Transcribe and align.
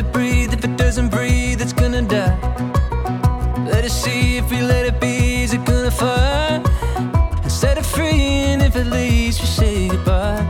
It 0.00 0.10
breathe. 0.14 0.54
If 0.54 0.64
it 0.64 0.78
doesn't 0.78 1.10
breathe, 1.10 1.60
it's 1.60 1.74
gonna 1.74 2.00
die. 2.00 2.34
Let 3.66 3.84
it 3.84 3.90
see. 3.90 4.38
If 4.38 4.50
we 4.50 4.62
let 4.62 4.86
it 4.86 4.98
be, 4.98 5.42
is 5.42 5.52
it 5.52 5.62
gonna 5.66 5.90
fly? 5.90 6.62
And 7.42 7.52
set 7.52 7.76
it 7.76 7.84
free. 7.84 8.48
And 8.50 8.62
if 8.62 8.76
it 8.76 8.86
leaves, 8.86 9.38
we 9.38 9.46
say 9.46 9.88
goodbye. 9.88 10.40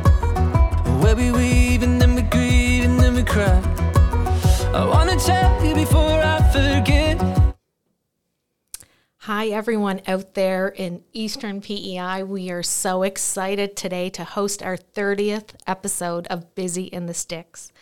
Where 1.02 1.16
we 1.16 1.32
weave 1.32 1.82
and 1.82 2.00
then 2.00 2.14
we 2.14 2.22
grieve 2.22 2.84
and 2.84 3.00
then 3.00 3.16
we 3.16 3.24
cry. 3.24 3.60
I 4.72 4.84
wanna 4.84 5.16
tell 5.18 5.66
you 5.66 5.74
before 5.74 6.20
I 6.34 6.38
forget. 6.52 7.18
Hi, 9.24 9.48
everyone 9.48 10.00
out 10.06 10.34
there 10.34 10.68
in 10.68 11.02
Eastern 11.12 11.60
PEI. 11.60 12.22
We 12.22 12.50
are 12.50 12.62
so 12.62 13.02
excited 13.02 13.76
today 13.76 14.10
to 14.10 14.22
host 14.22 14.62
our 14.62 14.76
30th 14.76 15.54
episode 15.66 16.28
of 16.28 16.54
Busy 16.54 16.84
in 16.84 17.06
the 17.06 17.14
Sticks. 17.14 17.72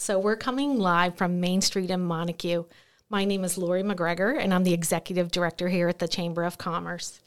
So, 0.00 0.20
we're 0.20 0.36
coming 0.36 0.78
live 0.78 1.16
from 1.16 1.40
Main 1.40 1.60
Street 1.60 1.90
in 1.90 2.02
Montague. 2.02 2.64
My 3.10 3.24
name 3.24 3.42
is 3.42 3.58
Lori 3.58 3.82
McGregor, 3.82 4.38
and 4.38 4.54
I'm 4.54 4.62
the 4.62 4.72
executive 4.72 5.32
director 5.32 5.68
here 5.68 5.88
at 5.88 5.98
the 5.98 6.06
Chamber 6.06 6.44
of 6.44 6.56
Commerce. 6.56 7.18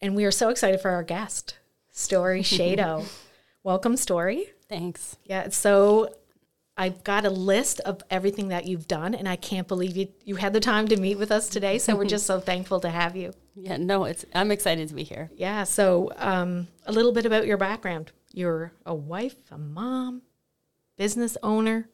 And 0.00 0.16
we 0.16 0.24
are 0.24 0.32
so 0.32 0.48
excited 0.48 0.80
for 0.80 0.90
our 0.90 1.04
guest, 1.04 1.58
Story 1.92 2.40
Shado. 2.42 3.06
Welcome, 3.62 3.96
Story. 3.96 4.46
Thanks. 4.68 5.16
Yeah, 5.24 5.50
so 5.50 6.12
I've 6.76 7.04
got 7.04 7.24
a 7.24 7.30
list 7.30 7.78
of 7.78 8.02
everything 8.10 8.48
that 8.48 8.66
you've 8.66 8.88
done, 8.88 9.14
and 9.14 9.28
I 9.28 9.36
can't 9.36 9.68
believe 9.68 9.96
you 9.96 10.08
you 10.24 10.34
had 10.34 10.52
the 10.54 10.60
time 10.60 10.88
to 10.88 10.96
meet 10.96 11.16
with 11.16 11.30
us 11.30 11.48
today. 11.48 11.78
So 11.78 11.94
we're 11.94 12.06
just 12.06 12.26
so 12.26 12.40
thankful 12.50 12.80
to 12.80 12.90
have 12.90 13.14
you. 13.14 13.34
Yeah, 13.54 13.76
no, 13.76 14.02
it's 14.02 14.24
I'm 14.34 14.50
excited 14.50 14.88
to 14.88 14.94
be 14.96 15.04
here. 15.04 15.30
Yeah. 15.36 15.62
So 15.62 16.10
um, 16.16 16.66
a 16.86 16.92
little 16.92 17.12
bit 17.12 17.24
about 17.24 17.46
your 17.46 17.56
background. 17.56 18.10
You're 18.32 18.72
a 18.84 18.94
wife, 18.96 19.36
a 19.52 19.58
mom, 19.58 20.22
business 21.02 21.36
owner. 21.42 21.88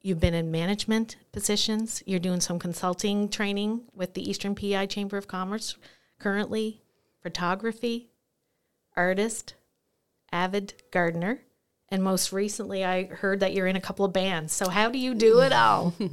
You've 0.00 0.18
been 0.18 0.32
in 0.32 0.50
management 0.50 1.16
positions. 1.30 2.02
You're 2.06 2.18
doing 2.18 2.40
some 2.40 2.58
consulting 2.58 3.28
training 3.28 3.82
with 3.92 4.14
the 4.14 4.26
Eastern 4.26 4.54
PEI 4.54 4.86
Chamber 4.86 5.18
of 5.18 5.28
Commerce 5.28 5.76
currently. 6.18 6.80
Photography, 7.22 8.08
artist, 8.96 9.56
avid 10.32 10.72
gardener. 10.90 11.42
And 11.90 12.02
most 12.02 12.32
recently, 12.32 12.82
I 12.82 13.04
heard 13.04 13.40
that 13.40 13.52
you're 13.52 13.66
in 13.66 13.76
a 13.76 13.80
couple 13.82 14.06
of 14.06 14.12
bands. 14.14 14.54
So, 14.54 14.70
how 14.70 14.88
do 14.88 14.98
you 14.98 15.14
do 15.14 15.40
it 15.40 15.52
all? 15.52 15.92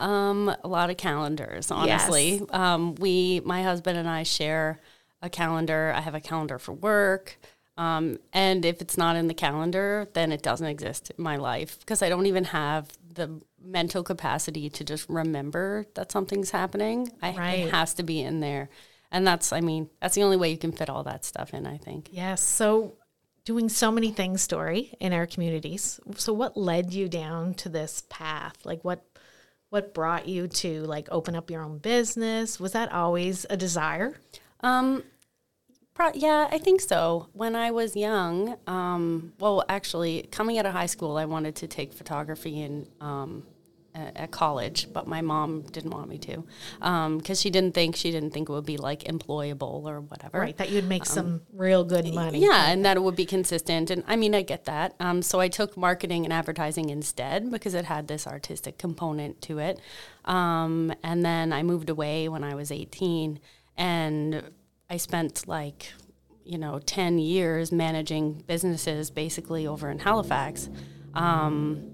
Um, 0.00 0.48
a 0.64 0.66
lot 0.66 0.88
of 0.88 0.96
calendars, 0.96 1.70
honestly. 1.70 2.38
Yes. 2.38 2.48
Um, 2.52 2.94
we, 2.94 3.42
my 3.44 3.62
husband 3.62 3.98
and 3.98 4.08
I, 4.08 4.22
share 4.22 4.80
a 5.20 5.28
calendar. 5.28 5.92
I 5.94 6.00
have 6.00 6.14
a 6.14 6.20
calendar 6.20 6.58
for 6.58 6.72
work. 6.72 7.38
Um, 7.80 8.18
and 8.34 8.66
if 8.66 8.82
it's 8.82 8.98
not 8.98 9.16
in 9.16 9.26
the 9.26 9.32
calendar, 9.32 10.06
then 10.12 10.32
it 10.32 10.42
doesn't 10.42 10.66
exist 10.66 11.12
in 11.16 11.24
my 11.24 11.36
life 11.36 11.78
because 11.80 12.02
I 12.02 12.10
don't 12.10 12.26
even 12.26 12.44
have 12.44 12.90
the 13.14 13.40
mental 13.58 14.02
capacity 14.02 14.68
to 14.68 14.84
just 14.84 15.08
remember 15.08 15.86
that 15.94 16.12
something's 16.12 16.50
happening. 16.50 17.10
I, 17.22 17.34
Right. 17.34 17.58
It 17.60 17.70
has 17.70 17.94
to 17.94 18.02
be 18.02 18.20
in 18.20 18.40
there. 18.40 18.68
And 19.10 19.26
that's, 19.26 19.50
I 19.50 19.62
mean, 19.62 19.88
that's 19.98 20.14
the 20.14 20.22
only 20.22 20.36
way 20.36 20.50
you 20.50 20.58
can 20.58 20.72
fit 20.72 20.90
all 20.90 21.02
that 21.04 21.24
stuff 21.24 21.54
in, 21.54 21.66
I 21.66 21.78
think. 21.78 22.10
Yes. 22.12 22.42
So, 22.42 22.98
doing 23.46 23.70
so 23.70 23.90
many 23.90 24.10
things, 24.10 24.42
story 24.42 24.92
in 25.00 25.14
our 25.14 25.26
communities. 25.26 25.98
So, 26.16 26.34
what 26.34 26.58
led 26.58 26.92
you 26.92 27.08
down 27.08 27.54
to 27.54 27.70
this 27.70 28.02
path? 28.10 28.56
Like, 28.62 28.84
what 28.84 29.06
what 29.70 29.94
brought 29.94 30.28
you 30.28 30.48
to 30.48 30.82
like 30.82 31.08
open 31.10 31.34
up 31.34 31.50
your 31.50 31.62
own 31.62 31.78
business? 31.78 32.60
Was 32.60 32.72
that 32.72 32.92
always 32.92 33.46
a 33.48 33.56
desire? 33.56 34.20
Um, 34.60 35.02
pro- 36.00 36.12
yeah, 36.14 36.48
I 36.50 36.58
think 36.58 36.80
so. 36.80 37.28
When 37.32 37.54
I 37.54 37.70
was 37.70 37.94
young, 37.94 38.56
um, 38.66 39.32
well, 39.38 39.64
actually, 39.68 40.28
coming 40.30 40.58
out 40.58 40.66
of 40.66 40.72
high 40.72 40.86
school, 40.86 41.16
I 41.16 41.26
wanted 41.26 41.56
to 41.56 41.66
take 41.66 41.92
photography 41.92 42.62
in 42.62 42.88
um, 43.00 43.44
at 43.92 44.30
college, 44.30 44.88
but 44.92 45.06
my 45.08 45.20
mom 45.20 45.62
didn't 45.62 45.90
want 45.90 46.08
me 46.08 46.16
to 46.16 46.44
because 47.18 47.40
she 47.40 47.50
didn't 47.50 47.74
think 47.74 47.96
she 47.96 48.12
didn't 48.12 48.30
think 48.30 48.48
it 48.48 48.52
would 48.52 48.64
be 48.64 48.76
like 48.76 49.04
employable 49.04 49.84
or 49.84 50.00
whatever. 50.00 50.38
Right. 50.38 50.56
That 50.56 50.70
you'd 50.70 50.88
make 50.88 51.04
some 51.04 51.42
real 51.52 51.84
good 51.84 52.06
money. 52.14 52.38
Um, 52.38 52.44
Yeah, 52.44 52.70
and 52.70 52.84
that 52.84 52.96
it 52.96 53.00
would 53.00 53.16
be 53.16 53.26
consistent. 53.26 53.90
And 53.90 54.04
I 54.06 54.16
mean, 54.16 54.34
I 54.34 54.42
get 54.42 54.64
that. 54.66 54.94
Um, 55.00 55.22
so 55.22 55.40
I 55.40 55.48
took 55.48 55.76
marketing 55.76 56.24
and 56.24 56.32
advertising 56.32 56.88
instead 56.88 57.50
because 57.50 57.74
it 57.74 57.84
had 57.84 58.06
this 58.06 58.26
artistic 58.26 58.78
component 58.78 59.42
to 59.42 59.58
it. 59.58 59.80
Um, 60.24 60.92
and 61.02 61.24
then 61.24 61.52
I 61.52 61.62
moved 61.64 61.90
away 61.90 62.28
when 62.28 62.44
I 62.44 62.54
was 62.54 62.70
18 62.70 63.40
and 63.76 64.42
I 64.90 64.96
spent 64.96 65.46
like, 65.46 65.92
you 66.44 66.58
know, 66.58 66.80
10 66.80 67.20
years 67.20 67.70
managing 67.70 68.42
businesses 68.46 69.10
basically 69.10 69.66
over 69.66 69.88
in 69.88 70.00
Halifax. 70.00 70.68
Um, 71.14 71.92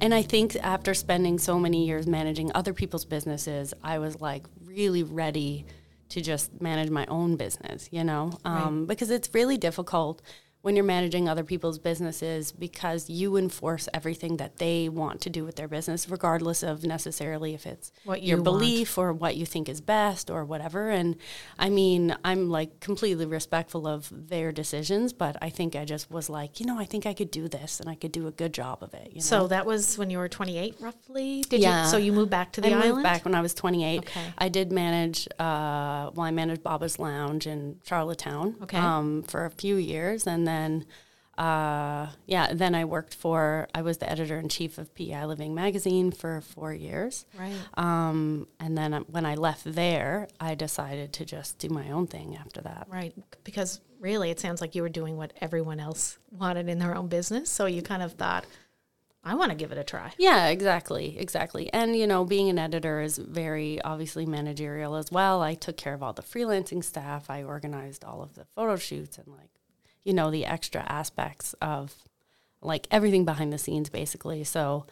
and 0.00 0.14
I 0.14 0.22
think 0.22 0.56
after 0.62 0.94
spending 0.94 1.38
so 1.38 1.58
many 1.58 1.86
years 1.86 2.06
managing 2.06 2.52
other 2.54 2.72
people's 2.72 3.04
businesses, 3.04 3.74
I 3.82 3.98
was 3.98 4.20
like 4.20 4.46
really 4.64 5.02
ready 5.02 5.66
to 6.10 6.20
just 6.20 6.60
manage 6.60 6.88
my 6.88 7.04
own 7.06 7.34
business, 7.34 7.88
you 7.90 8.04
know, 8.04 8.30
um, 8.44 8.86
because 8.86 9.10
it's 9.10 9.34
really 9.34 9.56
difficult 9.56 10.22
when 10.66 10.74
you're 10.74 10.84
managing 10.84 11.28
other 11.28 11.44
people's 11.44 11.78
businesses 11.78 12.50
because 12.50 13.08
you 13.08 13.36
enforce 13.36 13.88
everything 13.94 14.36
that 14.38 14.56
they 14.56 14.88
want 14.88 15.20
to 15.20 15.30
do 15.30 15.44
with 15.44 15.54
their 15.54 15.68
business, 15.68 16.08
regardless 16.10 16.64
of 16.64 16.82
necessarily 16.82 17.54
if 17.54 17.64
it's 17.66 17.92
What 18.04 18.20
your 18.20 18.38
you 18.38 18.42
want. 18.42 18.58
belief 18.58 18.98
or 18.98 19.12
what 19.12 19.36
you 19.36 19.46
think 19.46 19.68
is 19.68 19.80
best 19.80 20.28
or 20.28 20.44
whatever. 20.44 20.90
And 20.90 21.14
I 21.56 21.68
mean, 21.70 22.16
I'm 22.24 22.50
like 22.50 22.80
completely 22.80 23.26
respectful 23.26 23.86
of 23.86 24.08
their 24.12 24.50
decisions, 24.50 25.12
but 25.12 25.36
I 25.40 25.50
think 25.50 25.76
I 25.76 25.84
just 25.84 26.10
was 26.10 26.28
like, 26.28 26.58
you 26.58 26.66
know, 26.66 26.80
I 26.80 26.84
think 26.84 27.06
I 27.06 27.14
could 27.14 27.30
do 27.30 27.46
this 27.46 27.78
and 27.78 27.88
I 27.88 27.94
could 27.94 28.10
do 28.10 28.26
a 28.26 28.32
good 28.32 28.52
job 28.52 28.82
of 28.82 28.92
it. 28.92 29.10
You 29.10 29.20
know? 29.20 29.30
So 29.32 29.46
that 29.46 29.66
was 29.66 29.96
when 29.96 30.10
you 30.10 30.18
were 30.18 30.28
28, 30.28 30.74
roughly. 30.80 31.42
Did 31.42 31.60
Yeah. 31.60 31.84
you? 31.84 31.90
So 31.92 31.96
you 31.96 32.12
moved 32.12 32.30
back 32.32 32.50
to 32.54 32.60
the 32.60 32.70
I 32.70 32.72
island. 32.72 32.90
moved 32.90 33.02
back 33.04 33.24
when 33.24 33.36
I 33.36 33.40
was 33.40 33.54
28. 33.54 33.98
Okay. 34.00 34.20
I 34.36 34.48
did 34.48 34.72
manage, 34.72 35.28
uh, 35.38 36.10
well, 36.12 36.22
I 36.26 36.32
managed 36.32 36.64
Baba's 36.64 36.98
Lounge 36.98 37.46
in 37.46 37.76
Charlottetown 37.84 38.56
Okay. 38.64 38.78
um, 38.78 39.22
for 39.22 39.44
a 39.44 39.50
few 39.52 39.76
years. 39.76 40.26
And 40.26 40.44
then, 40.44 40.55
uh, 41.38 42.06
yeah, 42.26 42.52
then 42.54 42.74
I 42.74 42.84
worked 42.86 43.14
for, 43.14 43.68
I 43.74 43.82
was 43.82 43.98
the 43.98 44.10
editor 44.10 44.38
in 44.38 44.48
chief 44.48 44.78
of 44.78 44.94
PEI 44.94 45.26
Living 45.26 45.54
magazine 45.54 46.10
for 46.10 46.40
four 46.40 46.72
years. 46.72 47.26
Right. 47.38 47.54
Um, 47.74 48.48
and 48.58 48.76
then 48.76 48.92
when 49.08 49.26
I 49.26 49.34
left 49.34 49.62
there, 49.64 50.28
I 50.40 50.54
decided 50.54 51.12
to 51.14 51.24
just 51.24 51.58
do 51.58 51.68
my 51.68 51.90
own 51.90 52.06
thing 52.06 52.36
after 52.36 52.62
that. 52.62 52.86
Right. 52.90 53.14
Because 53.44 53.80
really, 54.00 54.30
it 54.30 54.40
sounds 54.40 54.60
like 54.60 54.74
you 54.74 54.82
were 54.82 54.88
doing 54.88 55.16
what 55.16 55.34
everyone 55.40 55.78
else 55.78 56.18
wanted 56.30 56.68
in 56.68 56.78
their 56.78 56.94
own 56.94 57.08
business. 57.08 57.50
So 57.50 57.66
you 57.66 57.82
kind 57.82 58.02
of 58.02 58.12
thought, 58.12 58.46
I 59.22 59.34
want 59.34 59.50
to 59.50 59.56
give 59.56 59.72
it 59.72 59.78
a 59.78 59.84
try. 59.84 60.12
Yeah, 60.18 60.46
exactly, 60.46 61.18
exactly. 61.18 61.70
And 61.72 61.96
you 61.96 62.06
know, 62.06 62.24
being 62.24 62.48
an 62.48 62.60
editor 62.60 63.00
is 63.00 63.18
very 63.18 63.82
obviously 63.82 64.24
managerial 64.24 64.94
as 64.94 65.10
well. 65.10 65.42
I 65.42 65.54
took 65.54 65.76
care 65.76 65.94
of 65.94 66.02
all 66.02 66.12
the 66.12 66.22
freelancing 66.22 66.82
staff. 66.82 67.28
I 67.28 67.42
organized 67.42 68.04
all 68.04 68.22
of 68.22 68.34
the 68.34 68.44
photo 68.54 68.76
shoots 68.76 69.18
and 69.18 69.26
like, 69.26 69.50
you 70.06 70.14
know, 70.14 70.30
the 70.30 70.46
extra 70.46 70.82
aspects 70.88 71.54
of 71.60 71.94
like 72.62 72.86
everything 72.90 73.24
behind 73.24 73.52
the 73.52 73.58
scenes 73.58 73.90
basically. 73.90 74.42
So 74.44 74.86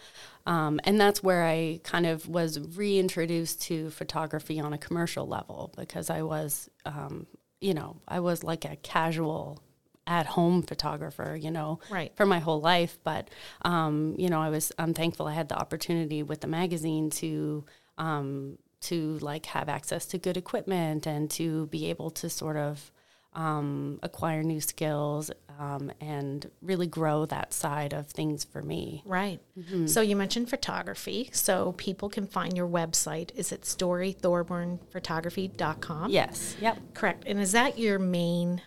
um, 0.46 0.80
and 0.84 1.00
that's 1.00 1.22
where 1.22 1.44
I 1.44 1.80
kind 1.82 2.06
of 2.06 2.28
was 2.28 2.60
reintroduced 2.76 3.62
to 3.68 3.90
photography 3.90 4.60
on 4.60 4.72
a 4.74 4.78
commercial 4.86 5.26
level 5.26 5.72
because 5.76 6.10
I 6.10 6.22
was 6.22 6.68
um, 6.84 7.26
you 7.60 7.72
know, 7.72 7.96
I 8.06 8.20
was 8.20 8.44
like 8.44 8.64
a 8.66 8.76
casual 8.76 9.62
at 10.06 10.26
home 10.26 10.62
photographer, 10.62 11.34
you 11.34 11.50
know, 11.50 11.78
Right. 11.90 12.12
for 12.14 12.26
my 12.26 12.38
whole 12.38 12.60
life. 12.60 12.98
But, 13.02 13.30
um, 13.62 14.14
you 14.18 14.28
know, 14.28 14.42
I 14.42 14.50
was, 14.50 14.70
I'm 14.78 14.92
thankful 14.92 15.26
I 15.26 15.32
had 15.32 15.48
the 15.48 15.56
opportunity 15.56 16.22
with 16.22 16.42
the 16.42 16.46
magazine 16.46 17.08
to, 17.10 17.64
um, 17.96 18.58
to 18.82 19.16
like 19.20 19.46
have 19.46 19.70
access 19.70 20.04
to 20.06 20.18
good 20.18 20.36
equipment 20.36 21.06
and 21.06 21.30
to 21.30 21.68
be 21.68 21.86
able 21.86 22.10
to 22.10 22.28
sort 22.28 22.58
of, 22.58 22.92
um, 23.34 23.98
acquire 24.02 24.42
new 24.42 24.60
skills, 24.60 25.30
um, 25.58 25.90
and 26.00 26.50
really 26.62 26.86
grow 26.86 27.26
that 27.26 27.52
side 27.52 27.92
of 27.92 28.06
things 28.08 28.44
for 28.44 28.62
me. 28.62 29.02
Right. 29.06 29.40
Mm-hmm. 29.58 29.86
So 29.86 30.00
you 30.00 30.16
mentioned 30.16 30.50
photography. 30.50 31.30
So 31.32 31.72
people 31.76 32.08
can 32.08 32.26
find 32.26 32.56
your 32.56 32.68
website. 32.68 33.30
Is 33.36 33.52
it 33.52 33.62
storythorbornphotography.com? 33.62 36.10
Yes. 36.10 36.56
Yep. 36.60 36.78
Correct. 36.94 37.24
And 37.26 37.40
is 37.40 37.52
that 37.52 37.78
your 37.78 37.98
main 37.98 38.62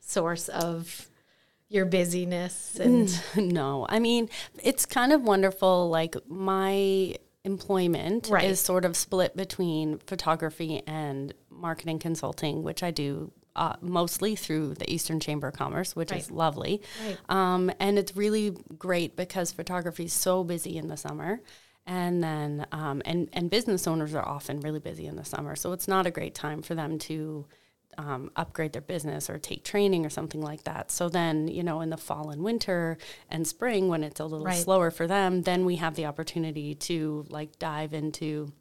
source 0.00 0.48
of 0.48 1.08
your 1.68 1.86
busyness 1.86 2.78
and 2.78 3.20
no, 3.36 3.86
I 3.88 3.98
mean, 3.98 4.28
it's 4.62 4.86
kind 4.86 5.12
of 5.12 5.22
wonderful. 5.22 5.88
Like 5.88 6.14
my 6.28 7.16
employment 7.44 8.28
Right. 8.30 8.44
is 8.44 8.60
sort 8.60 8.84
of 8.84 8.96
split 8.96 9.36
between 9.36 9.98
photography 9.98 10.82
and 10.86 11.34
marketing 11.50 11.98
consulting, 11.98 12.62
which 12.62 12.82
I 12.82 12.90
do 12.90 13.32
uh, 13.56 13.76
mostly 13.80 14.36
through 14.36 14.74
the 14.74 14.92
Eastern 14.92 15.20
Chamber 15.20 15.48
of 15.48 15.54
Commerce, 15.54 15.94
which 15.94 16.12
is 16.12 16.30
lovely. 16.30 16.82
Right. 17.06 17.18
Um, 17.28 17.70
and 17.78 17.98
it's 17.98 18.16
really 18.16 18.56
great 18.78 19.16
because 19.16 19.52
photography 19.52 20.04
is 20.04 20.12
so 20.12 20.44
busy 20.44 20.76
in 20.76 20.88
the 20.88 20.96
summer. 20.96 21.40
And 21.86 22.24
then, 22.24 22.66
um, 22.72 23.02
and, 23.04 23.28
and 23.32 23.50
business 23.50 23.86
owners 23.86 24.14
are 24.14 24.26
often 24.26 24.60
really 24.60 24.80
busy 24.80 25.06
in 25.06 25.16
the 25.16 25.24
summer. 25.24 25.54
So 25.54 25.72
it's 25.72 25.86
not 25.86 26.06
a 26.06 26.10
great 26.10 26.34
time 26.34 26.62
for 26.62 26.74
them 26.74 26.98
to 27.00 27.46
um, 27.98 28.30
upgrade 28.34 28.72
their 28.72 28.82
business 28.82 29.30
or 29.30 29.38
take 29.38 29.64
training 29.64 30.04
or 30.04 30.10
something 30.10 30.40
like 30.40 30.64
that. 30.64 30.90
So 30.90 31.08
then, 31.08 31.46
you 31.46 31.62
know, 31.62 31.80
in 31.80 31.90
the 31.90 31.96
fall 31.96 32.30
and 32.30 32.42
winter 32.42 32.98
and 33.30 33.46
spring, 33.46 33.88
when 33.88 34.02
it's 34.02 34.18
a 34.18 34.24
little 34.24 34.46
Right. 34.46 34.56
slower 34.56 34.90
for 34.90 35.06
them, 35.06 35.42
then 35.42 35.64
we 35.64 35.76
have 35.76 35.94
the 35.94 36.06
opportunity 36.06 36.74
to 36.74 37.24
like 37.28 37.58
dive 37.58 37.92
into, 37.94 38.52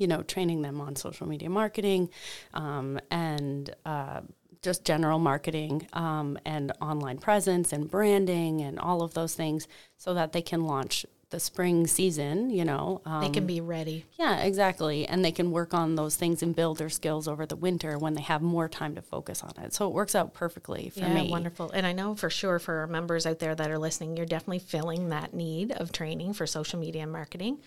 you 0.00 0.06
know, 0.08 0.22
training 0.22 0.62
them 0.62 0.80
on 0.80 0.96
social 0.96 1.28
media 1.28 1.50
marketing 1.50 2.08
um, 2.54 2.98
and 3.10 3.74
uh, 3.84 4.22
just 4.62 4.84
general 4.84 5.18
marketing 5.18 5.86
um, 5.92 6.38
and 6.44 6.72
online 6.80 7.18
presence 7.18 7.72
and 7.72 7.90
branding 7.90 8.62
and 8.62 8.78
all 8.78 9.02
of 9.02 9.14
those 9.14 9.34
things 9.34 9.68
so 9.98 10.14
that 10.14 10.32
they 10.32 10.42
can 10.42 10.64
launch 10.64 11.04
the 11.28 11.38
spring 11.38 11.86
season, 11.86 12.50
you 12.50 12.64
know. 12.64 13.00
Um, 13.06 13.20
They 13.22 13.28
can 13.28 13.46
be 13.46 13.60
ready. 13.60 14.04
yeah, 14.18 14.38
exactly. 14.40 15.06
And 15.06 15.24
they 15.24 15.30
can 15.30 15.52
work 15.52 15.72
on 15.72 15.94
those 15.94 16.16
things 16.16 16.42
and 16.42 16.56
build 16.56 16.78
their 16.78 16.88
skills 16.88 17.28
over 17.28 17.46
the 17.46 17.54
winter 17.54 17.96
when 17.98 18.14
they 18.14 18.22
have 18.22 18.42
more 18.42 18.68
time 18.68 18.96
to 18.96 19.02
focus 19.02 19.42
on 19.44 19.52
it. 19.62 19.72
So 19.72 19.86
it 19.86 19.92
works 19.92 20.16
out 20.16 20.34
perfectly 20.34 20.88
for 20.88 21.00
yeah, 21.00 21.14
me. 21.14 21.30
wonderful. 21.30 21.70
And 21.70 21.86
I 21.86 21.92
know 21.92 22.16
for 22.16 22.30
sure 22.30 22.58
for 22.58 22.78
our 22.80 22.88
members 22.88 23.26
out 23.26 23.38
there 23.38 23.54
that 23.54 23.70
are 23.70 23.78
listening, 23.78 24.16
you're 24.16 24.26
definitely 24.26 24.58
filling 24.58 25.10
that 25.10 25.32
need 25.32 25.70
of 25.70 25.92
training 25.92 26.32
for 26.32 26.46
social 26.48 26.80
media 26.80 27.02
and 27.02 27.12
marketing. 27.12 27.60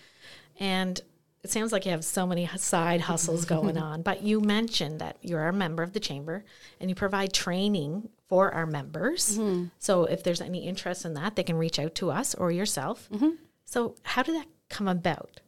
And 0.60 1.00
it 1.44 1.50
sounds 1.50 1.72
like 1.72 1.84
you 1.84 1.90
have 1.90 2.04
so 2.04 2.26
many 2.26 2.48
side 2.56 3.02
hustles 3.02 3.44
going 3.56 3.76
on. 3.76 4.00
But 4.00 4.22
you 4.22 4.40
mentioned 4.40 5.00
that 5.00 5.18
you're 5.20 5.46
a 5.46 5.52
member 5.52 5.82
of 5.82 5.92
the 5.92 6.00
chamber 6.00 6.42
and 6.80 6.88
you 6.88 6.96
provide 6.96 7.34
training 7.34 8.08
for 8.28 8.52
our 8.52 8.66
members. 8.66 9.38
Mm-hmm. 9.38 9.66
So 9.78 10.04
if 10.04 10.22
there's 10.24 10.40
any 10.40 10.66
interest 10.66 11.04
in 11.04 11.12
that, 11.14 11.36
they 11.36 11.42
can 11.42 11.56
reach 11.56 11.78
out 11.78 11.94
to 11.96 12.10
us 12.10 12.34
or 12.34 12.50
yourself. 12.50 13.08
Mm-hmm. 13.12 13.30
So 13.66 13.94
how 14.02 14.22
did 14.22 14.36
that 14.36 14.46
come 14.70 14.88
about? 14.88 15.42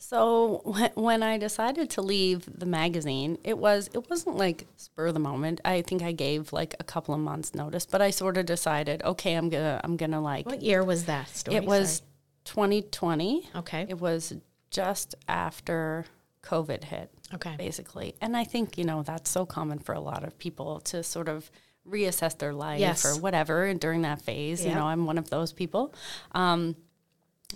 So 0.00 0.62
when, 0.94 1.24
I 1.24 1.38
decided 1.38 1.90
to 1.90 2.02
leave 2.02 2.48
the 2.56 2.66
magazine, 2.66 3.36
it 3.42 3.58
was 3.58 3.90
it 3.92 4.08
wasn't 4.08 4.36
like 4.36 4.68
spur 4.76 5.08
of 5.08 5.14
the 5.14 5.20
moment. 5.20 5.60
I 5.64 5.82
think 5.82 6.02
I 6.02 6.12
gave 6.12 6.52
like 6.52 6.76
a 6.78 6.84
couple 6.84 7.14
of 7.14 7.20
months 7.20 7.52
notice, 7.52 7.84
but 7.84 8.00
I 8.00 8.10
sort 8.10 8.36
of 8.36 8.46
decided, 8.46 9.02
okay, 9.02 9.34
I'm 9.34 9.48
gonna 9.48 9.80
I'm 9.82 9.96
gonna 9.96 10.20
like 10.20 10.46
What 10.46 10.62
year 10.62 10.84
was 10.84 11.06
that 11.06 11.28
story? 11.28 11.56
it 11.56 11.64
was 11.64 12.02
2020. 12.44 13.50
Okay. 13.56 13.86
It 13.88 14.00
was 14.00 14.34
just 14.70 15.14
after 15.28 16.04
COVID 16.42 16.84
hit. 16.84 17.10
Okay. 17.34 17.56
basically. 17.58 18.14
And 18.22 18.34
I 18.36 18.44
think, 18.44 18.78
you 18.78 18.84
know, 18.84 19.02
that's 19.02 19.28
so 19.30 19.44
common 19.44 19.78
for 19.78 19.94
a 19.94 20.00
lot 20.00 20.24
of 20.24 20.38
people 20.38 20.80
to 20.80 21.02
sort 21.02 21.28
of 21.28 21.50
reassess 21.86 22.38
their 22.38 22.54
life 22.54 22.80
Yes. 22.80 23.04
or 23.04 23.20
whatever 23.20 23.64
and 23.64 23.78
during 23.78 24.02
that 24.02 24.22
phase. 24.22 24.64
You 24.64 24.74
know, 24.74 24.86
I'm 24.86 25.04
one 25.04 25.18
of 25.18 25.28
those 25.30 25.52
people. 25.52 25.94
Um, 26.32 26.74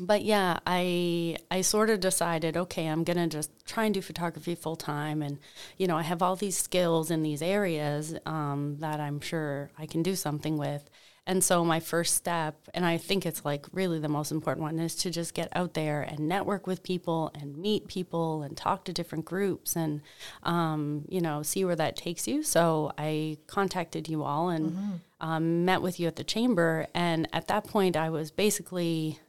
but 0.00 0.22
yeah, 0.24 0.58
I 0.66 1.36
I 1.50 1.60
sort 1.60 1.90
of 1.90 2.00
decided, 2.00 2.56
okay, 2.56 2.86
I'm 2.86 3.04
gonna 3.04 3.26
just 3.26 3.50
try 3.66 3.84
and 3.84 3.92
do 3.94 4.00
photography 4.00 4.54
full 4.54 4.76
time, 4.76 5.20
and 5.20 5.38
you 5.76 5.86
know, 5.86 5.98
I 5.98 6.02
have 6.02 6.22
all 6.22 6.34
these 6.34 6.56
skills 6.56 7.10
in 7.10 7.22
these 7.22 7.42
areas 7.42 8.14
um, 8.24 8.76
that 8.80 9.00
I'm 9.00 9.20
sure 9.20 9.70
I 9.78 9.84
can 9.84 10.02
do 10.02 10.16
something 10.16 10.56
with. 10.56 10.88
And 11.24 11.44
so 11.44 11.64
my 11.64 11.78
first 11.78 12.16
step, 12.16 12.56
and 12.74 12.84
I 12.84 12.98
think 12.98 13.24
it's 13.24 13.44
like 13.44 13.66
really 13.72 14.00
the 14.00 14.08
most 14.08 14.32
important 14.32 14.62
one, 14.64 14.80
is 14.80 14.96
to 14.96 15.10
just 15.10 15.34
get 15.34 15.48
out 15.54 15.74
there 15.74 16.02
and 16.02 16.26
network 16.26 16.66
with 16.66 16.82
people 16.82 17.30
and 17.34 17.56
meet 17.56 17.86
people 17.86 18.42
and 18.42 18.56
talk 18.56 18.84
to 18.86 18.92
different 18.92 19.24
groups 19.24 19.76
and 19.76 20.00
um, 20.42 21.04
you 21.08 21.20
know 21.20 21.42
see 21.44 21.64
where 21.64 21.76
that 21.76 21.96
takes 21.96 22.26
you. 22.26 22.42
So 22.42 22.92
I 22.98 23.38
contacted 23.46 24.08
you 24.08 24.24
all 24.24 24.48
and 24.48 25.00
um, 25.20 25.64
met 25.64 25.80
with 25.80 26.00
you 26.00 26.08
at 26.08 26.16
the 26.16 26.24
chamber, 26.24 26.88
and 26.92 27.28
at 27.32 27.46
that 27.46 27.64
point 27.68 27.96
I 27.96 28.10
was 28.10 28.32
basically 28.32 29.20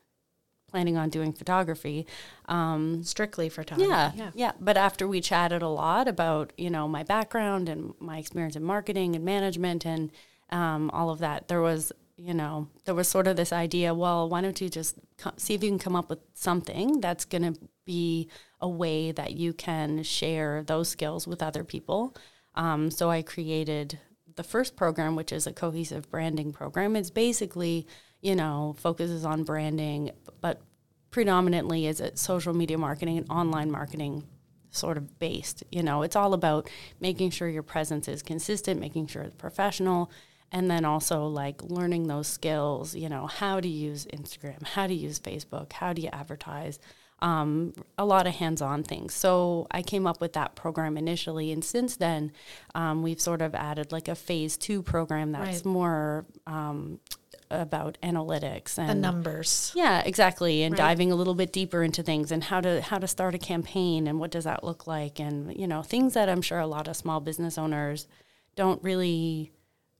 planning 0.72 0.98
on 0.98 1.10
doing 1.12 1.31
photography. 1.31 2.07
Um, 2.48 3.04
Strictly 3.04 3.48
photography. 3.50 3.88
yeah, 3.92 4.31
yeah, 4.34 4.54
But 4.60 4.75
after 4.75 5.07
we 5.07 5.22
chatted 5.22 5.62
a 5.62 5.68
lot 5.68 6.07
about 6.07 6.51
you 6.57 6.72
know 6.72 6.88
my 6.88 7.04
background 7.04 7.69
and 7.69 7.94
my 8.00 8.18
experience 8.18 8.56
in 8.56 8.63
marketing 8.63 9.16
and 9.16 9.24
management 9.24 9.86
and 9.86 10.12
um, 10.50 10.90
all 10.92 11.10
of 11.10 11.19
that, 11.19 11.48
there 11.48 11.62
was 11.62 11.92
you 12.16 12.34
know 12.34 12.68
there 12.86 12.95
was 12.95 13.07
sort 13.07 13.28
of 13.28 13.36
this 13.36 13.54
idea. 13.54 13.94
Well, 13.94 14.30
why 14.30 14.42
don't 14.42 14.60
you 14.60 14.69
just 14.69 14.98
see 15.38 15.54
if 15.54 15.63
you 15.63 15.69
can 15.69 15.80
come 15.80 15.95
up 15.95 16.10
with 16.10 16.19
something 16.34 17.01
that's 17.01 17.25
going 17.25 17.54
to 17.54 17.60
be 17.86 18.30
a 18.62 18.69
way 18.69 19.12
that 19.12 19.34
you 19.34 19.54
can 19.54 20.04
share 20.04 20.63
those 20.63 20.90
skills 20.90 21.28
with 21.28 21.42
other 21.42 21.63
people. 21.63 22.16
Um, 22.56 22.92
so 22.92 23.10
I 23.10 23.22
created 23.22 24.00
the 24.36 24.44
first 24.44 24.75
program, 24.75 25.16
which 25.16 25.31
is 25.31 25.48
a 25.48 25.54
cohesive 25.54 26.10
branding 26.10 26.54
program. 26.54 26.95
It's 26.95 27.10
basically 27.10 27.88
you 28.22 28.36
know 28.36 28.75
focuses 28.78 29.25
on 29.25 29.44
branding, 29.44 30.12
but 30.42 30.62
predominantly 31.12 31.88
is 31.88 32.00
it 32.00 32.18
social 32.18 32.54
media 32.54 32.78
marketing 32.78 33.18
and 33.18 33.30
online 33.30 33.69
marketing 33.69 34.24
sort 34.74 34.98
of 34.98 35.19
based. 35.19 35.63
You 35.72 35.84
know, 35.84 36.01
it's 36.01 36.16
all 36.16 36.34
about 36.34 36.69
making 37.00 37.30
sure 37.30 37.48
your 37.48 37.63
presence 37.63 38.07
is 38.07 38.24
consistent, 38.24 38.80
making 38.80 39.07
sure 39.07 39.22
it's 39.22 39.36
professional, 39.36 40.12
and 40.54 40.70
then 40.72 40.86
also 40.86 41.26
like 41.28 41.62
learning 41.64 42.08
those 42.08 42.28
skills, 42.28 42.96
you 42.96 43.10
know, 43.10 43.26
how 43.28 43.60
to 43.60 43.68
use 43.68 44.06
Instagram, 44.14 44.66
how 44.66 44.88
to 44.88 44.94
use 44.94 45.20
Facebook, 45.20 45.74
how 45.74 45.92
do 45.92 46.02
you 46.02 46.10
advertise. 46.14 46.80
Um, 47.20 47.74
a 47.98 48.04
lot 48.06 48.28
of 48.28 48.34
hands-on 48.36 48.84
things. 48.84 49.14
So 49.14 49.66
I 49.72 49.82
came 49.82 50.06
up 50.06 50.20
with 50.20 50.34
that 50.34 50.56
program 50.56 50.98
initially, 50.98 51.54
and 51.54 51.64
since 51.64 51.96
then, 51.96 52.34
um, 52.76 53.02
we've 53.02 53.22
sort 53.22 53.42
of 53.42 53.56
added 53.56 53.92
like 53.94 54.10
a 54.10 54.16
phase 54.16 54.58
two 54.58 54.82
program 54.84 55.32
that's 55.32 55.58
Right. 55.60 55.66
more 55.66 56.26
um, 56.46 57.00
about 57.50 57.98
analytics 58.04 58.78
and 58.78 58.90
The 58.90 58.96
numbers. 58.96 59.72
yeah, 59.74 60.02
exactly, 60.06 60.64
and 60.64 60.74
Right. 60.74 60.78
diving 60.80 61.12
a 61.14 61.16
little 61.16 61.34
bit 61.36 61.54
deeper 61.54 61.82
into 61.82 62.04
things 62.04 62.30
and 62.32 62.44
how 62.44 62.60
to 62.60 62.82
how 62.82 62.98
to 63.00 63.08
start 63.08 63.36
a 63.36 63.38
campaign 63.40 64.06
and 64.08 64.20
what 64.20 64.32
does 64.32 64.44
that 64.44 64.64
look 64.64 64.86
like 64.86 65.20
and 65.20 65.56
you 65.58 65.66
know 65.68 65.82
things 65.82 66.14
that 66.16 66.28
I'm 66.30 66.42
sure 66.42 66.60
a 66.60 66.68
lot 66.68 66.88
of 66.90 66.96
small 66.98 67.22
business 67.22 67.58
owners 67.58 68.06
don't 68.56 68.84
really 68.84 69.52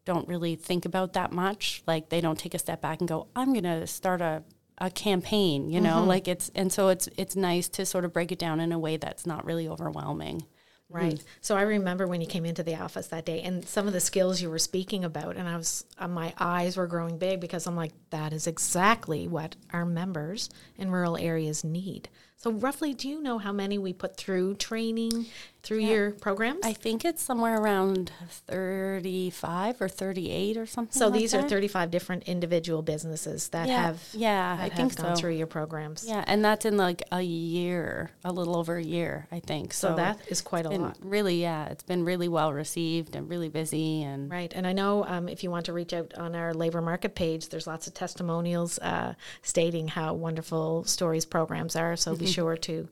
don't 0.06 0.28
really 0.28 0.56
think 0.56 0.86
about 0.86 1.14
that 1.14 1.32
much. 1.32 1.84
Like 1.88 2.10
they 2.10 2.22
don't 2.22 2.38
take 2.38 2.54
a 2.54 2.60
step 2.60 2.82
back 2.82 3.00
and 3.00 3.08
go, 3.08 3.28
I'm 3.36 3.54
going 3.54 3.64
to 3.64 3.88
start 3.88 4.22
a 4.22 4.44
a 4.80 4.90
campaign, 4.90 5.70
you 5.70 5.80
know, 5.80 6.04
like 6.04 6.28
it's 6.28 6.50
and 6.56 6.72
so 6.72 6.90
it's 6.90 7.08
it's 7.16 7.36
nice 7.36 7.70
to 7.70 7.86
sort 7.86 8.06
of 8.06 8.12
break 8.12 8.32
it 8.32 8.40
down 8.40 8.60
in 8.60 8.72
a 8.72 8.80
way 8.80 8.98
that's 8.98 9.26
not 9.26 9.46
really 9.46 9.68
overwhelming. 9.68 10.44
Right. 10.90 11.24
So 11.42 11.58
I 11.58 11.64
remember 11.64 12.06
when 12.06 12.22
you 12.22 12.28
came 12.28 12.46
into 12.46 12.62
the 12.62 12.76
office 12.76 13.08
that 13.08 13.26
day 13.26 13.42
and 13.42 13.66
some 13.66 13.88
of 13.88 13.94
the 13.94 14.00
skills 14.00 14.44
you 14.44 14.50
were 14.52 14.60
speaking 14.60 15.04
about, 15.04 15.38
and 15.38 15.48
I 15.50 15.58
was, 15.58 15.86
uh, 15.98 16.08
my 16.08 16.34
eyes 16.38 16.78
were 16.78 16.86
growing 16.86 17.18
big 17.18 17.40
because 17.40 17.66
I'm 17.66 17.76
like, 17.76 17.94
that 18.12 18.32
is 18.32 18.46
exactly 18.46 19.28
what 19.28 19.56
our 19.72 19.86
members 19.86 20.52
in 20.78 20.92
rural 20.92 21.18
areas 21.18 21.64
need. 21.64 22.10
So, 22.38 22.52
roughly, 22.52 22.94
do 22.94 23.10
you 23.10 23.22
know 23.24 23.40
how 23.40 23.52
many 23.52 23.80
we 23.80 23.92
put 23.92 24.18
through 24.18 24.56
training 24.56 25.26
through 25.64 25.80
your 25.80 26.12
programs? 26.12 26.60
I 26.64 26.74
think 26.74 27.06
it's 27.06 27.24
somewhere 27.24 27.58
around 27.60 28.12
35 28.48 29.82
or 29.82 29.88
38 29.90 30.58
or 30.58 30.66
something 30.66 30.92
so, 30.98 31.08
like 31.08 31.20
these 31.20 31.34
are 31.34 31.42
35 31.48 31.90
different 31.90 32.24
individual 32.24 32.82
businesses 32.82 33.50
that 33.50 33.68
Yeah, 33.68 33.82
have, 33.84 34.02
yeah, 34.14 34.56
that 34.56 34.62
I 34.62 34.66
have 34.66 34.74
think 34.74 34.96
gone 34.96 35.16
so. 35.16 35.22
through 35.22 35.32
your 35.32 35.48
programs. 35.48 36.06
Yeah, 36.08 36.24
and 36.28 36.44
that's 36.44 36.66
in 36.66 36.78
like 36.78 37.02
a 37.12 37.22
year, 37.22 38.12
a 38.24 38.32
little 38.32 38.58
over 38.58 38.76
a 38.78 38.84
year, 38.84 39.28
I 39.32 39.40
think. 39.40 39.74
So, 39.74 39.90
So, 39.92 39.96
that 39.96 40.20
is 40.28 40.42
quite 40.42 40.66
a 40.66 40.70
lot. 40.70 40.98
really, 41.02 41.42
yeah, 41.42 41.68
it's 41.68 41.84
been 41.84 42.04
really 42.04 42.28
well 42.28 42.54
received 42.54 43.16
and 43.16 43.30
really 43.30 43.50
busy 43.50 44.04
and 44.04 44.30
Right. 44.30 44.52
And 44.56 44.66
I 44.68 44.74
know 44.74 45.06
um, 45.06 45.30
if 45.30 45.44
you 45.44 45.52
want 45.52 45.66
to 45.68 45.74
reach 45.74 45.94
out 45.94 46.14
on 46.16 46.36
our 46.36 46.54
labor 46.54 46.82
market 46.82 47.16
page, 47.16 47.50
there's 47.50 47.68
lots 47.68 47.88
of 47.88 47.94
testimonials 47.94 48.80
uh, 48.80 49.14
stating 49.42 49.88
how 49.88 50.14
wonderful 50.14 50.84
stories 50.86 51.26
programs 51.26 51.76
are. 51.76 51.96
So 51.96 52.16
be 52.16 52.26
sure 52.28 52.58
to 52.58 52.90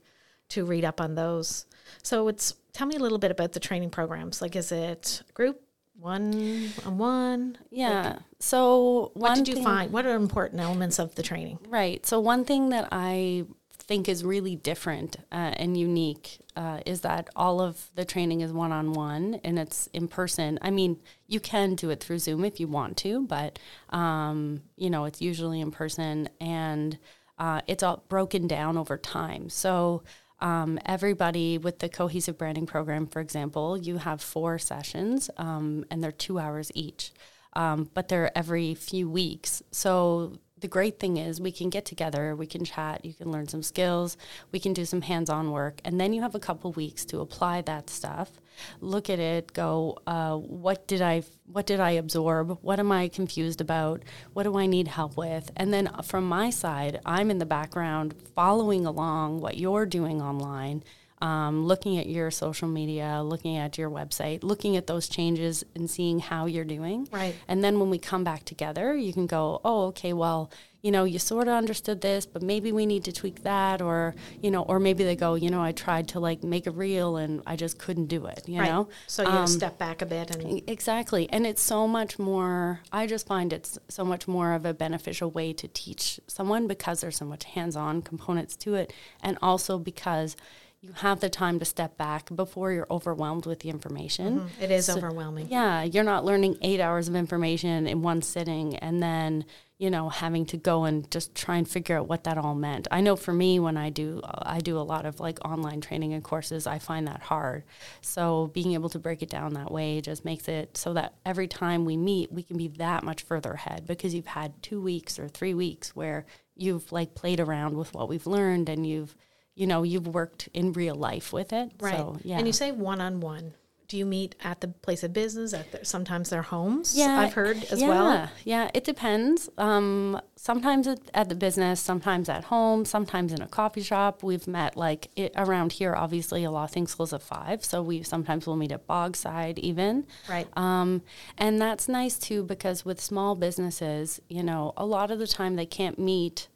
to 0.50 0.66
read 0.66 0.84
up 0.84 1.00
on 1.00 1.16
those. 1.16 1.66
So 2.04 2.28
it's 2.28 2.56
tell 2.74 2.88
me 2.88 2.96
a 2.96 3.00
little 3.00 3.18
bit 3.20 3.32
about 3.32 3.54
the 3.54 3.60
training 3.60 3.90
programs. 3.90 4.42
Like, 4.42 4.56
is 4.56 4.72
it 4.72 5.22
group 5.34 5.62
one 6.00 6.70
on 6.86 6.98
one? 6.98 7.58
yeah. 7.70 8.20
So 8.40 9.12
What 9.14 9.36
did 9.36 9.48
you 9.48 9.56
thing- 9.56 9.64
find? 9.64 9.92
What 9.92 10.06
are 10.06 10.16
important 10.16 10.62
elements 10.62 10.98
of 11.00 11.14
the 11.16 11.24
training? 11.24 11.60
Right. 11.68 12.06
So 12.06 12.20
one 12.20 12.44
thing 12.46 12.70
that 12.70 12.88
I 12.92 13.46
think 13.78 14.08
is 14.08 14.24
really 14.24 14.56
different 14.56 15.18
uh, 15.32 15.54
and 15.58 15.76
unique 15.76 16.40
uh, 16.56 16.80
is 16.86 17.02
that 17.02 17.30
all 17.36 17.60
of 17.60 17.90
the 17.96 18.06
training 18.06 18.42
is 18.42 18.54
one 18.54 18.72
on 18.72 18.94
one 18.94 19.40
and 19.44 19.60
it's 19.60 19.88
in 19.94 20.08
person. 20.08 20.58
I 20.62 20.72
mean, 20.72 20.98
you 21.28 21.40
can 21.40 21.76
do 21.76 21.90
it 21.90 22.00
through 22.02 22.20
Zoom 22.20 22.46
if 22.46 22.60
you 22.60 22.68
want 22.68 22.96
to, 22.98 23.26
but 23.28 23.60
um, 23.90 24.62
you 24.78 24.90
know, 24.90 25.06
it's 25.06 25.22
usually 25.22 25.60
in 25.62 25.72
person 25.72 26.30
and 26.40 26.98
uh, 27.38 27.62
it's 27.68 27.84
all 27.84 28.04
broken 28.08 28.48
down 28.48 28.78
over 28.78 28.98
time. 28.98 29.50
So 29.50 30.04
um, 30.42 30.80
everybody 30.86 31.58
with 31.58 31.80
the 31.80 31.90
cohesive 31.90 32.38
branding 32.38 32.66
program, 32.66 33.08
for 33.08 33.20
example, 33.20 33.78
you 33.78 33.98
have 33.98 34.22
four 34.22 34.58
sessions 34.58 35.30
um, 35.38 35.86
and 35.90 36.04
they're 36.04 36.12
two 36.12 36.40
hours 36.40 36.72
each, 36.74 37.12
um, 37.54 37.90
but 37.94 38.08
they're 38.08 38.36
every 38.38 38.74
few 38.74 39.10
weeks. 39.10 39.62
So 39.72 40.40
the 40.62 40.68
great 40.68 41.00
thing 41.00 41.18
is 41.18 41.42
we 41.42 41.52
can 41.52 41.70
get 41.70 41.86
together, 41.86 42.36
we 42.36 42.48
can 42.48 42.64
chat, 42.64 43.04
you 43.04 43.14
can 43.14 43.32
learn 43.32 43.48
some 43.48 43.64
skills, 43.64 44.18
we 44.52 44.60
can 44.60 44.74
do 44.74 44.86
some 44.86 45.02
hands-on 45.02 45.52
work, 45.52 45.82
and 45.84 46.00
then 46.00 46.14
you 46.14 46.22
have 46.22 46.36
a 46.36 46.40
couple 46.40 46.72
weeks 46.72 47.04
to 47.06 47.20
apply 47.20 47.62
that 47.62 47.90
stuff. 47.90 48.32
Look 48.80 49.10
at 49.10 49.20
it, 49.20 49.54
go, 49.54 49.98
uh, 50.08 50.38
what 50.38 50.88
did 50.88 51.02
I 51.02 51.24
what 51.52 51.66
did 51.66 51.82
I 51.82 51.92
absorb? 51.92 52.60
What 52.62 52.80
am 52.80 52.92
I 52.92 53.10
confused 53.10 53.60
about? 53.60 54.04
What 54.34 54.44
do 54.44 54.58
I 54.58 54.68
need 54.68 54.88
help 54.88 55.18
with? 55.18 55.52
And 55.58 55.74
then 55.74 55.90
from 56.04 56.24
my 56.24 56.50
side, 56.50 57.02
I'm 57.06 57.30
in 57.30 57.40
the 57.40 57.46
background 57.46 58.16
following 58.36 58.86
along 58.86 59.42
what 59.42 59.58
you're 59.58 59.86
doing 59.86 60.22
online. 60.22 60.84
Um, 61.22 61.66
looking 61.66 61.98
at 61.98 62.08
your 62.08 62.32
social 62.32 62.68
media, 62.68 63.22
looking 63.24 63.58
at 63.58 63.78
your 63.78 63.90
website, 63.90 64.44
looking 64.44 64.76
at 64.76 64.88
those 64.88 65.08
changes 65.08 65.64
and 65.76 65.90
seeing 65.90 66.20
how 66.20 66.48
you're 66.48 66.66
doing. 66.66 67.08
Right. 67.12 67.36
And 67.48 67.64
then 67.64 67.80
when 67.80 67.90
we 67.90 68.00
come 68.00 68.24
back 68.24 68.44
together, 68.46 68.96
you 68.96 69.14
can 69.14 69.28
go, 69.28 69.62
oh, 69.64 69.86
okay, 69.88 70.14
well, 70.14 70.52
you 70.82 70.92
know, 70.92 71.04
you 71.04 71.20
sort 71.20 71.48
of 71.48 71.54
understood 71.54 72.02
this, 72.02 72.26
but 72.26 72.42
maybe 72.42 72.72
we 72.72 72.88
need 72.88 73.04
to 73.04 73.12
tweak 73.12 73.44
that, 73.44 73.84
or 73.84 74.16
you 74.42 74.50
know, 74.50 74.64
or 74.64 74.80
maybe 74.80 75.04
they 75.04 75.16
go, 75.16 75.36
you 75.36 75.52
know, 75.52 75.62
I 75.62 75.74
tried 75.74 76.08
to 76.08 76.20
like 76.20 76.44
make 76.44 76.66
a 76.66 76.72
reel 76.72 77.18
and 77.18 77.44
I 77.46 77.56
just 77.56 77.78
couldn't 77.78 78.08
do 78.08 78.26
it. 78.26 78.50
You 78.50 78.62
right. 78.62 78.68
know. 78.72 78.90
So 79.06 79.22
you 79.22 79.30
Um, 79.30 79.46
step 79.46 79.78
back 79.78 80.02
a 80.02 80.08
bit 80.08 80.36
and 80.36 80.64
Exactly. 80.68 81.30
And 81.30 81.46
it's 81.46 81.62
so 81.62 81.88
much 81.88 82.18
more, 82.18 82.80
I 82.92 83.06
just 83.06 83.28
find 83.28 83.54
it's 83.54 83.78
so 83.90 84.04
much 84.04 84.28
more 84.28 84.54
of 84.54 84.66
a 84.66 84.74
beneficial 84.74 85.30
way 85.30 85.54
to 85.54 85.68
teach 85.68 86.20
someone 86.26 86.66
because 86.66 87.02
there's 87.02 87.18
so 87.18 87.26
much 87.26 87.44
hands 87.44 87.76
on 87.76 88.02
components 88.02 88.56
to 88.58 88.74
it. 88.74 88.92
And 89.22 89.38
also 89.40 89.78
because 89.78 90.36
you 90.82 90.92
have 90.94 91.20
the 91.20 91.30
time 91.30 91.60
to 91.60 91.66
step 91.66 91.96
back 91.96 92.36
before 92.36 92.72
you're 92.72 92.88
overwhelmed 92.90 93.46
with 93.46 93.60
the 93.60 93.70
information. 93.70 94.40
Mm-hmm. 94.40 94.64
it 94.64 94.72
is 94.72 94.86
So- 94.88 94.98
overwhelming. 94.98 95.48
Yeah, 95.50 95.84
you're 95.84 96.04
not 96.04 96.26
learning 96.26 96.58
eight 96.64 96.80
hours 96.80 97.08
of 97.08 97.16
information 97.16 97.86
in 97.86 98.02
one 98.02 98.24
sitting 98.24 98.76
and 98.78 99.02
then, 99.02 99.46
you 99.78 99.92
know, 99.92 100.10
having 100.10 100.44
to 100.48 100.58
go 100.58 100.86
and 100.86 101.10
just 101.12 101.36
try 101.36 101.58
and 101.58 101.68
figure 101.70 101.98
out 102.00 102.08
what 102.08 102.24
that 102.24 102.40
all 102.40 102.56
meant. 102.56 102.88
I 102.90 103.02
know 103.02 103.16
for 103.16 103.32
me, 103.32 103.60
when 103.60 103.78
I 103.78 103.92
do, 103.92 104.22
I 104.26 104.60
do 104.60 104.76
a 104.80 104.82
lot 104.82 105.06
of 105.06 105.20
like 105.20 105.38
online 105.46 105.82
training 105.82 106.14
and 106.14 106.24
courses, 106.24 106.66
I 106.66 106.80
find 106.80 107.08
that 107.08 107.22
hard. 107.22 107.64
So 108.02 108.50
being 108.52 108.74
able 108.74 108.90
to 108.90 109.00
break 109.00 109.22
it 109.22 109.30
down 109.30 109.54
that 109.54 109.72
way 109.72 110.02
just 110.02 110.26
makes 110.26 110.48
it 110.48 110.78
so 110.78 110.94
that 110.94 111.14
every 111.28 111.48
time 111.48 111.86
we 111.86 111.96
meet, 111.96 112.32
we 112.32 112.42
can 112.42 112.58
be 112.58 112.70
that 112.80 113.04
much 113.04 113.22
further 113.22 113.52
ahead 113.52 113.86
because 113.86 114.16
you've 114.16 114.26
had 114.26 114.64
two 114.64 114.82
weeks 114.82 115.20
or 115.20 115.28
three 115.28 115.54
weeks 115.54 115.96
where 115.96 116.26
you've 116.56 116.92
like 116.92 117.14
played 117.14 117.40
around 117.40 117.78
with 117.78 117.94
what 117.94 118.10
we've 118.10 118.26
learned 118.26 118.68
and 118.68 118.88
you've, 118.88 119.16
you 119.56 119.68
know, 119.68 119.84
you've 119.84 120.08
worked 120.08 120.50
in 120.54 120.74
real 120.74 120.96
life 120.96 121.34
with 121.34 121.54
it. 121.54 121.72
Right. 121.80 121.96
So, 121.96 122.18
yeah. 122.24 122.38
And 122.38 122.48
you 122.48 122.54
say 122.54 122.72
one 122.72 123.02
on 123.02 123.20
one. 123.20 123.54
Do 123.88 123.98
you 123.98 124.06
meet 124.06 124.36
at 124.42 124.62
the 124.62 124.70
place 124.70 125.04
of 125.04 125.12
business? 125.12 125.54
At 125.54 125.86
sometimes 125.86 126.30
their 126.30 126.44
homes. 126.44 126.98
Yeah, 126.98 127.20
I've 127.20 127.34
heard 127.34 127.62
as 127.70 127.82
yeah, 127.82 127.88
well. 127.90 128.30
Yeah, 128.46 128.72
it 128.74 128.86
depends. 128.86 129.50
Um, 129.58 130.22
sometimes 130.38 130.88
at, 130.88 131.00
at 131.14 131.28
the 131.28 131.36
business, 131.36 131.82
sometimes 131.82 132.30
at 132.30 132.46
home, 132.46 132.86
sometimes 132.86 133.34
in 133.34 133.42
a 133.42 133.48
coffee 133.48 133.82
shop. 133.82 134.24
We've 134.24 134.48
met 134.48 134.78
like 134.78 135.10
it, 135.18 135.34
around 135.36 135.74
here. 135.74 135.94
Obviously, 135.94 136.46
a 136.46 136.52
lot 136.52 136.64
of 136.64 136.72
things 136.72 136.96
close 136.96 137.12
at 137.12 137.22
five, 137.22 137.66
so 137.66 137.82
we 137.82 138.02
sometimes 138.02 138.48
will 138.48 138.56
meet 138.56 138.72
at 138.72 138.88
Bogside 138.88 139.60
even. 139.60 140.08
Right. 140.30 140.48
Um, 140.56 141.02
and 141.38 141.60
that's 141.60 141.90
nice 141.90 142.18
too 142.18 142.44
because 142.44 142.86
with 142.86 143.02
small 143.02 143.36
businesses, 143.36 144.22
you 144.30 144.42
know, 144.42 144.72
a 144.78 144.86
lot 144.86 145.12
of 145.12 145.20
the 145.20 145.28
time 145.28 145.58
they 145.58 145.66
can't 145.66 146.00
meet 146.00 146.48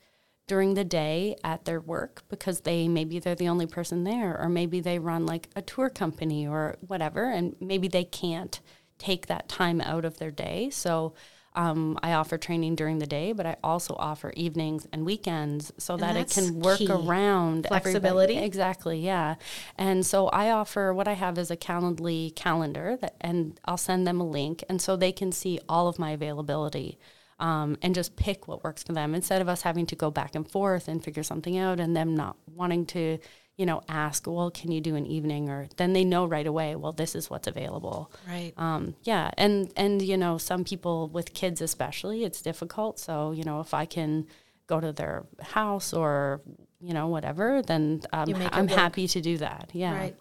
during 0.48 0.76
the 0.76 0.84
day 0.84 1.36
at 1.44 1.66
their 1.66 1.80
work 1.80 2.24
because 2.30 2.62
they 2.62 2.88
maybe 2.88 3.20
they're 3.20 3.36
the 3.36 3.48
only 3.48 3.66
person 3.66 4.04
there 4.04 4.40
or 4.40 4.48
maybe 4.48 4.80
they 4.80 5.00
run 5.00 5.26
like 5.26 5.50
a 5.56 5.62
tour 5.62 5.90
company 5.90 6.48
or 6.48 6.78
whatever 6.82 7.32
and 7.32 7.56
maybe 7.60 7.88
they 7.88 8.04
can't 8.04 8.60
take 8.98 9.28
that 9.28 9.50
time 9.50 9.82
out 9.82 10.06
of 10.06 10.18
their 10.18 10.32
day 10.32 10.70
so 10.70 11.14
um, 11.56 11.98
I 12.04 12.14
offer 12.14 12.38
training 12.38 12.76
during 12.76 13.00
the 13.00 13.08
day, 13.08 13.32
but 13.32 13.46
I 13.46 13.56
also 13.64 13.96
offer 13.98 14.34
evenings 14.36 14.88
and 14.92 15.06
weekends 15.06 15.72
so 15.78 15.96
that 15.98 16.18
it 16.18 16.30
can 16.30 16.60
work 16.60 16.80
key. 16.80 16.90
around 16.90 17.66
everybody. 17.66 17.68
Flexibility. 17.68 18.38
Exactly, 18.38 19.00
yeah. 19.00 19.36
And 19.78 20.06
so 20.06 20.28
I 20.28 20.52
offer 20.52 20.94
what 20.94 21.08
I 21.08 21.14
have 21.14 21.38
is 21.38 21.50
a 21.50 21.56
Calendly 21.56 22.36
calendar 22.36 22.98
that, 23.00 23.16
and 23.22 23.60
I'll 23.64 23.78
send 23.78 24.06
them 24.06 24.20
a 24.20 24.28
link, 24.28 24.64
and 24.68 24.82
so 24.82 24.96
they 24.96 25.14
can 25.14 25.32
see 25.32 25.60
all 25.70 25.88
of 25.88 25.98
my 25.98 26.12
availability. 26.12 27.00
Um, 27.38 27.78
and 27.82 27.94
just 27.94 28.16
pick 28.16 28.48
what 28.48 28.64
works 28.64 28.82
for 28.84 28.94
them 28.94 29.14
instead 29.14 29.42
of 29.42 29.50
us 29.50 29.62
having 29.64 29.86
to 29.88 29.96
go 29.96 30.10
back 30.10 30.36
and 30.36 30.50
forth 30.50 30.88
and 30.88 31.04
figure 31.04 31.22
something 31.24 31.58
out 31.58 31.82
and 31.82 31.94
them 31.96 32.16
not 32.16 32.38
wanting 32.48 32.86
to 32.88 33.18
you 33.58 33.66
know 33.66 33.82
ask 33.90 34.26
well 34.26 34.50
can 34.50 34.72
you 34.72 34.80
do 34.80 34.96
an 34.96 35.06
evening 35.06 35.50
or 35.50 35.68
then 35.76 35.92
they 35.92 36.06
know 36.06 36.26
right 36.26 36.48
away 36.48 36.76
well 36.78 36.94
this 36.94 37.14
is 37.14 37.30
what's 37.30 37.48
available 37.48 38.10
Right. 38.26 38.54
um, 38.58 38.96
yeah 39.04 39.32
and 39.38 39.70
and 39.76 40.02
you 40.02 40.16
know 40.16 40.38
some 40.38 40.64
people 40.64 41.10
with 41.10 41.34
kids 41.34 41.60
especially 41.62 42.24
it's 42.24 42.42
difficult 42.42 43.00
so 43.00 43.32
you 43.34 43.44
know 43.44 43.60
if 43.60 43.74
i 43.74 43.86
can 43.86 44.28
go 44.68 44.80
to 44.80 44.94
their 44.94 45.26
house 45.42 45.92
or 45.94 46.42
you 46.80 46.94
know 46.94 47.08
whatever 47.08 47.62
then 47.62 48.02
um, 48.14 48.34
i'm 48.54 48.68
work. 48.68 48.76
happy 48.78 49.08
to 49.10 49.20
do 49.20 49.38
that 49.40 49.70
yeah 49.74 49.94
Right. 49.94 50.16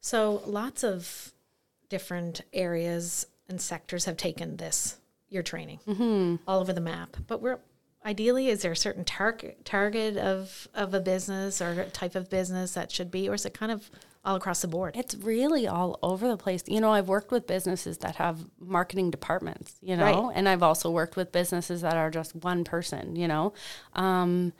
So 0.00 0.42
lots 0.46 0.84
of 0.84 1.32
different 1.88 2.42
areas 2.52 3.26
and 3.48 3.60
sectors 3.60 4.04
have 4.04 4.16
taken 4.16 4.56
this 4.58 4.98
your 5.28 5.42
training 5.42 5.80
Mm-hmm. 5.86 6.36
all 6.48 6.60
over 6.60 6.72
the 6.72 6.80
map. 6.80 7.16
But 7.26 7.40
we're 7.42 7.58
ideally, 8.04 8.48
is 8.48 8.62
there 8.62 8.72
a 8.72 8.76
certain 8.76 9.04
target 9.04 9.64
target 9.64 10.16
of 10.16 10.68
of 10.74 10.94
a 10.94 11.00
business 11.00 11.60
or 11.60 11.84
type 11.92 12.14
of 12.14 12.30
business 12.30 12.74
that 12.74 12.90
should 12.92 13.10
be, 13.10 13.28
or 13.28 13.34
is 13.34 13.44
it 13.46 13.54
kind 13.54 13.72
of 13.72 13.90
all 14.24 14.36
across 14.36 14.60
the 14.62 14.68
board? 14.68 14.96
It's 14.96 15.14
really 15.14 15.66
all 15.68 15.98
over 16.02 16.26
the 16.28 16.36
place. 16.36 16.62
You 16.66 16.80
know, 16.80 16.92
I've 16.92 17.08
worked 17.08 17.30
with 17.30 17.46
businesses 17.46 17.98
that 17.98 18.16
have 18.16 18.38
marketing 18.60 19.10
departments, 19.10 19.76
you 19.82 19.96
know, 19.96 20.26
Right. 20.28 20.32
and 20.36 20.48
I've 20.48 20.62
also 20.62 20.90
worked 20.90 21.16
with 21.16 21.30
businesses 21.32 21.80
that 21.82 21.96
are 21.96 22.10
just 22.10 22.34
one 22.34 22.64
person, 22.64 23.16
you 23.16 23.28
know. 23.28 23.52
Um, 23.94 24.52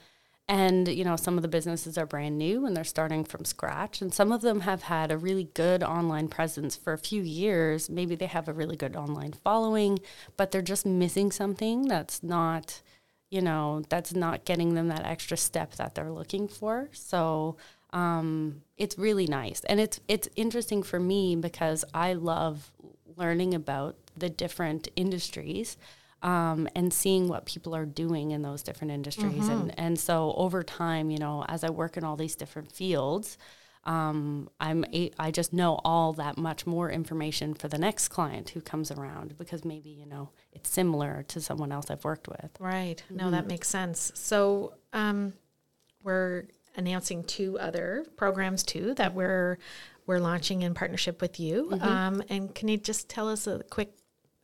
and, 0.48 0.86
you 0.86 1.04
know, 1.04 1.16
some 1.16 1.36
of 1.36 1.42
the 1.42 1.48
businesses 1.48 1.98
are 1.98 2.06
brand 2.06 2.38
new 2.38 2.66
and 2.66 2.76
they're 2.76 2.84
starting 2.84 3.24
from 3.24 3.44
scratch. 3.44 4.00
And 4.00 4.14
some 4.14 4.30
of 4.30 4.42
them 4.42 4.60
have 4.60 4.82
had 4.82 5.10
a 5.10 5.18
really 5.18 5.50
good 5.54 5.82
online 5.82 6.28
presence 6.28 6.76
for 6.76 6.92
a 6.92 6.98
few 6.98 7.22
years. 7.22 7.90
Maybe 7.90 8.14
they 8.14 8.26
have 8.26 8.46
a 8.46 8.52
really 8.52 8.76
good 8.76 8.94
online 8.94 9.32
following, 9.32 9.98
but 10.36 10.52
they're 10.52 10.62
just 10.62 10.86
missing 10.86 11.32
something 11.32 11.88
that's 11.88 12.22
not, 12.22 12.80
you 13.28 13.42
know, 13.42 13.82
that's 13.88 14.14
not 14.14 14.44
getting 14.44 14.74
them 14.74 14.86
that 14.88 15.04
extra 15.04 15.36
step 15.36 15.74
that 15.76 15.96
they're 15.96 16.12
looking 16.12 16.46
for. 16.46 16.90
So, 16.92 17.56
um, 17.90 18.62
it's 18.76 18.98
really 18.98 19.26
nice 19.26 19.62
and 19.68 19.80
it's 19.80 20.00
it's 20.08 20.28
interesting 20.36 20.82
for 20.82 21.00
me 21.00 21.34
because 21.36 21.84
I 21.94 22.12
love 22.12 22.72
learning 23.16 23.54
about 23.54 23.96
the 24.16 24.28
different 24.28 24.88
industries 24.96 25.76
um, 26.22 26.68
and 26.74 26.92
seeing 26.92 27.28
what 27.28 27.44
people 27.46 27.74
are 27.74 27.86
doing 27.86 28.30
in 28.30 28.42
those 28.42 28.62
different 28.62 28.92
industries 28.92 29.48
and 29.48 29.78
and 29.78 29.98
so 29.98 30.32
over 30.36 30.62
time 30.62 31.10
you 31.10 31.18
know 31.18 31.44
as 31.48 31.62
I 31.64 31.70
work 31.70 31.96
in 31.96 32.04
all 32.04 32.16
these 32.16 32.34
different 32.36 32.72
fields 32.72 33.36
um, 33.84 34.50
I'm 34.58 34.84
a, 34.92 35.12
I 35.16 35.30
just 35.30 35.52
know 35.52 35.78
all 35.84 36.12
that 36.14 36.36
much 36.36 36.66
more 36.66 36.90
information 36.90 37.54
for 37.54 37.68
the 37.68 37.78
next 37.78 38.08
client 38.08 38.50
who 38.50 38.60
comes 38.60 38.90
around 38.90 39.38
because 39.38 39.64
maybe 39.64 39.90
you 39.90 40.06
know 40.06 40.30
it's 40.52 40.68
similar 40.68 41.24
to 41.28 41.40
someone 41.40 41.70
else 41.70 41.88
I've 41.88 42.02
worked 42.04 42.26
with. 42.26 42.50
Right. 42.58 43.00
No, 43.08 43.24
Mm-hmm. 43.24 43.30
that 43.32 43.46
makes 43.46 43.68
sense. 43.68 44.10
So 44.16 44.74
um, 44.92 45.34
we're 46.02 46.48
announcing 46.74 47.22
two 47.24 47.58
other 47.60 48.04
programs 48.16 48.64
too 48.64 48.94
that 48.94 49.14
we're 49.14 49.58
we're 50.06 50.18
launching 50.18 50.62
in 50.62 50.74
partnership 50.74 51.20
with 51.20 51.38
you. 51.38 51.68
Mm-hmm. 51.70 51.88
Um, 51.88 52.22
and 52.28 52.52
can 52.54 52.66
you 52.66 52.78
just 52.78 53.08
tell 53.08 53.28
us 53.28 53.46
a 53.46 53.62
quick, 53.70 53.92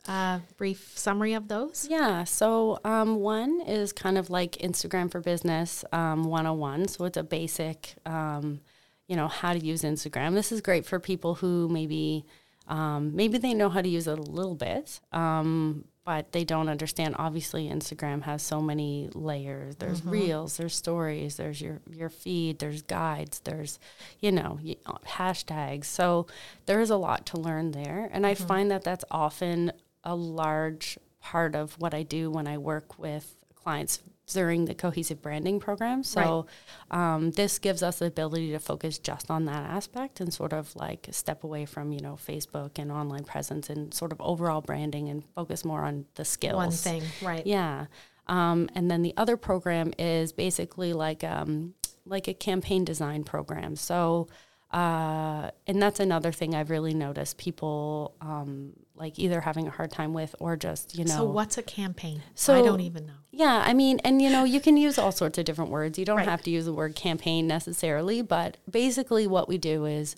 uh, 0.07 0.39
brief 0.57 0.97
summary 0.97 1.33
of 1.33 1.47
those? 1.47 1.87
Yeah. 1.89 2.23
So 2.23 2.79
um, 2.83 3.15
one 3.15 3.61
is 3.61 3.93
kind 3.93 4.17
of 4.17 4.29
like 4.29 4.53
Instagram 4.53 5.11
for 5.11 5.21
Business 5.21 5.85
um, 5.91 6.25
101. 6.25 6.89
So 6.89 7.05
it's 7.05 7.17
a 7.17 7.23
basic, 7.23 7.95
um, 8.05 8.61
you 9.07 9.15
know, 9.15 9.27
how 9.27 9.53
to 9.53 9.59
use 9.59 9.83
Instagram. 9.83 10.33
This 10.33 10.51
is 10.51 10.61
great 10.61 10.85
for 10.85 10.99
people 10.99 11.35
who 11.35 11.69
maybe 11.69 12.25
um, 12.67 13.15
maybe 13.15 13.37
they 13.37 13.53
know 13.53 13.69
how 13.69 13.81
to 13.81 13.89
use 13.89 14.07
it 14.07 14.17
a 14.17 14.21
little 14.21 14.55
bit, 14.55 15.01
um, 15.11 15.83
but 16.05 16.31
they 16.31 16.45
don't 16.45 16.69
understand. 16.69 17.15
Obviously, 17.19 17.67
Instagram 17.67 18.23
has 18.23 18.41
so 18.41 18.61
many 18.61 19.09
layers. 19.13 19.75
There's 19.75 20.03
reels, 20.05 20.55
there's 20.57 20.75
stories, 20.75 21.35
there's 21.35 21.61
your 21.61 21.81
your 21.91 22.09
feed, 22.09 22.59
there's 22.59 22.81
guides, 22.81 23.41
there's 23.43 23.79
you 24.21 24.31
know 24.31 24.59
uh, 24.85 24.97
hashtags. 25.05 25.85
So 25.85 26.27
there 26.65 26.79
is 26.79 26.89
a 26.89 26.95
lot 26.95 27.25
to 27.27 27.37
learn 27.37 27.71
there, 27.71 28.09
and 28.13 28.25
I 28.25 28.33
find 28.33 28.71
that 28.71 28.85
that's 28.85 29.03
often 29.11 29.73
a 30.03 30.15
large 30.15 30.97
part 31.21 31.55
of 31.55 31.73
what 31.79 31.93
I 31.93 32.03
do 32.03 32.29
when 32.29 32.47
I 32.47 32.57
work 32.57 32.99
with 32.99 33.35
clients 33.55 33.99
during 34.27 34.65
the 34.65 34.73
cohesive 34.73 35.21
branding 35.21 35.59
program. 35.59 36.03
So 36.03 36.47
um, 36.91 37.31
this 37.31 37.59
gives 37.59 37.83
us 37.83 37.99
the 37.99 38.05
ability 38.05 38.51
to 38.51 38.59
focus 38.59 38.97
just 38.97 39.29
on 39.29 39.45
that 39.45 39.69
aspect 39.69 40.19
and 40.21 40.33
sort 40.33 40.53
of 40.53 40.75
like 40.75 41.07
step 41.11 41.43
away 41.43 41.65
from 41.65 41.91
you 41.91 41.99
know 41.99 42.13
Facebook 42.13 42.71
and 42.77 42.91
online 42.91 43.23
presence 43.23 43.69
and 43.69 43.93
sort 43.93 44.11
of 44.11 44.21
overall 44.21 44.61
branding 44.61 45.09
and 45.09 45.23
focus 45.35 45.65
more 45.65 45.83
on 45.83 46.05
the 46.15 46.25
skills. 46.25 46.55
One 46.55 46.71
thing, 46.71 47.03
right? 47.21 47.45
Yeah. 47.45 47.87
Um, 48.27 48.69
and 48.75 48.89
then 48.89 49.01
the 49.01 49.13
other 49.17 49.35
program 49.35 49.93
is 49.99 50.31
basically 50.31 50.93
like 50.93 51.23
um, 51.23 51.73
like 52.05 52.27
a 52.27 52.33
campaign 52.33 52.85
design 52.85 53.23
program. 53.23 53.75
So, 53.75 54.29
uh, 54.71 55.51
and 55.67 55.81
that's 55.81 55.99
another 55.99 56.31
thing 56.31 56.55
I've 56.55 56.69
really 56.69 56.93
noticed 56.93 57.37
people 57.37 58.15
um, 58.21 58.73
like 58.95 59.17
either 59.17 59.41
having 59.41 59.67
a 59.67 59.71
hard 59.71 59.91
time 59.91 60.13
with 60.13 60.35
or 60.39 60.55
just 60.55 60.95
you 60.97 61.03
know. 61.05 61.15
So 61.17 61.23
what's 61.25 61.57
a 61.57 61.63
campaign? 61.63 62.21
so 62.35 62.53
I 62.55 62.61
don't 62.61 62.81
even 62.81 63.05
know. 63.07 63.13
Yeah, 63.31 63.63
I 63.65 63.73
mean, 63.73 63.99
and 64.03 64.21
you 64.21 64.29
know, 64.29 64.43
you 64.43 64.59
can 64.59 64.77
use 64.77 64.97
all 64.99 65.11
sorts 65.11 65.37
of 65.39 65.45
different 65.45 65.71
words. 65.71 65.97
You 65.97 66.05
don't 66.05 66.17
Right. 66.17 66.27
have 66.27 66.43
to 66.43 66.51
use 66.51 66.65
the 66.65 66.73
word 66.73 66.95
campaign 66.95 67.47
necessarily, 67.47 68.21
but 68.21 68.57
basically, 68.69 69.25
what 69.27 69.47
we 69.47 69.57
do 69.57 69.85
is 69.85 70.15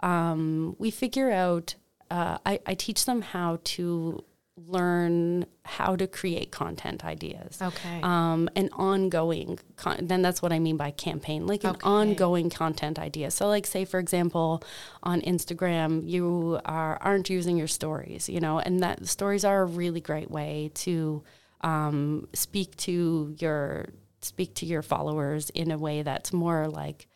um, 0.00 0.76
we 0.78 0.90
figure 0.90 1.30
out. 1.30 1.74
Uh, 2.10 2.38
I, 2.44 2.60
I 2.66 2.74
teach 2.74 3.06
them 3.06 3.22
how 3.22 3.58
to 3.64 4.22
learn 4.56 5.46
how 5.64 5.96
to 5.96 6.06
create 6.06 6.52
content 6.52 7.04
ideas. 7.04 7.60
Okay. 7.60 8.00
Um, 8.02 8.48
an 8.54 8.70
ongoing, 8.72 9.58
con- 9.76 10.06
then 10.06 10.22
that's 10.22 10.40
what 10.42 10.52
I 10.52 10.58
mean 10.60 10.76
by 10.76 10.92
campaign, 10.92 11.46
like 11.46 11.64
an 11.64 11.70
Okay. 11.70 11.88
ongoing 11.88 12.50
content 12.50 12.98
idea. 12.98 13.30
So, 13.30 13.48
like, 13.48 13.66
say 13.66 13.84
for 13.84 13.98
example, 13.98 14.62
on 15.02 15.20
Instagram, 15.22 16.08
you 16.08 16.60
are 16.64 16.98
aren't 17.00 17.30
using 17.30 17.56
your 17.56 17.66
stories, 17.66 18.28
you 18.28 18.40
know, 18.40 18.58
and 18.60 18.80
that 18.80 19.06
stories 19.08 19.44
are 19.44 19.62
a 19.62 19.66
really 19.66 20.00
great 20.00 20.30
way 20.30 20.70
to 20.74 21.24
um, 21.62 22.28
speak 22.32 22.76
to 22.76 23.34
your 23.38 23.86
speak 24.20 24.54
to 24.54 24.66
your 24.66 24.82
followers 24.82 25.50
in 25.50 25.70
a 25.70 25.78
way 25.78 26.02
that's 26.02 26.32
more 26.32 26.68
like 26.68 27.08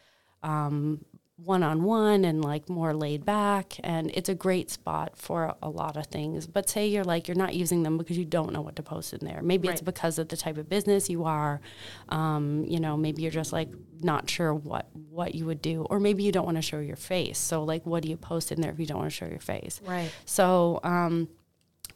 um, 0.42 1.04
one-on-one 1.45 2.25
and 2.25 2.45
like 2.45 2.68
more 2.68 2.92
laid 2.92 3.25
back 3.25 3.76
and 3.85 4.11
it's 4.12 4.28
a 4.28 4.35
great 4.35 4.71
spot 4.71 5.12
for 5.16 5.54
a 5.62 5.68
lot 5.68 5.97
of 5.97 6.07
things. 6.07 6.47
But 6.47 6.68
say 6.68 6.88
you're 6.88 7.04
like 7.04 7.28
you're 7.28 7.37
not 7.37 7.54
using 7.54 7.85
them 7.85 7.97
because 7.97 8.18
you 8.18 8.25
don't 8.25 8.52
know 8.52 8.61
what 8.61 8.76
to 8.76 8.83
post 8.83 9.12
in 9.12 9.25
there. 9.25 9.40
Maybe 9.42 9.68
it's 9.68 9.80
because 9.80 10.18
of 10.18 10.28
the 10.28 10.37
type 10.37 10.59
of 10.59 10.68
business 10.68 11.09
you 11.09 11.25
are 11.25 11.61
um, 12.09 12.64
you 12.66 12.80
know 12.80 12.97
maybe 12.97 13.23
you're 13.23 13.30
just 13.30 13.52
like 13.52 13.68
not 14.00 14.28
sure 14.28 14.52
what 14.52 14.88
what 15.11 15.35
you 15.35 15.47
would 15.47 15.62
do 15.62 15.83
or 15.90 16.00
maybe 16.00 16.23
you 16.23 16.33
don't 16.33 16.45
want 16.45 16.57
to 16.57 16.62
show 16.62 16.80
your 16.80 16.97
face. 16.97 17.38
So 17.38 17.62
like 17.62 17.87
what 17.87 18.02
do 18.02 18.09
you 18.09 18.16
post 18.16 18.50
in 18.50 18.61
there 18.61 18.73
if 18.73 18.80
you 18.80 18.87
don't 18.87 18.99
want 18.99 19.11
to 19.11 19.16
show 19.16 19.26
your 19.26 19.40
face? 19.40 19.80
Right. 19.85 20.11
so 20.25 20.80
um, 20.83 21.28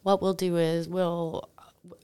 what 0.02 0.22
we'll 0.22 0.34
do 0.34 0.56
is 0.56 0.88
we'll 0.88 1.48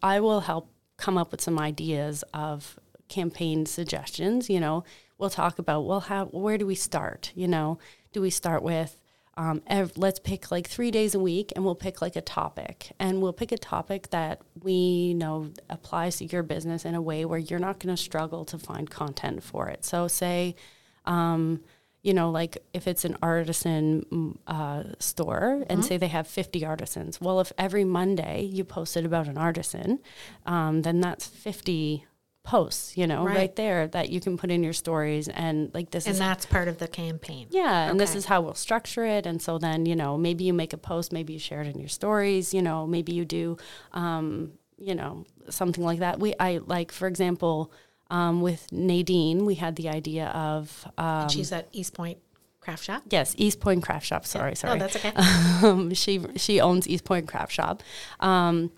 I 0.03 0.21
will 0.21 0.41
help 0.41 0.71
come 0.97 1.17
up 1.17 1.31
with 1.31 1.41
some 1.41 1.59
ideas 1.59 2.25
of 2.35 2.79
campaign 3.09 3.67
suggestions. 3.67 4.51
You 4.51 4.61
know, 4.61 4.85
we'll 5.19 5.31
talk 5.31 5.59
about 5.59 5.85
well, 5.85 6.01
how 6.01 6.27
where 6.27 6.59
do 6.59 6.67
we 6.67 6.75
start? 6.75 7.33
You 7.35 7.49
know, 7.49 7.79
do 8.13 8.21
we 8.21 8.31
start 8.31 8.63
with 8.63 8.97
um, 9.39 9.63
ev- 9.69 9.97
let's 9.97 10.19
pick 10.19 10.51
like 10.51 10.67
three 10.67 10.91
days 10.91 11.15
a 11.15 11.21
week 11.21 11.53
and 11.55 11.65
we'll 11.65 11.77
pick 11.77 12.03
like 12.03 12.17
a 12.17 12.21
topic 12.21 12.91
and 12.99 13.23
we'll 13.23 13.33
pick 13.33 13.53
a 13.53 13.57
topic 13.57 14.11
that 14.11 14.41
we 14.63 15.15
know 15.15 15.53
applies 15.71 16.17
to 16.17 16.25
your 16.25 16.43
business 16.43 16.85
in 16.85 16.97
a 16.97 17.01
way 17.01 17.25
where 17.25 17.39
you're 17.39 17.61
not 17.61 17.79
going 17.79 17.95
to 17.95 18.03
struggle 18.03 18.45
to 18.47 18.59
find 18.59 18.91
content 18.91 19.45
for 19.45 19.69
it. 19.69 19.85
So 19.85 20.09
say, 20.09 20.57
um, 21.05 21.61
you 22.03 22.15
know, 22.15 22.31
like 22.31 22.59
if 22.75 22.89
it's 22.89 23.05
an 23.05 23.17
artisan 23.23 24.05
mm, 24.11 24.37
uh, 24.49 24.95
store 24.99 25.65
and 25.71 25.85
say 25.85 25.97
they 25.99 26.09
have 26.09 26.27
50 26.27 26.65
artisans. 26.65 27.21
Well, 27.21 27.41
if 27.41 27.53
every 27.57 27.85
Monday 27.85 28.43
you 28.43 28.65
posted 28.65 29.05
about 29.05 29.29
an 29.29 29.39
artisan, 29.39 30.01
um, 30.47 30.83
then 30.83 31.01
that's 31.01 31.29
50 31.29 32.07
posts, 32.49 32.97
you 32.97 33.07
know, 33.07 33.25
Right. 33.25 33.37
right. 33.37 33.57
there 33.57 33.87
that 33.89 34.09
you 34.09 34.21
can 34.21 34.39
put 34.39 34.51
in 34.51 34.63
your 34.63 34.73
stories. 34.73 35.29
And 35.29 35.71
like 35.75 35.91
this 35.91 36.07
And 36.07 36.13
is 36.15 36.19
that's 36.19 36.47
part 36.47 36.67
of 36.67 36.79
the 36.79 36.89
campaign. 36.89 37.47
yeah, 37.51 37.91
and 37.91 38.01
this 38.01 38.15
is 38.15 38.25
how 38.25 38.41
we'll 38.41 38.55
structure 38.55 39.05
it. 39.05 39.27
And 39.27 39.43
so 39.43 39.59
then, 39.59 39.85
you 39.85 39.95
know, 39.95 40.17
maybe 40.17 40.45
you 40.45 40.55
make 40.55 40.73
a 40.73 40.79
post, 40.79 41.13
maybe 41.13 41.35
you 41.35 41.39
share 41.39 41.61
it 41.61 41.67
in 41.75 41.79
your 41.79 41.91
stories, 41.91 42.55
you 42.55 42.63
know, 42.63 42.87
maybe 42.87 43.13
you 43.13 43.25
do, 43.27 43.57
um, 43.93 44.53
you 44.79 44.95
know, 44.95 45.27
something 45.51 45.85
like 45.85 45.99
that. 45.99 46.19
We, 46.21 46.35
I 46.41 46.61
like, 46.65 46.91
for 46.91 47.07
example, 47.07 47.71
um, 48.11 48.41
with 48.41 48.73
Nadine, 48.73 49.45
we 49.45 49.57
had 49.57 49.77
the 49.77 49.89
idea 49.91 50.29
of, 50.29 50.91
um, 50.97 51.29
She's 51.29 51.53
at 51.53 51.69
East 51.73 51.93
Point 51.93 52.17
Craft 52.61 52.85
Shop. 52.85 53.03
yes, 53.11 53.35
East 53.37 53.61
Point 53.61 53.83
Craft 53.83 54.07
Shop. 54.07 54.25
Sorry, 54.25 54.55
sorry. 54.57 54.77
Oh, 54.77 54.79
that's 54.79 54.97
okay. 54.97 55.13
um, 55.67 55.93
she 55.93 56.21
she 56.37 56.61
owns 56.61 56.89
East 56.89 57.05
Point 57.05 57.29
Craft 57.29 57.53
Shop. 57.53 57.83
Um, 58.21 58.71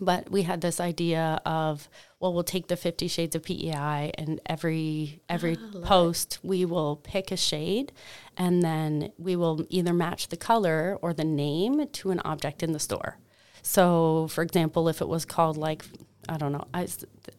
but 0.00 0.30
we 0.30 0.42
had 0.42 0.60
this 0.60 0.78
idea 0.78 1.40
of 1.44 1.88
well, 2.20 2.34
we'll 2.34 2.42
take 2.42 2.66
the 2.66 2.76
Fifty 2.76 3.06
Shades 3.06 3.36
of 3.36 3.44
PEI, 3.44 4.12
and 4.18 4.40
every 4.46 5.20
every 5.28 5.56
post 5.56 6.38
we 6.42 6.64
will 6.64 6.96
pick 6.96 7.30
a 7.30 7.36
shade, 7.36 7.92
and 8.36 8.62
then 8.62 9.12
we 9.18 9.36
will 9.36 9.64
either 9.68 9.92
match 9.92 10.28
the 10.28 10.36
color 10.36 10.98
or 11.00 11.12
the 11.12 11.24
name 11.24 11.86
to 11.86 12.10
an 12.10 12.20
object 12.24 12.62
in 12.62 12.72
the 12.72 12.80
store. 12.80 13.18
So, 13.62 14.28
for 14.28 14.42
example, 14.42 14.88
if 14.88 15.00
it 15.00 15.08
was 15.08 15.24
called 15.24 15.56
like 15.56 15.84
I 16.28 16.36
don't 16.36 16.52
know, 16.52 16.64
I, 16.74 16.86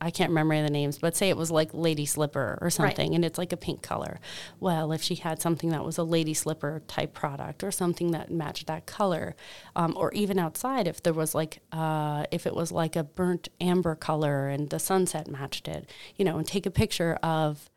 I 0.01 0.10
can't 0.12 0.29
remember 0.29 0.62
the 0.62 0.69
names, 0.69 0.98
but 0.98 1.15
say 1.15 1.29
it 1.29 1.38
was 1.38 1.51
like 1.51 1.70
lady 1.74 2.05
slipper 2.05 2.57
or 2.61 2.70
something, 2.70 3.14
and 3.16 3.24
it's 3.24 3.37
like 3.37 3.53
a 3.53 3.57
pink 3.57 3.81
color. 3.81 4.20
Well, 4.59 4.92
if 4.92 5.01
she 5.03 5.16
had 5.16 5.42
something 5.42 5.70
that 5.70 5.85
was 5.85 5.98
a 5.98 6.03
lady 6.03 6.33
slipper 6.33 6.81
type 6.87 7.14
product 7.14 7.64
or 7.64 7.72
something 7.72 8.11
that 8.11 8.31
matched 8.31 8.68
that 8.68 8.85
color, 8.85 9.35
um, 9.75 9.94
or 9.96 10.11
even 10.14 10.40
outside, 10.40 10.87
if 10.87 11.03
there 11.03 11.14
was 11.14 11.35
like, 11.35 11.59
uh, 11.72 12.25
if 12.31 12.48
it 12.48 12.55
was 12.55 12.72
like 12.72 12.96
a 12.96 13.03
burnt 13.03 13.50
amber 13.61 13.96
color 13.96 14.48
and 14.48 14.70
the 14.70 14.79
sunset 14.79 15.27
matched 15.27 15.68
it, 15.68 15.90
you 16.16 16.25
know, 16.25 16.37
and 16.37 16.48
take 16.48 16.66
a 16.66 16.72
picture 16.72 17.18
of 17.22 17.70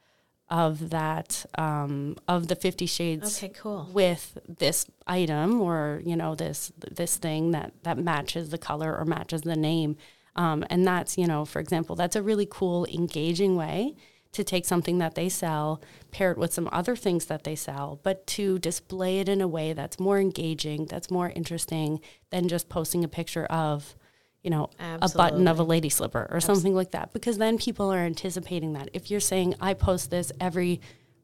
of 0.51 0.91
that 0.91 1.47
um, 1.57 2.15
of 2.29 2.49
the 2.49 2.55
Fifty 2.55 2.85
Shades 2.85 3.39
Okay, 3.43 3.53
cool. 3.57 3.89
with 3.91 4.37
this 4.47 4.85
item 5.07 5.63
or 5.63 6.03
you 6.05 6.15
know 6.15 6.35
this 6.35 6.73
this 6.77 7.17
thing 7.17 7.53
that 7.53 7.73
that 7.85 7.97
matches 7.97 8.51
the 8.51 8.59
color 8.59 8.95
or 8.95 9.07
matches 9.07 9.43
the 9.43 9.57
name 9.57 9.97
um, 10.37 10.65
and 10.71 10.87
that's 10.87 11.19
you 11.19 11.27
know 11.27 11.45
for 11.45 11.61
example 11.61 11.97
that's 11.97 12.17
a 12.17 12.23
really 12.23 12.47
cool 12.49 12.87
engaging 12.87 13.57
way 13.57 13.95
to 14.33 14.43
take 14.43 14.65
something 14.65 14.99
that 14.99 15.15
they 15.15 15.29
sell 15.29 15.83
pair 16.11 16.33
it 16.33 16.39
with 16.39 16.53
some 16.53 16.69
other 16.73 16.97
things 16.97 17.27
that 17.27 17.45
they 17.45 17.55
sell 17.55 18.01
but 18.03 18.27
to 18.27 18.59
display 18.59 19.21
it 19.21 19.29
in 19.29 19.41
a 19.41 19.49
way 19.49 19.73
that's 19.73 20.01
more 20.01 20.19
engaging 20.19 20.87
that's 20.87 21.11
more 21.11 21.31
interesting 21.31 22.01
than 22.31 22.49
just 22.49 22.69
posting 22.69 23.05
a 23.05 23.09
picture 23.09 23.45
of 23.47 23.95
you 24.43 24.51
know 24.51 24.69
a 24.81 25.09
button 25.15 25.47
of 25.47 25.59
a 25.59 25.63
lady 25.63 25.89
slipper 25.89 26.27
or 26.31 26.41
something 26.41 26.75
like 26.75 26.91
that 26.91 27.13
because 27.13 27.39
then 27.39 27.59
people 27.59 27.93
are 27.93 28.01
anticipating 28.01 28.73
that. 28.73 28.89
If 28.93 29.11
you're 29.11 29.21
saying 29.21 29.55
i 29.61 29.75
post 29.75 30.11
this 30.11 30.33
every 30.41 30.81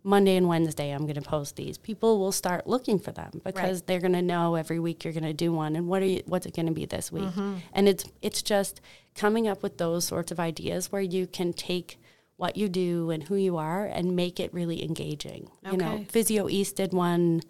monday 0.08 0.36
and 0.36 0.48
wednesday 0.48 0.90
i'm 0.90 1.02
going 1.02 1.14
to 1.14 1.28
post 1.36 1.56
these. 1.56 1.76
People 1.76 2.18
will 2.18 2.32
start 2.32 2.66
looking 2.66 2.98
for 2.98 3.12
them 3.12 3.30
because 3.44 3.82
they're 3.82 4.00
going 4.00 4.14
to 4.14 4.22
know 4.22 4.54
every 4.54 4.78
week 4.78 5.04
you're 5.04 5.12
going 5.12 5.24
to 5.24 5.32
do 5.46 5.52
one 5.52 5.76
and 5.76 5.86
what 5.86 6.00
are 6.02 6.06
you 6.06 6.22
what's 6.26 6.46
it 6.46 6.54
going 6.56 6.66
to 6.66 6.72
be 6.72 6.86
this 6.86 7.12
week? 7.12 7.28
And 7.72 7.88
it's 7.88 8.04
it's 8.22 8.42
just 8.42 8.80
coming 9.14 9.46
up 9.46 9.62
with 9.62 9.76
those 9.78 10.04
sorts 10.06 10.32
of 10.32 10.40
ideas 10.40 10.90
where 10.90 11.02
you 11.02 11.26
can 11.26 11.52
take 11.52 11.98
what 12.36 12.56
you 12.56 12.68
do 12.68 13.10
and 13.10 13.24
who 13.24 13.34
you 13.34 13.56
are 13.56 13.84
and 13.84 14.14
make 14.16 14.40
it 14.40 14.52
really 14.54 14.82
engaging. 14.82 15.50
You 15.70 15.76
know 15.78 16.04
Physio 16.08 16.48
East 16.48 16.76
did 16.76 16.92
one 16.92 17.42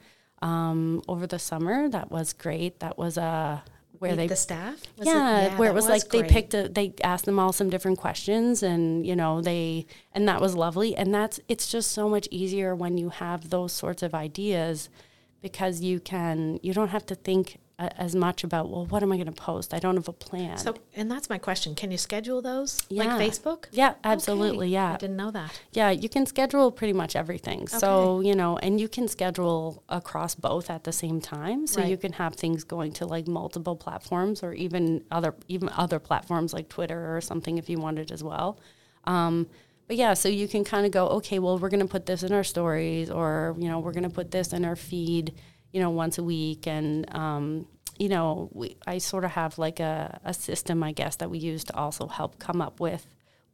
um, 0.43 1.03
over 1.07 1.27
the 1.27 1.39
summer 1.39 1.89
that 1.89 2.11
was 2.11 2.33
great. 2.33 2.81
That 2.81 2.97
was 2.99 3.17
a 3.17 3.63
where 3.99 4.13
Meet 4.13 4.17
they 4.17 4.27
the 4.29 4.37
staff. 4.37 4.83
Was 4.97 5.07
it- 5.09 5.11
yeah, 5.11 5.57
where 5.59 5.71
it 5.71 5.75
was, 5.75 5.89
like 5.89 6.09
they 6.09 6.23
picked 6.23 6.55
a, 6.55 6.69
they 6.69 6.95
asked 7.03 7.25
them 7.25 7.39
all 7.39 7.53
some 7.53 7.69
different 7.71 7.99
questions, 7.99 8.63
and 8.63 9.07
you 9.07 9.17
know 9.17 9.41
they, 9.41 9.87
and 10.13 10.29
that 10.29 10.41
was 10.41 10.55
lovely. 10.55 10.97
And 10.97 11.13
that's 11.15 11.41
it's 11.49 11.71
just 11.71 11.93
so 11.93 12.09
much 12.09 12.29
easier 12.31 12.75
when 12.75 12.99
you 12.99 13.09
have 13.11 13.51
those 13.51 13.73
sorts 13.73 14.03
of 14.03 14.15
ideas, 14.15 14.89
because 15.43 15.81
you 15.81 16.01
can 16.01 16.59
you 16.63 16.73
don't 16.73 16.89
have 16.89 17.07
to 17.07 17.15
think 17.15 17.59
as 17.79 18.15
much 18.17 18.43
about 18.43 18.69
well, 18.71 18.85
what 18.87 19.03
am 19.05 19.13
I 19.13 19.17
going 19.17 19.27
to 19.27 19.33
post? 19.33 19.73
I 19.73 19.79
don't 19.79 19.95
have 19.95 20.09
a 20.09 20.13
plan. 20.13 20.59
So, 20.59 20.75
and 20.97 21.09
that's 21.11 21.31
my 21.31 21.39
question. 21.39 21.77
Can 21.77 21.93
you 21.93 21.99
schedule 21.99 22.43
those 22.43 22.83
Yeah. 22.89 23.05
like 23.17 23.31
Facebook? 23.31 23.67
yeah, 23.71 23.95
absolutely, 24.03 24.67
Okay. 24.67 24.73
yeah. 24.73 24.95
I 24.95 24.97
didn't 24.97 25.17
know 25.17 25.31
that. 25.31 25.61
Yeah, 25.73 25.91
you 25.91 26.09
can 26.09 26.27
schedule 26.27 26.73
pretty 26.73 26.93
much 26.93 27.15
everything. 27.15 27.69
So, 27.69 28.21
you 28.21 28.35
know, 28.35 28.59
and 28.59 28.81
you 28.81 28.89
can 28.89 29.07
schedule 29.07 29.85
across 29.89 30.35
both 30.35 30.71
at 30.71 30.83
the 30.85 30.93
same 30.93 31.21
time. 31.21 31.67
So 31.69 31.83
you 31.83 31.97
can 31.97 32.15
have 32.15 32.35
things 32.35 32.65
going 32.65 32.93
to 32.95 33.07
like 33.07 33.29
multiple 33.29 33.77
platforms 33.77 34.43
or 34.43 34.53
even 34.55 35.05
other 35.13 35.35
even 35.47 35.69
other 35.77 36.01
platforms 36.01 36.53
like 36.53 36.69
Twitter 36.69 37.17
or 37.17 37.21
something 37.21 37.59
if 37.59 37.69
you 37.71 37.79
wanted 37.79 38.11
as 38.11 38.25
well. 38.25 38.59
Um, 39.05 39.47
but 39.87 39.97
yeah, 39.97 40.15
so 40.15 40.29
you 40.29 40.49
can 40.49 40.65
kind 40.65 40.85
of 40.85 40.93
go, 40.93 41.07
okay, 41.09 41.39
well, 41.39 41.59
we're 41.59 41.71
going 41.71 41.81
to 41.81 41.87
put 41.87 42.05
this 42.07 42.23
in 42.23 42.33
our 42.33 42.45
stories 42.45 43.09
or, 43.09 43.55
you 43.59 43.69
know, 43.69 43.79
we're 43.79 43.93
going 43.93 44.03
to 44.03 44.11
put 44.11 44.31
this 44.33 44.53
in 44.53 44.65
our 44.67 44.77
feed, 44.77 45.33
you 45.73 45.81
know, 45.81 45.91
once 45.91 46.19
a 46.19 46.23
week. 46.23 46.67
And, 46.67 47.13
um, 47.15 47.67
you 47.99 48.09
know, 48.09 48.49
we, 48.53 48.77
I 48.87 48.99
sort 48.99 49.25
of 49.25 49.33
have 49.33 49.59
like 49.59 49.81
a, 49.81 50.21
a 50.25 50.33
system, 50.33 50.83
I 50.83 50.93
guess, 50.93 51.17
that 51.17 51.31
we 51.31 51.39
use 51.39 51.65
to 51.65 51.77
also 51.77 52.07
help 52.07 52.39
come 52.39 52.61
up 52.63 52.81
with 52.81 53.07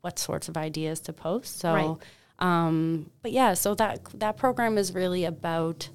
what 0.03 0.19
sorts 0.19 0.49
of 0.49 0.57
ideas 0.57 1.01
to 1.01 1.13
post. 1.13 1.59
So, 1.61 1.73
Right. 1.75 1.97
um, 2.39 3.11
but 3.23 3.33
yeah, 3.33 3.55
so 3.55 3.75
that 3.77 4.01
that 4.15 4.37
program 4.37 4.77
is 4.79 4.93
really 4.95 5.25
about 5.25 5.89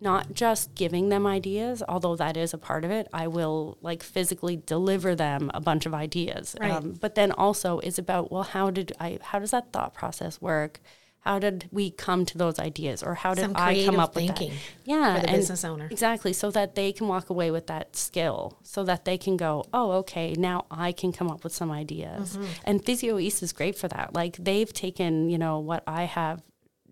not 0.00 0.34
just 0.34 0.74
giving 0.74 1.08
them 1.08 1.26
ideas, 1.26 1.82
although 1.88 2.14
that 2.16 2.36
is 2.36 2.52
a 2.54 2.58
part 2.58 2.84
of 2.84 2.90
it. 2.90 3.08
I 3.12 3.26
will 3.28 3.78
like 3.80 4.02
physically 4.02 4.56
deliver 4.66 5.14
them 5.14 5.50
a 5.54 5.60
bunch 5.60 5.86
of 5.86 5.94
ideas, 5.94 6.54
Um, 6.60 6.92
but 7.00 7.14
then 7.14 7.32
also 7.32 7.78
is 7.80 7.98
about 7.98 8.30
well, 8.30 8.42
how 8.42 8.70
did 8.70 8.92
I? 9.00 9.18
How 9.22 9.38
does 9.38 9.50
that 9.52 9.72
thought 9.72 9.94
process 9.94 10.40
work? 10.40 10.80
How 11.26 11.40
did 11.40 11.68
we 11.72 11.90
come 11.90 12.24
to 12.26 12.38
those 12.38 12.60
ideas, 12.60 13.02
or 13.02 13.14
how 13.16 13.34
did 13.34 13.42
Some 13.42 13.52
I 13.56 13.84
come 13.84 13.98
up 13.98 14.14
with 14.14 14.26
thinking 14.26 14.50
that? 14.50 14.58
Yeah, 14.84 15.14
for 15.16 15.22
the 15.22 15.28
and- 15.30 15.36
business 15.38 15.64
owner. 15.64 15.88
Exactly, 15.90 16.32
so 16.32 16.52
that 16.52 16.76
they 16.76 16.92
can 16.92 17.08
walk 17.08 17.30
away 17.30 17.50
with 17.50 17.66
that 17.66 17.96
skill, 17.96 18.58
so 18.62 18.84
that 18.84 19.04
they 19.04 19.18
can 19.18 19.36
go, 19.36 19.64
oh, 19.72 19.90
okay, 20.02 20.34
now 20.38 20.66
I 20.70 20.92
can 20.92 21.10
come 21.12 21.28
up 21.28 21.42
with 21.42 21.52
some 21.52 21.72
ideas. 21.72 22.36
Mm-hmm. 22.36 22.46
And 22.64 22.84
Physio 22.84 23.18
East 23.18 23.42
is 23.42 23.52
great 23.52 23.76
for 23.76 23.88
that. 23.88 24.14
Like 24.14 24.36
they've 24.36 24.72
taken, 24.72 25.28
you 25.28 25.36
know, 25.36 25.58
what 25.58 25.82
I 25.86 26.04
have, 26.04 26.42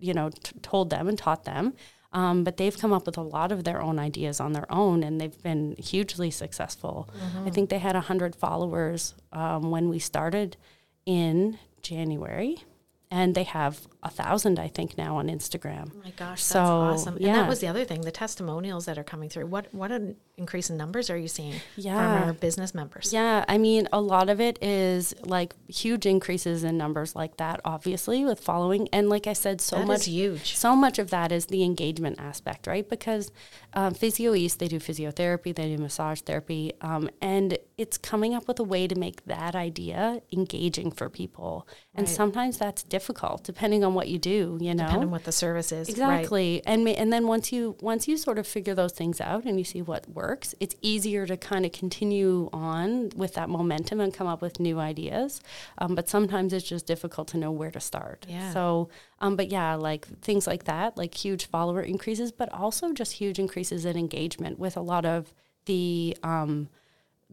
you 0.01 0.15
know, 0.15 0.31
t- 0.31 0.59
told 0.63 0.91
them 0.91 1.09
and 1.09 1.17
taught 1.17 1.45
them, 1.45 1.75
um, 2.13 2.43
but 2.43 2.57
they've 2.57 2.77
come 2.77 2.93
up 2.93 3.07
with 3.07 3.17
a 3.17 3.23
lot 3.23 3.53
of 3.53 3.63
their 3.63 3.81
own 3.81 4.01
ideas 4.01 4.41
on 4.41 4.53
their 4.53 4.67
own, 4.71 5.05
and 5.05 5.21
they've 5.21 5.43
been 5.45 5.77
hugely 5.79 6.33
successful. 6.33 7.09
Mm-hmm. 7.17 7.47
I 7.47 7.51
think 7.51 7.71
they 7.71 7.79
had 7.79 7.95
hundred 7.95 8.35
followers 8.35 9.15
um, 9.33 9.71
when 9.71 9.89
we 9.89 10.01
started 10.01 10.57
in 11.07 11.59
January 11.83 12.65
and 13.11 13.35
they 13.35 13.45
have 13.45 13.87
a 14.05 14.11
thousand, 14.11 14.59
I 14.59 14.69
think, 14.69 14.99
now 14.99 15.17
on 15.17 15.29
Instagram. 15.29 15.91
Oh 15.95 16.01
my 16.05 16.11
gosh, 16.11 16.41
that's 16.41 16.43
So, 16.43 16.61
awesome. 16.63 17.17
And 17.17 17.25
that 17.27 17.49
was 17.49 17.61
the 17.61 17.69
other 17.69 17.85
thing, 17.85 18.03
the 18.03 18.11
testimonials 18.11 18.85
that 18.85 18.99
are 18.99 19.05
coming 19.05 19.29
through. 19.31 19.47
What 19.47 19.73
what 19.73 19.91
an 19.91 20.17
increase 20.37 20.69
in 20.69 20.77
numbers 20.77 21.09
are 21.11 21.17
you 21.17 21.29
seeing 21.29 21.55
Yeah. 21.77 21.95
from 22.19 22.29
our 22.29 22.33
business 22.35 22.75
members? 22.75 23.13
Yeah, 23.13 23.45
I 23.49 23.57
mean, 23.57 23.89
a 23.93 24.01
lot 24.01 24.29
of 24.29 24.41
it 24.41 24.59
is 24.63 25.15
like 25.25 25.55
huge 25.69 26.07
increases 26.07 26.65
in 26.65 26.77
numbers 26.77 27.15
like 27.17 27.37
that, 27.39 27.61
obviously, 27.65 28.25
with 28.25 28.41
following. 28.41 28.89
And 28.93 29.09
like 29.09 29.27
I 29.27 29.33
said, 29.33 29.61
so 29.61 29.79
That 29.79 29.87
much 29.87 30.05
huge. 30.07 30.57
So 30.57 30.75
much 30.77 30.99
of 30.99 31.11
that 31.11 31.33
is 31.33 31.47
the 31.47 31.63
engagement 31.63 32.21
aspect, 32.21 32.67
right? 32.67 32.87
Because 32.89 33.31
um, 33.75 33.95
Physio 33.95 34.35
East, 34.35 34.59
they 34.59 34.69
do 34.69 34.79
physiotherapy, 34.79 35.55
they 35.55 35.75
do 35.75 35.81
massage 35.83 36.21
therapy, 36.21 36.73
um, 36.81 37.09
and 37.23 37.57
it's 37.79 37.97
coming 37.97 38.35
up 38.35 38.47
with 38.47 38.59
a 38.61 38.65
way 38.65 38.87
to 38.87 38.95
make 38.97 39.25
that 39.27 39.55
idea 39.55 40.21
engaging 40.33 40.91
for 40.91 41.09
people. 41.09 41.67
And 41.95 42.07
Right. 42.07 42.15
sometimes 42.17 42.59
that's 42.59 42.83
difficult, 42.83 43.45
depending 43.45 43.83
on 43.85 43.94
what 43.95 44.09
you 44.09 44.19
do. 44.19 44.59
You 44.61 44.75
know, 44.75 44.85
Depending 44.85 45.09
on 45.09 45.11
what 45.11 45.25
the 45.25 45.33
service 45.33 45.73
is. 45.73 45.89
Right. 45.89 46.21
Exactly, 46.21 46.63
and 46.67 46.87
and 46.89 47.13
then 47.13 47.27
once 47.27 47.53
you 47.53 47.77
once 47.81 48.07
you 48.09 48.17
sort 48.17 48.39
of 48.39 48.47
figure 48.47 48.75
those 48.75 48.93
things 48.93 49.21
out 49.21 49.45
and 49.45 49.59
you 49.59 49.65
see 49.65 49.83
what 49.83 50.09
works, 50.09 50.55
it's 50.61 50.77
easier 50.83 51.27
to 51.27 51.37
kind 51.37 51.65
of 51.65 51.73
continue 51.73 52.49
on 52.53 53.11
with 53.17 53.35
that 53.35 53.49
momentum 53.49 54.01
and 54.01 54.13
come 54.13 54.27
up 54.27 54.43
with 54.43 54.61
new 54.61 54.79
ideas. 54.79 55.41
Um, 55.79 55.95
but 55.95 56.09
sometimes 56.09 56.53
it's 56.53 56.67
just 56.67 56.87
difficult 56.87 57.29
to 57.29 57.39
know 57.39 57.51
where 57.51 57.71
to 57.71 57.81
start. 57.81 58.27
Yeah. 58.29 58.53
So, 58.53 58.89
um, 59.21 59.37
but 59.37 59.51
yeah, 59.51 59.75
like 59.75 60.07
things 60.21 60.47
like 60.47 60.65
that, 60.65 60.97
like 60.97 61.15
huge 61.15 61.47
follower 61.47 61.83
increases, 61.83 62.33
but 62.33 62.53
also 62.53 62.93
just 62.93 63.13
huge 63.13 63.39
increases 63.39 63.85
in 63.85 63.97
engagement 63.97 64.59
with 64.59 64.77
a 64.77 64.83
lot 64.83 65.05
of 65.05 65.33
the. 65.67 66.17
Um, 66.23 66.69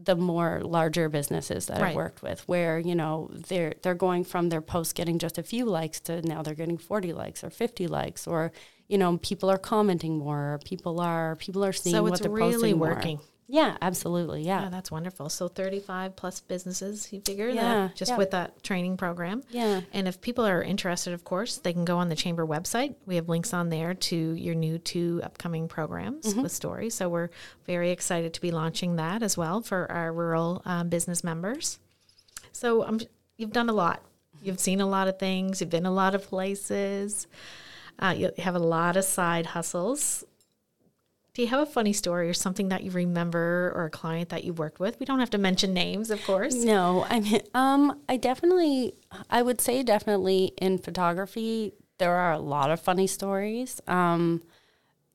the 0.04 0.16
more 0.16 0.60
larger 0.64 1.08
businesses 1.08 1.66
that 1.66 1.80
Right. 1.80 1.90
I've 1.90 1.96
worked 1.96 2.22
with, 2.22 2.46
where 2.48 2.78
you 2.78 2.94
know 2.94 3.30
they're 3.48 3.74
they're 3.82 3.94
going 3.94 4.24
from 4.24 4.48
their 4.48 4.60
posts 4.60 4.92
getting 4.92 5.18
just 5.18 5.38
a 5.38 5.42
few 5.42 5.64
likes 5.64 6.00
to 6.00 6.22
now 6.22 6.42
they're 6.42 6.54
getting 6.54 6.78
forty 6.78 7.12
likes 7.12 7.44
or 7.44 7.50
fifty 7.50 7.86
likes, 7.86 8.26
or 8.26 8.52
you 8.88 8.98
know 8.98 9.18
people 9.18 9.50
are 9.50 9.58
commenting 9.58 10.18
more, 10.18 10.60
people 10.64 11.00
are 11.00 11.36
people 11.36 11.64
are 11.64 11.72
seeing 11.72 11.96
So 11.96 12.02
what 12.02 12.12
it's 12.12 12.20
they're 12.22 12.30
really 12.30 12.74
posting 12.74 12.78
more. 12.78 12.88
Yeah, 13.48 13.76
absolutely. 13.82 14.42
Yeah, 14.42 14.62
Yeah, 14.64 14.68
that's 14.70 14.90
wonderful. 14.90 15.28
So 15.28 15.48
35 15.48 16.16
plus 16.16 16.40
businesses, 16.40 17.12
you 17.12 17.20
figure 17.20 17.48
Yeah, 17.48 17.62
that 17.88 17.96
just 17.96 18.12
yeah. 18.12 18.16
with 18.16 18.30
that 18.30 18.62
training 18.62 18.96
program. 18.96 19.42
yeah, 19.50 19.82
And 19.92 20.08
if 20.08 20.20
people 20.20 20.46
are 20.46 20.62
interested, 20.62 21.12
of 21.12 21.24
course, 21.24 21.58
they 21.58 21.72
can 21.72 21.84
go 21.84 21.98
on 21.98 22.08
the 22.08 22.16
chamber 22.16 22.46
website. 22.46 22.94
We 23.04 23.16
have 23.16 23.28
links 23.28 23.52
on 23.52 23.68
there 23.68 23.92
to 23.94 24.16
your 24.16 24.54
new 24.54 24.78
two 24.78 25.20
upcoming 25.22 25.68
programs 25.68 26.26
Mm-hmm. 26.26 26.42
with 26.42 26.52
Story. 26.52 26.88
So 26.88 27.08
we're 27.10 27.28
very 27.66 27.90
excited 27.90 28.32
to 28.34 28.40
be 28.40 28.50
launching 28.52 28.96
that 28.96 29.22
as 29.22 29.36
well 29.36 29.60
for 29.60 29.90
our 29.90 30.12
rural 30.12 30.62
um, 30.64 30.88
business 30.88 31.22
members. 31.22 31.78
So 32.52 32.84
um, 32.84 33.00
you've 33.36 33.52
done 33.52 33.68
a 33.68 33.72
lot. 33.74 34.02
You've 34.42 34.60
seen 34.60 34.80
a 34.80 34.86
lot 34.88 35.08
of 35.08 35.18
things. 35.18 35.60
You've 35.60 35.70
been 35.70 35.86
a 35.86 35.92
lot 35.92 36.14
of 36.14 36.22
places. 36.26 37.26
Uh, 37.98 38.14
you 38.16 38.30
have 38.38 38.54
a 38.54 38.58
lot 38.58 38.96
of 38.96 39.04
side 39.04 39.46
hustles. 39.46 40.24
Do 41.34 41.40
you 41.40 41.48
have 41.48 41.60
a 41.60 41.66
funny 41.66 41.94
story 41.94 42.28
or 42.28 42.34
something 42.34 42.68
that 42.68 42.82
you 42.82 42.90
remember 42.90 43.72
or 43.74 43.86
a 43.86 43.90
client 43.90 44.28
that 44.28 44.44
you 44.44 44.52
worked 44.52 44.78
with? 44.78 45.00
We 45.00 45.06
don't 45.06 45.18
have 45.18 45.30
to 45.30 45.38
mention 45.38 45.72
names, 45.72 46.10
of 46.10 46.22
course. 46.24 46.54
No, 46.54 47.06
I 47.08 47.20
mean, 47.20 47.40
um, 47.54 48.00
I 48.06 48.18
definitely, 48.18 48.94
I 49.30 49.40
would 49.40 49.58
say 49.60 49.82
definitely 49.82 50.52
in 50.58 50.76
photography, 50.76 51.72
there 51.98 52.12
are 52.14 52.32
a 52.32 52.38
lot 52.38 52.70
of 52.70 52.80
funny 52.80 53.06
stories. 53.06 53.80
Um, 53.88 54.42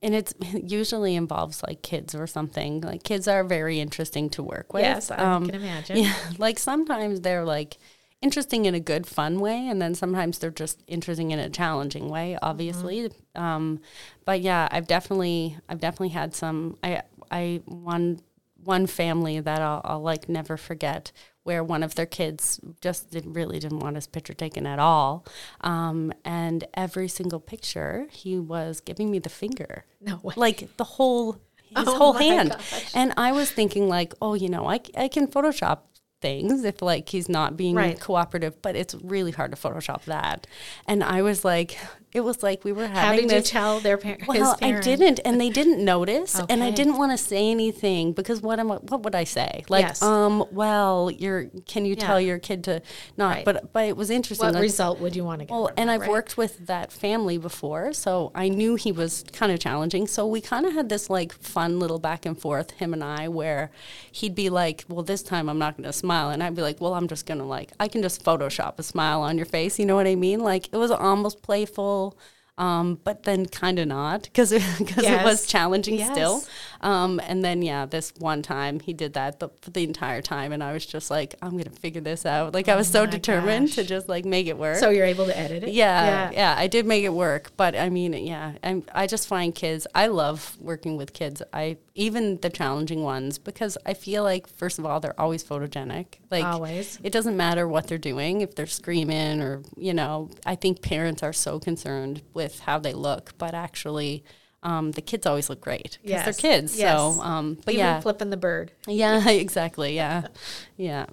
and 0.02 0.12
it's 0.14 0.34
it 0.40 0.64
usually 0.70 1.14
involves 1.14 1.62
like 1.62 1.82
kids 1.82 2.16
or 2.16 2.26
something. 2.26 2.80
Like 2.80 3.04
kids 3.04 3.28
are 3.28 3.44
very 3.44 3.78
interesting 3.78 4.28
to 4.30 4.42
work 4.42 4.72
with. 4.72 4.82
Yes, 4.82 5.12
I 5.12 5.16
Um, 5.18 5.46
can 5.46 5.54
imagine. 5.54 5.96
Yeah, 6.02 6.14
like 6.38 6.58
sometimes 6.58 7.20
they're 7.20 7.44
like 7.44 7.78
interesting 8.20 8.64
in 8.66 8.74
a 8.74 8.80
good, 8.80 9.06
fun 9.06 9.38
way, 9.40 9.68
and 9.68 9.80
then 9.80 9.94
sometimes 9.94 10.38
they're 10.38 10.50
just 10.50 10.82
interesting 10.86 11.30
in 11.30 11.38
a 11.38 11.48
challenging 11.48 12.08
way. 12.08 12.36
Obviously, 12.42 13.10
um, 13.34 13.80
but 14.24 14.40
yeah, 14.40 14.68
I've 14.70 14.86
definitely, 14.86 15.56
I've 15.68 15.80
definitely 15.80 16.10
had 16.10 16.34
some. 16.34 16.76
I, 16.82 17.02
I 17.30 17.62
one 17.66 18.20
one 18.64 18.86
family 18.86 19.38
that 19.40 19.62
I'll, 19.62 19.80
I'll 19.84 20.00
like 20.02 20.28
never 20.28 20.56
forget 20.56 21.12
where 21.44 21.62
one 21.64 21.82
of 21.82 21.94
their 21.94 22.06
kids 22.06 22.60
just 22.80 23.10
did, 23.10 23.24
really 23.36 23.58
didn't 23.60 23.78
want 23.78 23.94
his 23.94 24.06
picture 24.08 24.34
taken 24.34 24.66
at 24.66 24.78
all 24.80 25.24
um, 25.62 26.12
and 26.24 26.64
every 26.74 27.08
single 27.08 27.38
picture 27.40 28.08
he 28.10 28.36
was 28.38 28.80
giving 28.80 29.10
me 29.10 29.20
the 29.20 29.28
finger 29.30 29.84
No 30.00 30.18
way. 30.22 30.34
like 30.36 30.76
the 30.76 30.84
whole 30.84 31.34
his 31.56 31.68
Oh 31.86 31.96
whole 31.96 32.12
hand 32.14 32.50
gosh. 32.50 32.90
and 32.94 33.14
i 33.16 33.30
was 33.30 33.50
thinking 33.50 33.88
like 33.88 34.12
oh 34.20 34.34
you 34.34 34.48
know 34.48 34.66
I, 34.68 34.80
I 34.96 35.08
can 35.08 35.28
photoshop 35.28 35.78
things 36.20 36.64
if 36.64 36.82
like 36.82 37.08
he's 37.08 37.28
not 37.28 37.56
being 37.56 37.76
Right. 37.76 37.98
cooperative 38.00 38.60
but 38.62 38.74
it's 38.74 38.94
really 38.96 39.30
hard 39.30 39.52
to 39.52 39.56
photoshop 39.56 40.04
that 40.04 40.46
and 40.86 41.04
i 41.04 41.22
was 41.22 41.44
like 41.44 41.78
it 42.18 42.24
was 42.24 42.42
like 42.42 42.64
we 42.64 42.72
were 42.72 42.86
having 42.86 43.22
How 43.22 43.28
did 43.28 43.32
you 43.32 43.40
tell 43.42 43.80
their 43.80 43.96
par- 43.96 44.18
his 44.18 44.28
well, 44.28 44.56
I 44.60 44.72
didn't, 44.80 45.20
and 45.24 45.40
they 45.40 45.48
didn't 45.48 45.82
notice, 45.84 46.38
and 46.50 46.62
I 46.62 46.70
didn't 46.70 46.98
want 46.98 47.12
to 47.12 47.18
say 47.18 47.50
anything 47.50 48.12
because 48.12 48.42
what 48.42 48.58
am 48.58 48.70
I, 48.70 48.76
what 48.76 49.02
would 49.04 49.14
I 49.14 49.24
say? 49.24 49.64
Like, 49.68 49.86
Yes. 49.86 50.02
um, 50.02 50.44
well, 50.52 51.10
you're 51.10 51.46
can 51.66 51.84
you 51.86 51.94
tell 51.96 52.20
your 52.20 52.38
kid 52.38 52.64
to 52.64 52.82
not? 53.16 53.36
Right. 53.36 53.44
But 53.44 53.72
but 53.72 53.86
it 53.86 53.96
was 53.96 54.10
interesting. 54.10 54.46
What 54.46 54.54
like- 54.54 54.62
result 54.62 55.00
would 55.00 55.16
you 55.16 55.24
want 55.24 55.40
to 55.40 55.46
get? 55.46 55.54
well, 55.54 55.70
and 55.76 55.88
that, 55.88 55.94
I've 55.94 56.00
right? 56.02 56.10
worked 56.10 56.36
with 56.36 56.66
that 56.66 56.92
family 56.92 57.38
before, 57.38 57.92
so 57.92 58.30
I 58.34 58.48
knew 58.48 58.74
he 58.74 58.92
was 58.92 59.24
kind 59.32 59.52
of 59.52 59.58
challenging. 59.60 60.06
So 60.06 60.26
we 60.26 60.40
kind 60.40 60.66
of 60.66 60.72
had 60.74 60.88
this 60.88 61.08
like 61.08 61.32
fun 61.32 61.78
little 61.78 61.98
back 61.98 62.26
and 62.26 62.38
forth, 62.38 62.72
him 62.72 62.92
and 62.92 63.02
I, 63.04 63.28
where 63.28 63.70
he'd 64.10 64.34
be 64.34 64.50
like, 64.50 64.84
"Well, 64.88 65.02
this 65.02 65.22
time 65.22 65.48
I'm 65.48 65.58
not 65.58 65.76
going 65.76 65.86
to 65.86 65.92
smile," 65.92 66.30
and 66.30 66.42
I'd 66.42 66.54
be 66.56 66.62
like, 66.62 66.80
"Well, 66.80 66.94
I'm 66.94 67.06
just 67.08 67.26
going 67.26 67.38
to 67.38 67.44
like, 67.44 67.72
I 67.78 67.86
can 67.88 68.02
just 68.02 68.24
Photoshop 68.24 68.78
a 68.78 68.82
smile 68.82 69.20
on 69.22 69.36
your 69.36 69.46
face." 69.46 69.78
You 69.78 69.86
know 69.86 69.94
what 69.94 70.06
I 70.06 70.14
mean? 70.16 70.40
Like 70.40 70.68
it 70.72 70.76
was 70.76 70.90
almost 70.90 71.42
playful. 71.42 72.07
Um, 72.56 72.98
but 73.04 73.22
then 73.22 73.46
kind 73.46 73.78
of 73.78 73.86
not 73.86 74.24
because 74.24 74.50
because 74.50 75.04
it 75.06 75.22
was 75.22 75.46
challenging 75.46 75.94
Yes. 75.94 76.10
still. 76.10 76.42
Um, 76.80 77.20
and 77.22 77.44
then 77.44 77.62
yeah, 77.62 77.86
this 77.86 78.12
one 78.18 78.42
time 78.42 78.80
he 78.80 78.92
did 78.92 79.12
that 79.14 79.38
the, 79.38 79.48
for 79.62 79.70
the 79.70 79.84
entire 79.84 80.20
time, 80.22 80.50
and 80.50 80.60
I 80.60 80.72
was 80.72 80.84
just 80.84 81.08
like, 81.08 81.36
I'm 81.40 81.56
gonna 81.56 81.70
figure 81.70 82.00
this 82.00 82.26
out. 82.26 82.54
Like 82.54 82.68
I 82.68 82.74
was 82.74 82.88
so 82.88 83.04
Oh 83.04 83.06
determined 83.06 83.72
to 83.74 83.84
just 83.84 84.08
like 84.08 84.24
make 84.24 84.48
it 84.48 84.58
work. 84.58 84.78
So 84.78 84.90
you're 84.90 85.06
able 85.06 85.26
to 85.26 85.38
edit 85.38 85.62
it. 85.62 85.68
Yeah, 85.70 86.32
yeah, 86.32 86.54
I 86.58 86.66
did 86.66 86.84
make 86.84 87.04
it 87.04 87.12
work, 87.14 87.52
but 87.56 87.76
I 87.76 87.90
mean, 87.90 88.12
yeah, 88.12 88.54
I'm, 88.64 88.82
I 88.92 89.06
just 89.06 89.28
find 89.28 89.54
kids. 89.54 89.86
I 89.94 90.08
love 90.08 90.56
working 90.60 90.96
with 90.96 91.12
kids. 91.12 91.42
I 91.52 91.76
even 91.98 92.38
the 92.40 92.48
challenging 92.48 93.02
ones 93.02 93.38
because 93.38 93.76
I 93.84 93.92
feel 93.94 94.22
like 94.22 94.46
first 94.46 94.78
of 94.78 94.86
all 94.86 95.00
they're 95.00 95.20
always 95.20 95.42
photogenic. 95.44 96.06
Like 96.30 96.44
Always. 96.44 96.98
it 97.02 97.12
doesn't 97.12 97.36
matter 97.36 97.66
what 97.66 97.88
they're 97.88 97.98
doing 97.98 98.40
if 98.40 98.54
they're 98.54 98.66
screaming 98.66 99.42
or 99.42 99.62
you 99.76 99.92
know. 99.92 100.30
I 100.46 100.54
think 100.54 100.80
parents 100.80 101.22
are 101.22 101.32
so 101.32 101.58
concerned 101.58 102.22
with 102.32 102.60
how 102.60 102.78
they 102.78 102.94
look, 102.94 103.36
but 103.38 103.52
actually. 103.54 104.24
Um, 104.60 104.90
the 104.90 105.02
kids 105.02 105.24
always 105.24 105.48
look 105.48 105.60
great 105.60 105.98
because 106.02 106.10
Yes, 106.10 106.24
they're 106.24 106.50
kids. 106.50 106.76
yes. 106.76 106.98
So, 106.98 107.20
um, 107.22 107.58
but 107.64 107.74
Even 107.74 107.86
yeah, 107.86 108.00
flipping 108.00 108.30
the 108.30 108.36
bird. 108.36 108.72
yeah, 108.88 109.28
exactly. 109.46 109.94
Yeah, 109.94 110.26
yeah. 110.76 111.06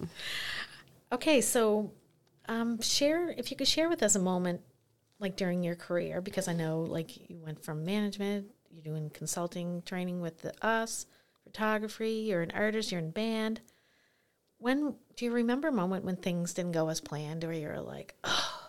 Okay, 1.12 1.42
so 1.42 1.92
um, 2.48 2.82
share 2.82 3.30
if 3.30 3.52
you 3.52 3.58
could 3.58 3.68
share 3.68 3.88
with 3.88 4.02
us 4.02 4.16
a 4.16 4.20
moment 4.20 4.62
like 5.20 5.36
during 5.36 5.62
your 5.64 5.76
career 5.76 6.22
because 6.22 6.48
I 6.48 6.54
know 6.54 6.82
like 6.82 7.30
you 7.30 7.38
went 7.38 7.64
from 7.64 7.86
management, 7.86 8.48
you're 8.76 8.84
doing 8.84 9.10
consulting 9.10 9.82
training 9.86 10.20
with 10.20 10.42
the 10.42 10.54
us, 10.66 11.06
photography, 11.44 12.26
you're 12.28 12.42
an 12.42 12.52
artist, 12.52 12.92
you're 12.92 13.00
in 13.00 13.12
band. 13.12 13.62
When 14.58 14.96
do 15.16 15.26
you 15.26 15.32
remember 15.32 15.70
a 15.70 15.72
moment 15.72 16.04
when 16.04 16.18
things 16.18 16.54
didn't 16.54 16.74
go 16.74 16.90
as 16.90 17.00
planned 17.00 17.46
or 17.46 17.54
you're 17.54 17.80
like, 17.80 18.16
oh, 18.26 18.66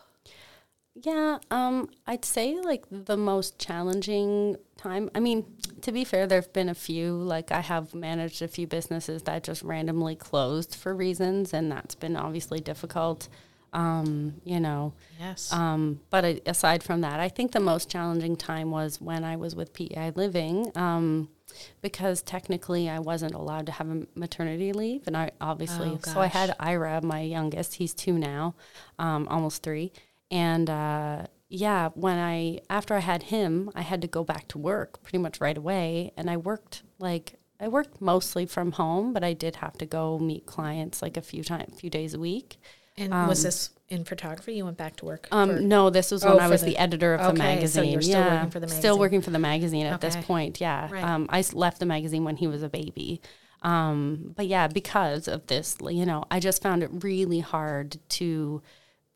Yeah, 1.03 1.39
um, 1.51 1.91
I'd 2.07 2.25
say 2.25 2.59
like 2.59 2.85
the 2.91 3.19
most 3.19 3.59
challenging 3.59 4.57
time. 4.79 5.11
I 5.15 5.21
mean, 5.21 5.45
to 5.83 5.93
be 5.93 6.05
fair, 6.05 6.27
there've 6.27 6.53
been 6.55 6.71
a 6.71 6.75
few. 6.75 7.17
Like 7.17 7.53
I 7.53 7.61
have 7.61 7.95
managed 7.95 8.41
a 8.41 8.49
few 8.49 8.67
businesses 8.67 9.23
that 9.25 9.45
just 9.45 9.63
randomly 9.63 10.17
closed 10.17 10.75
for 10.75 10.95
reasons, 10.95 11.53
and 11.53 11.71
that's 11.71 11.95
been 11.95 12.17
obviously 12.17 12.61
difficult. 12.61 13.29
Um, 13.77 14.41
you 14.43 14.59
know, 14.59 14.95
yes. 15.21 15.53
um, 15.53 16.01
but 16.09 16.25
aside 16.47 16.83
from 16.83 17.03
that, 17.03 17.21
I 17.21 17.29
think 17.29 17.53
the 17.53 17.61
most 17.61 17.91
challenging 17.91 18.35
time 18.35 18.71
was 18.71 19.03
when 19.03 19.23
I 19.23 19.37
was 19.37 19.55
with 19.55 19.75
PEI 19.75 20.13
Living, 20.15 20.73
um, 20.75 21.29
because 21.83 22.23
technically 22.23 22.89
I 22.89 23.01
wasn't 23.01 23.35
allowed 23.35 23.67
to 23.67 23.73
have 23.73 23.91
a 23.91 24.07
maternity 24.15 24.73
leave, 24.73 25.07
and 25.07 25.15
I 25.15 25.33
obviously 25.43 25.91
Oh, 25.91 25.99
so 26.03 26.21
I 26.21 26.27
had 26.27 26.57
Ira, 26.59 27.03
my 27.03 27.21
youngest. 27.21 27.75
He's 27.75 27.93
two 27.93 28.19
now, 28.19 28.55
um, 28.99 29.29
almost 29.29 29.63
three, 29.63 29.93
and 30.31 30.71
uh, 30.71 31.27
yeah, 31.51 31.91
when 31.91 32.19
I 32.19 32.61
after 32.71 32.95
I 32.95 33.01
had 33.01 33.25
him, 33.25 33.71
I 33.75 33.83
had 33.83 34.01
to 34.01 34.09
go 34.09 34.25
back 34.25 34.49
to 34.49 34.59
work 34.59 35.03
pretty 35.03 35.19
much 35.19 35.39
right 35.39 35.57
away, 35.57 36.13
and 36.17 36.31
I 36.31 36.39
worked 36.39 36.83
like. 36.99 37.35
I 37.59 37.69
worked 37.69 38.03
mostly 38.03 38.45
from 38.45 38.73
home, 38.73 39.15
but 39.15 39.25
I 39.25 39.33
did 39.33 39.57
have 39.57 39.79
to 39.79 39.87
go 39.87 40.19
meet 40.19 40.45
clients 40.45 41.01
like 41.01 41.17
a 41.17 41.23
few 41.23 41.43
times, 41.43 41.81
few 41.81 41.89
days 41.89 42.13
a 42.13 42.19
week. 42.19 42.59
And 42.99 43.13
was 43.29 43.43
this 43.43 43.71
in 43.89 44.05
photography? 44.05 44.55
You 44.55 44.65
went 44.65 44.77
back 44.77 44.97
to 44.97 45.05
work? 45.05 45.29
Um, 45.31 45.49
for- 45.57 45.61
no, 45.61 45.91
this 45.91 46.11
was 46.11 46.25
Oh, 46.25 46.35
when 46.35 46.41
I 46.45 46.49
was 46.49 46.61
the- 46.63 46.69
the, 46.71 46.79
editor 46.79 47.15
of 47.15 47.21
the 47.21 47.27
okay, 47.29 47.37
so 47.67 47.81
magazine. 47.83 47.93
you're 47.93 48.03
still 48.03 48.21
yeah, 48.21 48.35
working 48.35 48.51
for 48.51 48.61
the 48.61 48.67
magazine. 48.67 48.81
Still 48.81 48.99
working 48.99 49.21
for 49.21 49.31
the 49.31 49.39
magazine 49.39 49.87
at 49.87 50.01
this 50.01 50.17
point. 50.17 50.61
Yeah. 50.61 50.89
Right. 50.91 51.05
Um, 51.05 51.27
I 51.31 51.45
left 51.53 51.79
the 51.79 51.87
magazine 51.87 52.25
when 52.25 52.37
he 52.37 52.47
was 52.47 52.63
a 52.63 52.69
baby. 52.69 53.21
Um, 53.63 54.33
but 54.37 54.47
yeah, 54.47 54.69
because 54.69 55.29
of 55.29 55.47
this, 55.47 55.77
you 55.89 56.07
know, 56.07 56.25
I 56.31 56.41
just 56.41 56.63
found 56.63 56.83
it 56.83 56.91
really 57.03 57.41
hard 57.41 57.97
to 58.11 58.63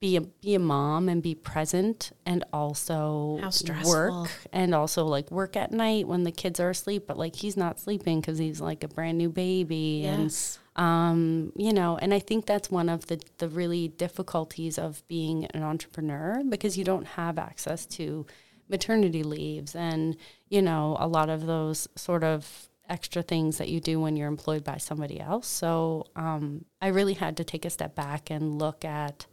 be 0.00 0.16
a 0.16 0.22
be 0.22 0.54
a 0.54 0.58
mom 0.58 1.10
and 1.10 1.22
be 1.22 1.34
present 1.34 2.10
and 2.24 2.42
also 2.54 3.38
work 3.84 4.30
and 4.50 4.74
also 4.74 5.04
like 5.04 5.30
work 5.30 5.56
at 5.56 5.72
night 5.72 6.08
when 6.08 6.24
the 6.24 6.32
kids 6.32 6.58
are 6.58 6.70
asleep 6.70 7.04
but 7.06 7.18
like 7.18 7.36
he's 7.36 7.54
not 7.54 7.78
sleeping 7.78 8.18
because 8.18 8.38
he's 8.38 8.62
like 8.62 8.82
a 8.82 8.88
brand 8.88 9.18
new 9.18 9.28
baby 9.28 10.00
Yes. 10.04 10.18
and 10.18 10.32
um 10.76 11.52
you 11.56 11.72
know 11.72 11.98
and 12.00 12.14
i 12.14 12.18
think 12.18 12.46
that's 12.46 12.70
one 12.70 12.88
of 12.88 13.06
the 13.06 13.20
the 13.38 13.48
really 13.48 13.88
difficulties 13.88 14.78
of 14.78 15.06
being 15.08 15.46
an 15.46 15.62
entrepreneur 15.62 16.42
because 16.48 16.78
you 16.78 16.84
don't 16.84 17.06
have 17.06 17.38
access 17.38 17.86
to 17.86 18.24
maternity 18.68 19.24
leaves 19.24 19.74
and 19.74 20.16
you 20.48 20.62
know 20.62 20.96
a 21.00 21.08
lot 21.08 21.28
of 21.28 21.46
those 21.46 21.88
sort 21.96 22.22
of 22.22 22.68
extra 22.90 23.22
things 23.22 23.58
that 23.58 23.68
you 23.68 23.80
do 23.80 24.00
when 24.00 24.16
you're 24.16 24.28
employed 24.28 24.64
by 24.64 24.76
somebody 24.76 25.20
else. 25.20 25.46
So 25.46 26.06
um, 26.16 26.64
i 26.82 26.88
really 26.88 27.14
had 27.14 27.36
to 27.38 27.44
take 27.44 27.64
a 27.64 27.70
step 27.70 27.94
back 27.94 28.30
and 28.30 28.58
look 28.58 28.84
at 28.84 29.26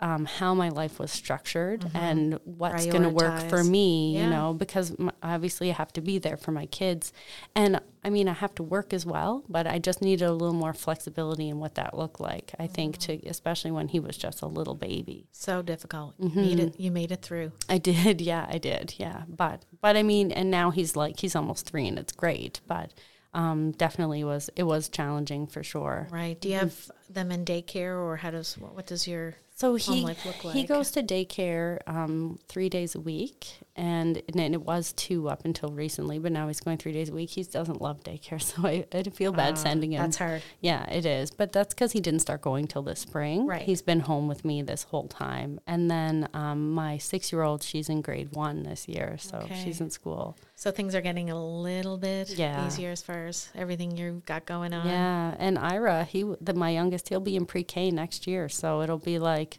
um, 0.00 0.24
how 0.24 0.54
my 0.54 0.70
life 0.70 0.98
was 0.98 1.10
structured 1.12 1.84
and 1.94 2.38
what's 2.44 2.86
going 2.86 3.02
to 3.02 3.10
work 3.10 3.48
for 3.50 3.62
me, 3.62 4.14
Yeah. 4.14 4.24
you 4.24 4.30
know, 4.30 4.54
because 4.54 4.92
m 4.98 5.10
obviously 5.22 5.70
I 5.70 5.74
have 5.74 5.92
to 5.92 6.00
be 6.00 6.18
there 6.18 6.36
for 6.38 6.52
my 6.52 6.66
kids. 6.66 7.12
And 7.54 7.80
I 8.02 8.08
mean, 8.08 8.26
I 8.28 8.32
have 8.32 8.54
to 8.54 8.62
work 8.62 8.94
as 8.94 9.04
well, 9.04 9.44
but 9.48 9.66
I 9.66 9.78
just 9.78 10.00
needed 10.00 10.24
a 10.24 10.32
little 10.32 10.54
more 10.54 10.72
flexibility 10.72 11.50
in 11.50 11.60
what 11.60 11.74
that 11.74 11.96
looked 11.96 12.18
like, 12.18 12.54
I 12.58 12.66
think, 12.66 12.96
to 12.98 13.12
especially 13.26 13.70
when 13.72 13.88
he 13.88 14.00
was 14.00 14.16
just 14.16 14.40
a 14.40 14.46
little 14.46 14.74
baby. 14.74 15.26
So 15.32 15.60
difficult. 15.60 16.18
Mm-hmm. 16.18 16.38
You, 16.40 16.56
made 16.56 16.60
it, 16.60 16.80
you 16.80 16.90
made 16.90 17.12
it 17.12 17.20
through. 17.22 17.52
I 17.68 17.76
did, 17.76 18.20
yeah, 18.32 18.46
I 18.48 18.56
did, 18.56 18.94
yeah. 18.96 19.24
But, 19.28 19.64
but 19.82 19.96
I 19.96 20.02
mean, 20.02 20.32
and 20.32 20.50
now 20.50 20.70
he's 20.70 20.96
like, 20.96 21.20
he's 21.20 21.36
almost 21.36 21.66
three 21.66 21.86
and 21.86 21.98
it's 21.98 22.12
great, 22.12 22.60
but 22.66 22.94
um, 23.34 23.72
definitely 23.72 24.24
was, 24.24 24.48
it 24.56 24.62
was 24.64 24.88
challenging 24.88 25.46
for 25.46 25.62
sure. 25.62 26.08
Right. 26.10 26.40
Do 26.40 26.48
you 26.48 26.56
have 26.56 26.90
them 27.08 27.30
in 27.30 27.44
daycare 27.44 27.96
or 28.02 28.16
how 28.16 28.30
does, 28.30 28.56
what, 28.56 28.74
what 28.74 28.86
does 28.86 29.06
your 29.06 29.34
So 29.60 29.74
he 29.74 30.06
look 30.06 30.16
he 30.54 30.64
goes 30.64 30.90
to 30.92 31.02
daycare 31.02 31.80
um, 31.86 32.38
three 32.48 32.70
days 32.70 32.94
a 32.94 33.00
week, 33.00 33.58
and, 33.76 34.22
and 34.34 34.54
it 34.54 34.62
was 34.62 34.94
two 34.94 35.28
up 35.28 35.44
until 35.44 35.68
recently, 35.68 36.18
but 36.18 36.32
now 36.32 36.48
he's 36.48 36.60
going 36.60 36.78
three 36.78 36.94
days 36.94 37.10
a 37.10 37.12
week. 37.12 37.28
He 37.28 37.42
doesn't 37.42 37.82
love 37.82 38.02
daycare, 38.02 38.40
so 38.50 38.66
I, 38.66 38.86
I 38.90 39.02
feel 39.02 39.32
bad 39.32 39.58
sending 39.58 39.92
him. 39.92 40.00
That's 40.00 40.16
hard. 40.16 40.40
Yeah, 40.62 40.88
it 40.90 41.04
is, 41.04 41.30
but 41.30 41.52
that's 41.52 41.74
because 41.74 41.92
he 41.92 42.00
didn't 42.00 42.20
start 42.20 42.40
going 42.40 42.68
till 42.68 42.80
this 42.80 43.00
spring. 43.00 43.46
Right. 43.46 43.60
He's 43.60 43.82
been 43.82 44.00
home 44.00 44.28
with 44.28 44.46
me 44.46 44.62
this 44.62 44.84
whole 44.84 45.08
time, 45.08 45.60
and 45.66 45.90
then 45.90 46.26
um, 46.32 46.72
my 46.72 46.96
six 46.96 47.30
year 47.30 47.42
old, 47.42 47.62
she's 47.62 47.90
in 47.90 48.00
grade 48.00 48.30
one 48.32 48.62
this 48.62 48.88
year, 48.88 49.16
so 49.18 49.40
Okay. 49.40 49.62
she's 49.62 49.82
in 49.82 49.90
school. 49.90 50.38
So 50.60 50.70
things 50.70 50.94
are 50.94 51.00
getting 51.00 51.30
a 51.30 51.42
little 51.42 51.96
bit 51.96 52.28
Yeah. 52.36 52.66
easier 52.66 52.90
as 52.90 53.00
far 53.00 53.28
as 53.28 53.48
everything 53.54 53.96
you've 53.96 54.26
got 54.26 54.44
going 54.44 54.74
on. 54.74 54.86
Yeah, 54.86 55.34
and 55.38 55.56
Ira, 55.58 56.04
he 56.04 56.22
the, 56.38 56.52
my 56.52 56.68
youngest, 56.68 57.08
he'll 57.08 57.18
be 57.18 57.34
in 57.34 57.46
pre 57.46 57.64
K 57.64 57.90
next 57.90 58.26
year, 58.26 58.46
so 58.50 58.82
it'll 58.82 58.98
be 58.98 59.18
like 59.18 59.58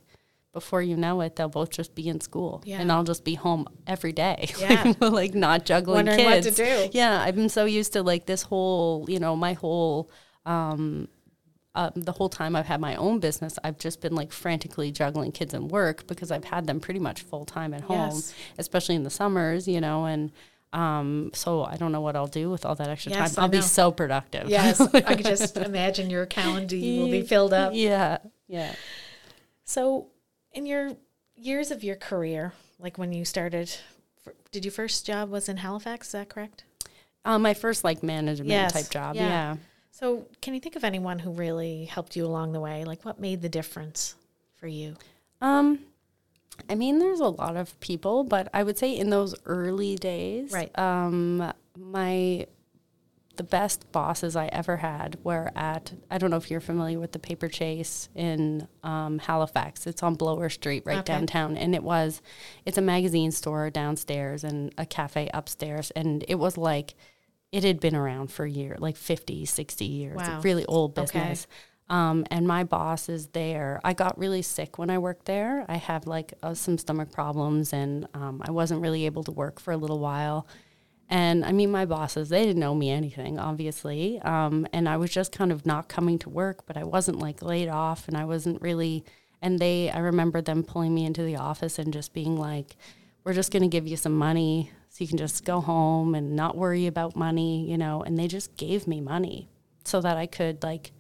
before 0.54 0.80
you 0.84 0.96
know 0.96 1.22
it, 1.22 1.38
they'll 1.38 1.50
both 1.50 1.72
just 1.72 1.96
be 1.96 2.08
in 2.08 2.22
school, 2.22 2.62
Yeah. 2.66 2.80
and 2.82 2.92
I'll 2.92 3.04
just 3.04 3.24
be 3.26 3.34
home 3.34 3.68
every 3.88 4.12
day, 4.14 4.52
Yeah. 4.60 4.94
like 5.00 5.34
not 5.34 5.66
juggling 5.66 6.06
Wondering 6.06 6.24
what 6.24 6.44
to 6.44 6.52
do. 6.52 6.90
Yeah, 6.92 7.20
I've 7.20 7.36
been 7.36 7.50
so 7.50 7.66
used 7.66 7.94
to 7.94 8.04
like 8.04 8.28
this 8.28 8.44
whole, 8.44 9.08
you 9.10 9.20
know, 9.20 9.36
my 9.36 9.54
whole. 9.54 10.12
Um, 10.46 11.08
uh, 11.74 11.90
the 11.96 12.12
whole 12.12 12.28
time 12.30 12.54
I've 12.56 12.66
had 12.66 12.82
my 12.82 12.96
own 12.98 13.20
business, 13.20 13.58
I've 13.64 13.80
just 13.80 14.02
been 14.02 14.14
like 14.14 14.32
frantically 14.34 14.92
juggling 14.92 15.32
kids 15.32 15.54
and 15.56 15.72
work 15.72 16.06
because 16.06 16.30
I've 16.30 16.44
had 16.44 16.68
them 16.68 16.80
pretty 16.82 17.00
much 17.00 17.22
full 17.24 17.46
time 17.46 17.74
at 17.74 17.82
home, 17.82 18.12
Yes. 18.12 18.34
especially 18.60 18.96
in 18.96 19.04
the 19.04 19.10
summers, 19.10 19.70
you 19.70 19.80
know, 19.82 20.04
and 20.06 20.32
um, 20.74 21.32
so 21.34 21.64
I 21.64 21.76
don't 21.78 21.92
know 21.92 22.02
what 22.02 22.16
I'll 22.16 22.28
do 22.28 22.50
with 22.50 22.66
all 22.66 22.76
that 22.76 22.88
extra 22.88 23.12
Yes, 23.12 23.36
time. 23.36 23.44
I'll 23.44 23.50
be 23.50 23.62
so 23.62 23.92
productive. 23.92 24.50
Yes. 24.50 24.80
I 24.80 25.16
can 25.16 25.24
just 25.24 25.58
imagine 25.58 26.10
your 26.10 26.26
calendar 26.26 26.76
will 26.78 27.10
be 27.12 27.22
filled 27.24 27.54
up. 27.54 27.74
Yeah, 27.76 28.20
yeah. 28.48 28.74
So, 29.66 30.08
in 30.54 30.66
your 30.66 30.92
years 31.36 31.72
of 31.72 31.84
your 31.84 31.96
career, 31.96 32.54
like 32.80 32.98
when 32.98 33.12
you 33.12 33.26
started, 33.26 33.74
did 34.52 34.66
your 34.66 34.72
first 34.72 35.06
job 35.06 35.30
was 35.30 35.50
in 35.50 35.58
Halifax? 35.58 36.08
Is 36.08 36.12
that 36.14 36.30
correct? 36.30 36.64
Uh, 37.24 37.38
my 37.38 37.54
first 37.54 37.84
like 37.84 38.02
management 38.02 38.50
Yes, 38.50 38.74
type 38.74 38.90
job. 38.90 39.16
yeah. 39.16 39.28
Yeah. 39.28 39.56
So, 39.92 40.26
can 40.42 40.54
you 40.54 40.60
think 40.62 40.76
of 40.78 40.84
anyone 40.86 41.20
who 41.20 41.32
really 41.32 41.86
helped 41.86 42.16
you 42.16 42.26
along 42.26 42.54
the 42.54 42.60
way? 42.62 42.86
Like, 42.86 43.04
what 43.04 43.20
made 43.20 43.42
the 43.42 43.50
difference 43.50 44.16
for 44.56 44.68
you? 44.68 44.96
Um, 45.42 45.80
I 46.70 46.76
mean, 46.76 47.00
there's 47.00 47.20
a 47.20 47.28
lot 47.30 47.56
of 47.58 47.80
people, 47.80 48.24
but 48.24 48.48
I 48.54 48.64
would 48.64 48.78
say 48.78 48.96
in 48.96 49.10
those 49.10 49.36
early 49.46 49.96
days, 49.96 50.52
Right. 50.52 50.78
Um, 50.78 51.52
my 51.78 52.48
the 53.38 53.44
best 53.44 53.90
bosses 53.94 54.36
I 54.36 54.48
ever 54.48 54.78
had 54.78 55.18
were 55.24 55.52
at. 55.56 55.94
I 56.12 56.18
don't 56.18 56.30
know 56.32 56.38
if 56.38 56.52
you're 56.52 56.60
familiar 56.60 57.00
with 57.00 57.14
the 57.14 57.18
Paper 57.20 57.48
Chase 57.48 58.10
in 58.14 58.68
um, 58.84 59.20
Halifax. 59.20 59.88
It's 59.88 60.04
on 60.04 60.16
Blowers 60.16 60.54
Street, 60.54 60.84
right 60.86 61.00
Okay. 61.00 61.14
downtown, 61.14 61.56
and 61.58 61.74
it 61.74 61.82
was. 61.82 62.22
It's 62.66 62.78
a 62.78 62.82
magazine 62.82 63.32
store 63.32 63.70
downstairs 63.70 64.44
and 64.44 64.74
a 64.78 64.86
cafe 64.86 65.30
upstairs, 65.34 65.92
and 65.92 66.24
it 66.28 66.36
was 66.36 66.58
like. 66.58 66.94
It 67.54 67.66
had 67.66 67.82
been 67.82 67.98
around 67.98 68.32
for 68.32 68.46
a 68.46 68.50
year, 68.50 68.78
like 68.80 68.96
50, 68.96 69.44
60 69.44 69.84
years. 69.86 70.16
Wow. 70.16 70.38
A 70.40 70.42
really 70.42 70.66
old 70.68 70.98
Okay. 70.98 71.36
Um, 71.92 72.26
and 72.32 72.48
my 72.48 72.64
boss 72.64 73.10
is 73.10 73.28
there. 73.28 73.82
I 73.84 73.92
got 73.92 74.18
really 74.18 74.42
sick 74.42 74.78
when 74.78 74.90
I 74.90 74.98
worked 74.98 75.26
there. 75.26 75.66
I 75.68 75.76
have 75.76 76.08
like 76.08 76.34
uh, 76.42 76.54
some 76.54 76.78
stomach 76.78 77.12
problems, 77.12 77.74
and 77.74 78.08
um, 78.14 78.42
I 78.46 78.52
wasn't 78.52 78.82
really 78.82 79.06
able 79.06 79.26
to 79.26 79.32
work 79.32 79.60
for 79.60 79.74
a 79.74 79.78
little 79.78 80.00
while. 80.00 80.48
And 81.10 81.44
I 81.44 81.52
mean, 81.52 81.70
my 81.70 81.84
bosses, 81.84 82.30
they 82.30 82.46
didn't 82.46 82.62
know 82.62 82.74
me 82.74 82.90
anything, 82.90 83.38
obviously. 83.38 84.22
Um, 84.22 84.66
and 84.72 84.88
I 84.88 84.96
was 84.96 85.12
just 85.12 85.34
kind 85.34 85.52
of 85.52 85.66
not 85.66 85.90
coming 85.90 86.18
to 86.20 86.30
work, 86.30 86.66
but 86.66 86.78
I 86.78 86.86
wasn't 86.86 87.20
like 87.20 87.42
laid 87.42 87.68
off, 87.68 88.08
and 88.08 88.16
I 88.16 88.24
wasn't 88.24 88.62
really. 88.62 89.04
And 89.42 89.60
they, 89.60 89.90
I 89.90 90.00
remember 90.00 90.42
them 90.42 90.64
pulling 90.64 90.96
me 90.96 91.04
into 91.04 91.24
the 91.24 91.36
office 91.36 91.78
and 91.78 91.92
just 91.92 92.14
being 92.14 92.38
like, 92.38 92.78
we're 93.26 93.34
just 93.34 93.52
going 93.52 93.64
to 93.64 93.68
give 93.68 93.86
you 93.86 93.98
some 93.98 94.16
money 94.16 94.72
so 94.88 95.04
you 95.04 95.10
can 95.10 95.18
just 95.18 95.44
go 95.44 95.60
home 95.60 96.16
and 96.16 96.38
not 96.38 96.56
worry 96.56 96.88
about 96.88 97.18
money, 97.18 97.70
you 97.70 97.78
know. 97.78 98.02
And 98.02 98.18
they 98.18 98.30
just 98.30 98.56
gave 98.56 98.88
me 98.88 99.02
money 99.02 99.50
so 99.84 100.00
that 100.00 100.16
I 100.16 100.26
could 100.26 100.64
like 100.64 100.94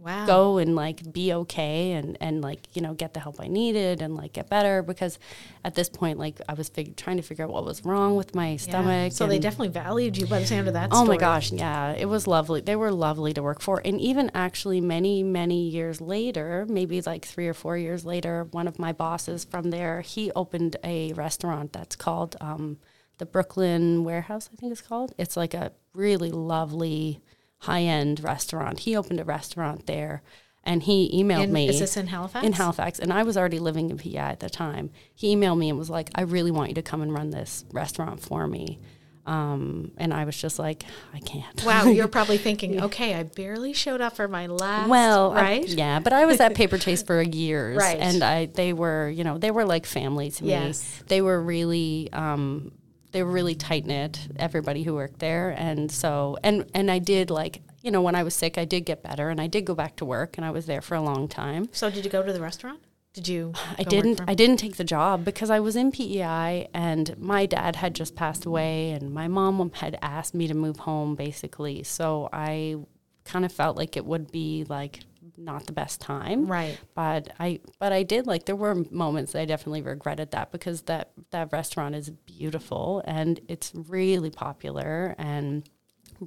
Wow. 0.00 0.24
go 0.26 0.58
and 0.58 0.74
like 0.74 1.12
be 1.12 1.32
okay 1.32 1.92
and 1.92 2.16
and 2.20 2.40
like 2.40 2.74
you 2.74 2.80
know 2.80 2.94
get 2.94 3.12
the 3.12 3.20
help 3.20 3.36
I 3.38 3.48
needed 3.48 4.00
and 4.00 4.16
like 4.16 4.32
get 4.32 4.48
better 4.48 4.82
because 4.82 5.18
at 5.64 5.74
this 5.74 5.88
point 5.90 6.18
like 6.18 6.40
I 6.48 6.54
was 6.54 6.68
fig- 6.70 6.96
trying 6.96 7.18
to 7.18 7.22
figure 7.22 7.44
out 7.44 7.50
what 7.50 7.64
was 7.64 7.84
wrong 7.84 8.16
with 8.16 8.34
my 8.34 8.52
Yeah. 8.52 8.56
stomach. 8.56 9.12
So 9.12 9.26
they 9.26 9.38
definitely 9.38 9.68
valued 9.68 10.16
you 10.16 10.26
by 10.26 10.38
the 10.40 10.46
sound 10.46 10.68
of 10.68 10.74
that 10.74 10.88
Oh 10.90 11.04
story. 11.04 11.08
my 11.08 11.16
gosh, 11.18 11.52
yeah, 11.52 11.92
it 11.92 12.06
was 12.06 12.26
lovely. 12.26 12.60
They 12.62 12.76
were 12.76 12.90
lovely 12.90 13.34
to 13.34 13.42
work 13.42 13.60
for. 13.60 13.82
And 13.84 14.00
even 14.00 14.30
actually, 14.34 14.80
many, 14.80 15.22
many 15.22 15.68
years 15.68 16.00
later, 16.00 16.64
maybe 16.68 17.02
like 17.02 17.24
three 17.26 17.46
or 17.48 17.54
four 17.54 17.76
years 17.76 18.04
later, 18.04 18.44
one 18.52 18.66
of 18.68 18.78
my 18.78 18.92
bosses 18.92 19.44
from 19.44 19.70
there, 19.70 20.00
he 20.00 20.32
opened 20.34 20.76
a 20.82 21.12
restaurant 21.12 21.72
that's 21.74 21.94
called 21.96 22.36
um, 22.40 22.78
the 23.18 23.26
Brooklyn 23.26 24.02
Warehouse, 24.04 24.48
I 24.52 24.56
think 24.56 24.72
it's 24.72 24.80
called. 24.80 25.12
It's 25.18 25.36
like 25.36 25.52
a 25.52 25.72
really 25.92 26.30
lovely 26.30 27.20
high 27.60 27.82
end 27.82 28.22
restaurant. 28.22 28.80
He 28.80 28.96
opened 28.96 29.20
a 29.20 29.24
restaurant 29.24 29.86
there. 29.86 30.22
And 30.62 30.82
he 30.82 31.10
emailed 31.14 31.44
In- 31.44 31.52
me. 31.54 31.68
is 31.70 31.80
this 31.80 31.96
in 31.96 32.08
Halifax? 32.08 32.46
In 32.46 32.52
Halifax. 32.52 32.98
And 32.98 33.12
I 33.14 33.22
was 33.22 33.38
already 33.38 33.58
living 33.58 33.88
in 33.88 33.96
PEI 33.96 34.18
at 34.18 34.40
the 34.40 34.50
time. 34.50 34.90
He 35.14 35.34
emailed 35.34 35.56
me 35.56 35.70
and 35.70 35.78
was 35.78 35.88
like, 35.88 36.10
I 36.14 36.20
really 36.22 36.50
want 36.50 36.68
you 36.68 36.74
to 36.74 36.82
come 36.82 37.00
and 37.00 37.14
run 37.14 37.30
this 37.30 37.64
restaurant 37.72 38.20
for 38.20 38.46
me. 38.46 38.78
Um, 39.24 39.92
and 39.96 40.12
I 40.12 40.24
was 40.26 40.36
just 40.36 40.58
like, 40.58 40.84
I 41.14 41.20
can't. 41.20 41.64
Wow, 41.64 41.84
you're 41.84 42.08
probably 42.18 42.36
thinking, 42.36 42.82
okay, 42.82 43.14
I 43.14 43.22
barely 43.22 43.72
showed 43.72 44.00
up 44.02 44.16
for 44.16 44.28
my 44.28 44.48
last. 44.48 44.88
Well, 44.90 45.32
I- 45.32 45.40
right? 45.40 45.68
yeah, 45.68 45.98
but 45.98 46.12
I 46.12 46.26
was 46.26 46.40
at 46.40 46.54
Paper 46.54 46.76
Chase 46.84 47.02
for 47.02 47.22
years, 47.22 47.78
Right. 47.78 47.98
And 47.98 48.22
I, 48.22 48.46
they 48.46 48.72
were, 48.74 49.08
you 49.08 49.24
know, 49.24 49.38
they 49.38 49.50
were 49.50 49.64
like 49.64 49.86
family 49.86 50.30
to 50.30 50.44
me. 50.44 50.50
Yes. 50.50 51.02
They 51.06 51.22
were 51.22 51.40
really, 51.42 52.10
um, 52.12 52.72
they 53.12 53.22
were 53.22 53.30
really 53.30 53.54
tight 53.54 53.86
knit. 53.86 54.28
Everybody 54.36 54.82
who 54.82 54.94
worked 54.94 55.18
there, 55.18 55.50
and 55.50 55.90
so, 55.90 56.36
and 56.42 56.70
and 56.74 56.90
I 56.90 56.98
did 56.98 57.30
like, 57.30 57.62
you 57.82 57.90
know, 57.90 58.02
when 58.02 58.14
I 58.14 58.22
was 58.22 58.34
sick, 58.34 58.58
I 58.58 58.64
did 58.64 58.84
get 58.86 59.02
better, 59.02 59.30
and 59.30 59.40
I 59.40 59.46
did 59.46 59.64
go 59.64 59.74
back 59.74 59.96
to 59.96 60.04
work, 60.04 60.36
and 60.36 60.44
I 60.44 60.50
was 60.50 60.66
there 60.66 60.80
for 60.80 60.94
a 60.94 61.02
long 61.02 61.28
time. 61.28 61.68
So 61.72 61.90
did 61.90 62.04
you 62.04 62.10
go 62.10 62.22
to 62.22 62.32
the 62.32 62.40
restaurant? 62.40 62.80
Did 63.12 63.28
you? 63.28 63.52
I 63.78 63.82
didn't. 63.82 64.20
I 64.26 64.34
didn't 64.34 64.58
take 64.58 64.76
the 64.76 64.84
job 64.84 65.24
because 65.24 65.50
I 65.50 65.60
was 65.60 65.76
in 65.76 65.92
PEI, 65.92 66.68
and 66.72 67.16
my 67.18 67.46
dad 67.46 67.76
had 67.76 67.94
just 67.94 68.14
passed 68.14 68.46
away, 68.46 68.90
and 68.90 69.12
my 69.12 69.28
mom 69.28 69.70
had 69.74 69.98
asked 70.02 70.34
me 70.34 70.46
to 70.48 70.54
move 70.54 70.78
home, 70.78 71.14
basically. 71.14 71.82
So 71.82 72.28
I 72.32 72.76
kind 73.24 73.44
of 73.44 73.52
felt 73.52 73.76
like 73.76 73.96
it 73.96 74.04
would 74.04 74.30
be 74.32 74.64
like 74.68 75.00
not 75.40 75.66
the 75.66 75.72
best 75.72 76.00
time, 76.00 76.46
Right. 76.46 76.78
But 76.94 77.32
I, 77.40 77.60
but 77.78 77.92
I 77.92 78.02
did 78.02 78.26
like 78.26 78.44
there 78.44 78.56
were 78.56 78.74
moments 78.90 79.32
that 79.32 79.40
I 79.40 79.44
definitely 79.46 79.82
regretted 79.82 80.30
that 80.32 80.52
because 80.52 80.82
that 80.82 81.10
that 81.30 81.52
restaurant 81.52 81.94
is 81.94 82.10
beautiful 82.10 83.02
and 83.06 83.40
it's 83.48 83.72
really 83.74 84.30
popular 84.30 85.14
and 85.18 85.68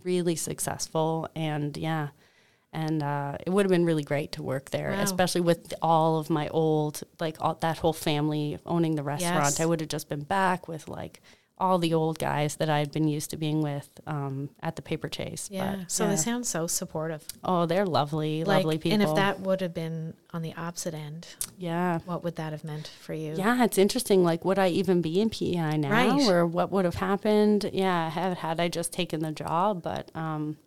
really 0.04 0.36
successful, 0.36 1.28
and 1.36 1.78
yeah. 1.78 2.10
And 2.76 3.04
uh, 3.04 3.38
it 3.45 3.52
would 3.52 3.65
have 3.65 3.69
been 3.69 3.86
really 3.86 4.04
great 4.04 4.32
to 4.32 4.41
work 4.41 4.71
there, 4.71 4.89
Wow. 4.89 5.04
especially 5.04 5.41
with 5.41 5.76
all 5.80 6.17
of 6.17 6.32
my 6.32 6.47
old, 6.47 7.04
like 7.19 7.38
all, 7.39 7.54
that 7.62 7.78
whole 7.78 7.93
family 7.93 8.58
owning 8.65 8.95
the 8.95 9.04
restaurant. 9.04 9.43
Yes. 9.43 9.60
I 9.60 9.65
would 9.67 9.80
have 9.80 9.89
just 9.89 10.10
been 10.10 10.23
back 10.23 10.67
with 10.67 10.88
like 10.88 11.21
all 11.63 11.78
the 11.80 11.93
old 11.93 12.19
guys 12.19 12.58
that 12.58 12.69
I'd 12.69 12.91
been 12.91 13.08
used 13.08 13.30
to 13.30 13.38
being 13.38 13.62
with 13.62 13.89
um, 14.06 14.49
at 14.62 14.76
the 14.76 14.82
paper 14.82 15.08
chase. 15.08 15.47
Yeah. 15.49 15.78
But, 15.78 15.91
so 15.91 16.04
yeah. 16.04 16.10
they 16.12 16.15
sound 16.17 16.45
so 16.45 16.67
supportive. 16.67 17.23
oh, 17.43 17.65
they're 17.65 17.86
lovely, 17.86 18.43
Like, 18.43 18.65
lovely 18.65 18.78
people. 18.80 18.93
and 18.95 19.04
if 19.04 19.15
that 19.15 19.39
would 19.39 19.62
have 19.62 19.73
been 19.73 20.13
on 20.34 20.41
the 20.41 20.54
opposite 20.56 20.93
end, 20.93 21.26
yeah. 21.58 21.99
what 22.06 22.21
would 22.23 22.36
that 22.36 22.52
have 22.52 22.65
meant 22.65 22.88
for 22.99 23.13
you? 23.13 23.34
Yeah, 23.38 23.63
it's 23.63 23.78
interesting. 23.78 24.23
Like, 24.26 24.43
would 24.43 24.60
I 24.60 24.67
even 24.67 25.02
be 25.02 25.21
in 25.21 25.30
PEI 25.30 25.78
now, 25.78 25.89
Right. 25.89 26.30
or 26.30 26.45
what 26.45 26.69
would 26.71 26.84
have 26.84 26.95
happened? 26.95 27.69
Yeah, 27.71 28.10
had 28.10 28.38
had 28.39 28.60
I 28.60 28.67
just 28.67 28.91
taken 28.91 29.21
the 29.21 29.32
job, 29.32 29.82
but 29.82 30.12
um, 30.15 30.58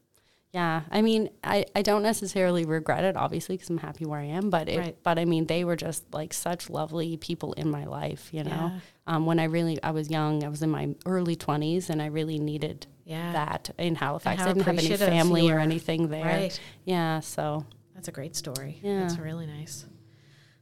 yeah, 0.52 0.82
I 0.90 1.02
mean, 1.02 1.28
I, 1.44 1.66
I 1.74 1.82
don't 1.82 2.02
necessarily 2.02 2.64
regret 2.64 3.04
it, 3.04 3.16
obviously, 3.16 3.56
because 3.56 3.68
I'm 3.68 3.78
happy 3.78 4.06
where 4.06 4.20
I 4.20 4.24
am. 4.24 4.48
But 4.48 4.68
it, 4.68 4.78
Right. 4.78 4.96
but 5.02 5.18
I 5.18 5.24
mean, 5.26 5.46
they 5.46 5.64
were 5.64 5.76
just 5.76 6.04
like 6.14 6.32
such 6.32 6.70
lovely 6.70 7.16
people 7.18 7.52
in 7.54 7.68
my 7.70 7.85
life. 7.85 8.30
You 8.32 8.44
know, 8.44 8.50
Yeah. 8.50 8.78
um, 9.06 9.26
when 9.26 9.38
I 9.38 9.44
really 9.44 9.82
I 9.82 9.90
was 9.90 10.09
young, 10.11 10.44
I 10.44 10.48
was 10.48 10.62
in 10.62 10.70
my 10.70 10.94
early 11.04 11.37
20s, 11.37 11.90
and 11.90 12.00
I 12.00 12.06
really 12.06 12.38
needed 12.38 12.87
Yeah. 13.04 13.32
that 13.32 13.70
in 13.78 13.96
Halifax. 13.96 14.40
I 14.40 14.46
didn't 14.48 14.62
have 14.62 14.78
any 14.78 14.96
family 14.96 15.50
or 15.50 15.59
anything 15.59 16.09
there. 16.09 16.24
Right. 16.24 16.61
Yeah, 16.85 17.20
so 17.20 17.66
That's 17.94 18.09
a 18.09 18.12
great 18.12 18.37
story. 18.37 18.78
Yeah. 18.82 19.00
That's 19.00 19.18
really 19.18 19.46
nice. 19.46 19.85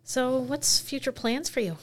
So, 0.03 0.39
what's 0.39 0.81
future 0.81 1.13
plans 1.13 1.49
for 1.49 1.61
you? 1.61 1.77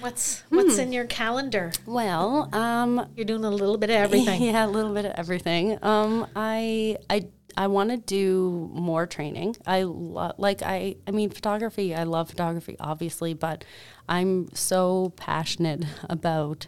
What's 0.00 0.42
what's 0.50 0.78
in 0.78 0.92
your 0.92 1.06
calendar? 1.06 1.72
well, 1.86 2.48
um, 2.54 3.08
You're 3.16 3.24
doing 3.26 3.44
a 3.44 3.50
little 3.50 3.76
bit 3.78 3.90
of 3.90 3.96
everything. 3.96 4.42
Yeah, 4.50 4.66
a 4.66 4.68
little 4.68 4.92
bit 4.92 5.04
of 5.04 5.12
everything. 5.16 5.78
Um, 5.82 6.26
I 6.36 6.96
I 7.08 7.26
I 7.56 7.68
want 7.68 7.90
to 7.90 7.96
do 7.96 8.68
more 8.72 9.06
training. 9.06 9.56
I 9.66 9.82
lo- 9.82 10.32
like 10.38 10.62
I 10.62 10.96
I 11.06 11.10
mean 11.12 11.30
photography. 11.30 11.94
I 11.94 12.02
love 12.04 12.30
photography, 12.30 12.76
obviously, 12.80 13.34
but 13.34 13.64
I'm 14.08 14.48
so 14.54 15.12
passionate 15.16 15.84
about 16.10 16.66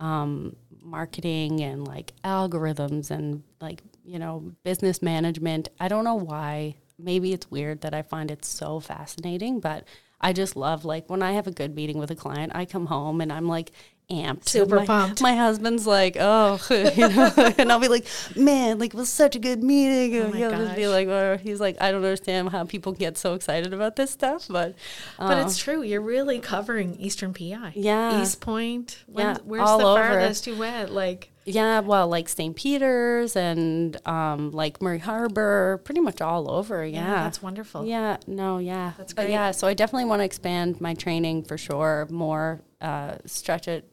um, 0.00 0.54
marketing 0.82 1.60
and 1.60 1.86
like 1.86 2.12
algorithms 2.24 3.10
and 3.10 3.42
like 3.60 3.82
you 4.04 4.18
know 4.18 4.52
business 4.64 5.02
management. 5.02 5.68
I 5.80 5.88
don't 5.88 6.04
know 6.04 6.14
why. 6.14 6.76
Maybe 6.98 7.32
it's 7.32 7.50
weird 7.50 7.82
that 7.82 7.94
I 7.94 8.02
find 8.02 8.30
it 8.30 8.44
so 8.44 8.80
fascinating, 8.80 9.60
but 9.60 9.84
I 10.20 10.32
just 10.32 10.56
love 10.56 10.84
like 10.84 11.08
when 11.08 11.22
I 11.22 11.32
have 11.32 11.46
a 11.46 11.52
good 11.52 11.74
meeting 11.74 11.98
with 11.98 12.10
a 12.10 12.16
client, 12.16 12.52
I 12.54 12.64
come 12.64 12.86
home 12.86 13.20
and 13.20 13.32
I'm 13.32 13.46
like 13.46 13.72
amped. 14.10 14.48
Super 14.48 14.76
my, 14.76 14.86
pumped. 14.86 15.20
My 15.20 15.34
husband's 15.34 15.86
like, 15.86 16.16
oh, 16.18 16.58
you 16.70 17.08
know, 17.08 17.32
and 17.58 17.70
I'll 17.70 17.78
be 17.78 17.88
like, 17.88 18.06
man, 18.34 18.78
like 18.78 18.94
it 18.94 18.96
was 18.96 19.10
such 19.10 19.36
a 19.36 19.38
good 19.38 19.62
meeting. 19.62 20.20
Oh 20.20 20.26
And 20.26 20.34
he'll 20.34 20.50
just 20.50 20.76
be 20.76 20.88
like, 20.88 21.08
oh, 21.08 21.36
he's 21.36 21.60
like, 21.60 21.76
I 21.80 21.90
don't 21.90 22.02
understand 22.02 22.48
how 22.50 22.64
people 22.64 22.92
get 22.92 23.18
so 23.18 23.34
excited 23.34 23.72
about 23.72 23.96
this 23.96 24.10
stuff, 24.10 24.46
but 24.48 24.74
But 25.18 25.38
uh, 25.38 25.44
it's 25.46 25.58
true. 25.58 25.82
You're 25.82 26.00
really 26.00 26.40
covering 26.40 26.96
Eastern 26.96 27.32
PEI. 27.32 27.72
Yeah. 27.74 28.22
East 28.22 28.40
Point. 28.40 29.04
When, 29.06 29.26
Yeah, 29.26 29.38
Where's 29.44 29.68
all 29.68 29.78
the 29.78 29.86
over. 29.86 30.02
farthest 30.02 30.46
you 30.46 30.56
went? 30.56 30.92
Like, 30.92 31.30
Yeah, 31.48 31.80
well, 31.80 32.08
like 32.08 32.28
St. 32.28 32.54
Peter's 32.54 33.34
and 33.36 33.96
um, 34.06 34.50
like 34.50 34.80
Murray 34.82 34.98
Harbor, 34.98 35.80
pretty 35.84 36.00
much 36.00 36.20
all 36.20 36.50
over. 36.50 36.84
Yeah, 36.84 37.00
yeah, 37.04 37.22
that's 37.24 37.42
wonderful. 37.42 37.84
Yeah, 37.86 38.18
no, 38.26 38.58
yeah, 38.58 38.92
That's 38.98 39.12
But 39.14 39.22
great. 39.26 39.32
yeah, 39.32 39.50
so 39.52 39.66
I 39.66 39.74
definitely 39.74 40.04
want 40.06 40.20
to 40.20 40.24
expand 40.24 40.80
my 40.80 40.94
training 40.94 41.44
for 41.44 41.56
sure. 41.58 42.06
More, 42.10 42.60
uh, 42.80 43.16
stretch 43.24 43.66
it 43.68 43.92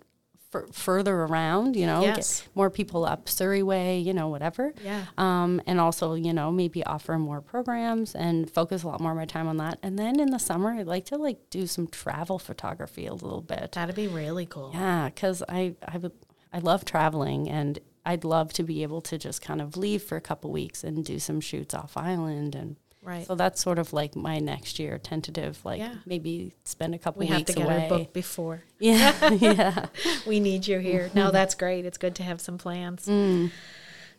f- 0.54 0.63
further 0.74 1.15
around. 1.24 1.76
You 1.76 1.86
know, 1.88 2.02
Yes. 2.04 2.41
get 2.41 2.50
more 2.56 2.70
people 2.70 3.06
up 3.06 3.28
Souris 3.30 3.63
Way. 3.63 4.00
You 4.00 4.13
know, 4.13 4.28
whatever. 4.28 4.74
Yeah. 4.84 5.06
Um, 5.18 5.62
and 5.65 5.80
also, 5.80 6.13
you 6.13 6.34
know, 6.34 6.52
maybe 6.52 6.84
offer 6.84 7.18
more 7.18 7.41
programs 7.41 8.13
and 8.15 8.50
focus 8.50 8.84
a 8.84 8.88
lot 8.88 9.00
more 9.02 9.12
of 9.12 9.18
my 9.18 9.26
time 9.26 9.48
on 9.48 9.58
that. 9.58 9.80
And 9.82 9.98
then 9.98 10.20
in 10.20 10.30
the 10.32 10.39
summer, 10.39 10.72
I'd 10.74 10.88
like 10.88 11.06
to 11.06 11.18
like 11.18 11.50
do 11.50 11.68
some 11.68 11.88
travel 11.88 12.38
photography 12.39 13.06
a 13.08 13.13
little 13.13 13.41
bit. 13.41 13.72
That'd 13.74 13.96
be 13.96 14.08
really 14.08 14.46
cool. 14.46 14.72
Yeah, 14.74 15.06
because 15.10 15.41
I 15.50 15.76
I 15.88 15.98
would 15.98 16.12
I 16.56 16.60
love 16.60 16.86
traveling 16.86 17.50
and 17.50 17.78
I'd 18.06 18.24
love 18.24 18.54
to 18.54 18.63
be 18.63 18.82
able 18.84 19.02
to 19.02 19.18
just 19.18 19.41
kind 19.41 19.62
of 19.62 19.76
leave 19.76 20.02
for 20.04 20.15
a 20.15 20.22
couple 20.22 20.52
weeks 20.52 20.84
and 20.84 21.04
do 21.04 21.20
some 21.20 21.41
shoots 21.41 21.74
off 21.76 21.98
island 21.98 22.56
and 22.56 22.78
Right. 23.04 23.28
so 23.28 23.36
that's 23.36 23.62
sort 23.62 23.78
of 23.78 23.94
like 23.94 24.15
my 24.15 24.39
next 24.39 24.80
year 24.80 24.98
tentative 24.98 25.63
like 25.63 25.78
Yeah. 25.80 25.94
maybe 26.08 26.54
spend 26.63 26.96
a 26.96 26.98
couple 26.98 27.20
we 27.20 27.28
have 27.28 27.38
weeks 27.38 27.52
to 27.54 27.58
get 27.58 27.65
away. 27.68 27.84
our 27.84 27.89
book 27.89 28.13
before. 28.13 28.63
Yeah, 28.80 29.30
yeah. 29.34 29.86
We 30.26 30.39
need 30.39 30.65
you 30.65 30.80
here. 30.80 31.12
No, 31.13 31.30
that's 31.30 31.54
great. 31.54 31.86
It's 31.86 32.00
good 32.00 32.15
to 32.15 32.24
have 32.24 32.39
some 32.41 32.58
plans. 32.58 33.06
Mm. 33.15 33.52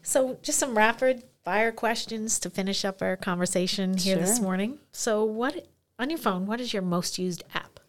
So, 0.03 0.39
just 0.41 0.59
some 0.61 0.77
rapid 0.79 1.25
fire 1.45 1.73
questions 1.73 2.39
to 2.41 2.49
finish 2.51 2.85
up 2.85 3.03
our 3.03 3.17
conversation 3.17 3.97
here 3.97 4.19
this 4.19 4.39
morning. 4.39 4.79
So, 4.93 5.25
what 5.25 5.67
on 5.99 6.11
your 6.11 6.19
phone? 6.21 6.47
What 6.47 6.61
is 6.61 6.73
your 6.73 6.83
most 6.83 7.19
used 7.19 7.43
app? 7.55 7.81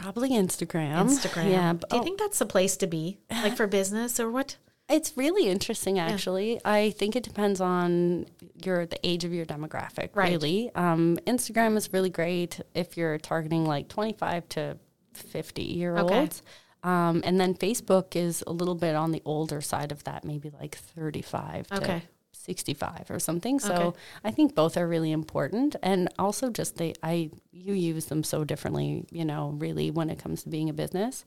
Probably 0.00 0.30
Instagram. 0.30 1.08
Instagram. 1.08 1.50
Yeah. 1.50 1.72
Do 1.72 1.96
you 1.96 2.00
oh, 2.00 2.02
think 2.02 2.18
that's 2.18 2.38
the 2.38 2.46
place 2.46 2.76
to 2.78 2.86
be, 2.86 3.18
like 3.30 3.56
for 3.56 3.66
business 3.66 4.18
or 4.18 4.30
what? 4.30 4.56
It's 4.88 5.16
really 5.16 5.46
interesting, 5.46 5.98
actually. 5.98 6.60
I 6.64 6.90
think 6.90 7.14
it 7.14 7.22
depends 7.22 7.60
on 7.60 8.26
your 8.64 8.86
the 8.86 8.98
age 9.06 9.24
of 9.24 9.32
your 9.32 9.46
demographic. 9.46 10.10
Right. 10.14 10.32
Really, 10.32 10.70
um, 10.74 11.18
Instagram 11.26 11.76
is 11.76 11.92
really 11.92 12.10
great 12.10 12.60
if 12.74 12.96
you're 12.96 13.18
targeting 13.18 13.64
like 13.64 13.88
25 13.88 14.48
to 14.50 14.78
50 15.14 15.62
year 15.62 15.96
olds. 15.96 16.42
Um, 16.82 17.20
and 17.24 17.38
then 17.38 17.54
Facebook 17.54 18.16
is 18.16 18.42
a 18.46 18.52
little 18.52 18.74
bit 18.74 18.96
on 18.96 19.12
the 19.12 19.22
older 19.24 19.60
side 19.60 19.92
of 19.92 20.02
that, 20.04 20.24
maybe 20.24 20.50
like 20.50 20.76
35 20.76 21.66
to 21.68 21.76
Okay. 21.76 22.02
65 22.40 23.10
or 23.10 23.18
something. 23.18 23.58
So 23.58 23.74
Okay. 23.74 23.98
I 24.24 24.30
think 24.30 24.54
both 24.54 24.76
are 24.76 24.88
really 24.88 25.12
important. 25.12 25.76
And 25.82 26.08
also 26.18 26.50
just 26.50 26.76
they, 26.76 26.94
I, 27.02 27.30
you 27.52 27.74
use 27.74 28.06
them 28.06 28.24
so 28.24 28.44
differently, 28.44 29.04
you 29.10 29.24
know, 29.24 29.54
really 29.58 29.90
when 29.90 30.10
it 30.10 30.18
comes 30.18 30.42
to 30.44 30.48
being 30.48 30.68
a 30.70 30.72
business. 30.72 31.24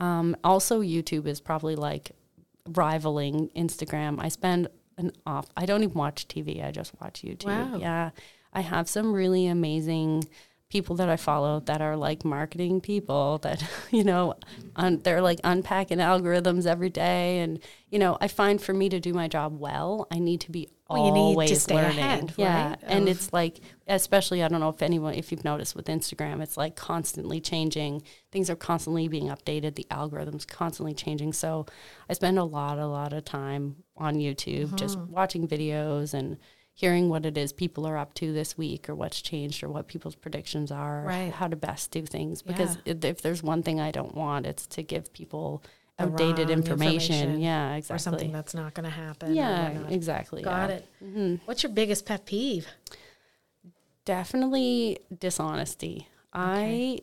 Um, 0.00 0.36
also 0.42 0.80
YouTube 0.80 1.26
is 1.26 1.40
probably 1.40 1.76
like 1.76 2.12
rivaling 2.68 3.48
Instagram. 3.56 4.16
I 4.20 4.28
spend 4.28 4.68
an 4.98 5.12
off, 5.26 5.46
I 5.56 5.66
don't 5.66 5.82
even 5.82 5.94
watch 5.94 6.26
TV. 6.26 6.64
I 6.64 6.70
just 6.70 6.92
watch 7.00 7.22
YouTube. 7.22 7.46
Wow. 7.46 7.78
Yeah. 7.78 8.10
I 8.52 8.60
have 8.62 8.88
some 8.88 9.12
really 9.12 9.46
amazing 9.46 10.24
people 10.68 10.96
that 10.96 11.08
I 11.08 11.16
follow 11.16 11.60
that 11.60 11.80
are 11.80 11.96
like 11.96 12.24
marketing 12.24 12.80
people 12.80 13.38
that, 13.38 13.62
you 13.90 14.02
know, 14.02 14.34
un- 14.74 15.00
they're 15.04 15.20
like 15.22 15.38
unpacking 15.44 15.98
algorithms 15.98 16.66
every 16.66 16.90
day. 16.90 17.38
And, 17.38 17.60
you 17.90 17.98
know, 18.00 18.18
I 18.20 18.26
find 18.28 18.60
for 18.60 18.74
me 18.74 18.88
to 18.88 18.98
do 18.98 19.12
my 19.14 19.28
job 19.28 19.58
well, 19.60 20.08
I 20.10 20.18
need 20.18 20.40
to 20.42 20.50
be 20.50 20.68
Well, 20.90 21.06
you 21.06 21.12
need 21.12 21.18
to 21.20 21.24
always 21.24 21.62
stay 21.62 21.74
learning. 21.76 21.98
ahead, 21.98 22.34
yeah. 22.36 22.68
right, 22.70 22.78
And 22.82 23.08
it's 23.08 23.32
like, 23.32 23.60
especially, 23.86 24.42
I 24.42 24.48
don't 24.48 24.58
know 24.58 24.68
if 24.70 24.82
anyone, 24.82 25.14
if 25.14 25.30
you've 25.30 25.44
noticed 25.44 25.76
with 25.76 25.86
Instagram, 25.86 26.42
it's 26.42 26.56
like 26.56 26.74
constantly 26.74 27.40
changing. 27.40 28.02
Things 28.32 28.50
are 28.50 28.56
constantly 28.56 29.06
being 29.06 29.28
updated. 29.28 29.76
The 29.76 29.86
algorithm's 29.92 30.44
constantly 30.44 30.94
changing. 30.94 31.32
So 31.32 31.66
I 32.10 32.14
spend 32.14 32.40
a 32.40 32.44
lot, 32.44 32.78
a 32.80 32.86
lot 32.88 33.12
of 33.12 33.24
time 33.24 33.76
on 33.96 34.16
YouTube 34.16 34.74
just 34.74 34.98
Mm-hmm. 34.98 35.12
watching 35.12 35.46
videos 35.46 36.12
and 36.12 36.38
hearing 36.78 37.08
what 37.08 37.24
it 37.24 37.38
is 37.38 37.54
people 37.54 37.86
are 37.86 37.96
up 37.96 38.12
to 38.12 38.34
this 38.34 38.58
week 38.58 38.86
or 38.90 38.94
what's 38.94 39.22
changed 39.22 39.64
or 39.64 39.68
what 39.70 39.88
people's 39.88 40.14
predictions 40.14 40.70
are, 40.70 41.02
Right. 41.06 41.32
how 41.32 41.48
to 41.48 41.56
best 41.56 41.90
do 41.90 42.02
things. 42.04 42.42
Because 42.42 42.76
Yeah. 42.84 42.92
if, 43.02 43.22
there's 43.22 43.42
one 43.42 43.62
thing 43.62 43.80
I 43.80 43.90
don't 43.90 44.14
want, 44.14 44.44
it's 44.44 44.66
to 44.68 44.82
give 44.82 45.10
people 45.14 45.62
outdated 45.98 46.50
information. 46.50 47.14
information 47.14 47.40
Yeah, 47.40 47.76
exactly. 47.76 47.94
Or 47.94 47.98
something 47.98 48.30
that's 48.32 48.52
not 48.52 48.74
going 48.74 48.84
to 48.84 48.90
happen. 48.90 49.34
yeah, 49.34 49.70
exactly. 49.88 50.42
Got 50.42 50.68
yeah. 50.68 50.78
Mm-hmm. 51.02 51.18
it. 51.36 51.40
What's 51.46 51.62
your 51.62 51.72
biggest 51.72 52.04
pet 52.04 52.26
peeve? 52.26 52.66
Definitely 54.04 54.98
dishonesty. 55.18 56.08
I 56.32 57.00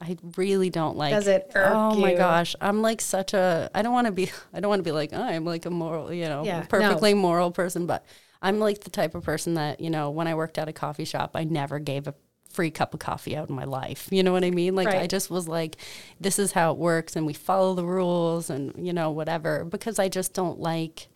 I 0.00 0.16
really 0.36 0.70
don't 0.70 0.96
like 0.96 1.12
Does 1.12 1.26
it 1.26 1.50
Oh 1.56 1.94
my 1.96 2.12
you? 2.12 2.16
gosh. 2.16 2.54
I'm 2.60 2.82
like 2.82 3.00
such 3.00 3.34
a 3.34 3.70
I 3.74 3.82
don't 3.82 3.92
want 3.92 4.06
to 4.06 4.12
be 4.12 4.30
I 4.54 4.60
don't 4.60 4.68
want 4.68 4.78
to 4.80 4.84
be 4.84 4.92
like 4.92 5.12
I'm 5.12 5.44
like 5.44 5.66
a 5.66 5.70
moral, 5.70 6.12
you 6.12 6.26
know, 6.26 6.44
Yeah, 6.44 6.60
no. 6.60 6.66
perfectly 6.66 7.14
moral 7.14 7.50
person, 7.50 7.86
but 7.86 8.04
I'm 8.42 8.58
like 8.58 8.80
the 8.80 8.90
type 8.90 9.14
of 9.14 9.24
person 9.24 9.54
that, 9.54 9.80
you 9.80 9.90
know, 9.90 10.10
when 10.10 10.26
I 10.26 10.34
worked 10.34 10.58
at 10.58 10.68
a 10.68 10.72
coffee 10.72 11.04
shop, 11.04 11.32
I 11.34 11.44
never 11.44 11.78
gave 11.78 12.06
a 12.06 12.14
free 12.50 12.70
cup 12.70 12.94
of 12.94 13.00
coffee 13.00 13.36
out 13.36 13.48
in 13.48 13.54
my 13.54 13.64
life. 13.64 14.08
You 14.10 14.22
know 14.22 14.32
what 14.32 14.44
I 14.44 14.50
mean? 14.50 14.74
Like 14.74 14.88
I 14.88 15.06
just 15.06 15.30
was 15.30 15.48
like 15.48 15.76
this 16.20 16.38
is 16.38 16.52
how 16.52 16.72
it 16.72 16.78
works 16.78 17.16
and 17.16 17.26
we 17.26 17.32
follow 17.32 17.74
the 17.74 17.84
rules 17.84 18.48
and 18.50 18.72
you 18.76 18.92
know 18.92 19.10
whatever 19.10 19.64
because 19.64 19.98
I 19.98 20.08
just 20.08 20.34
don't 20.34 20.60
like 20.60 21.08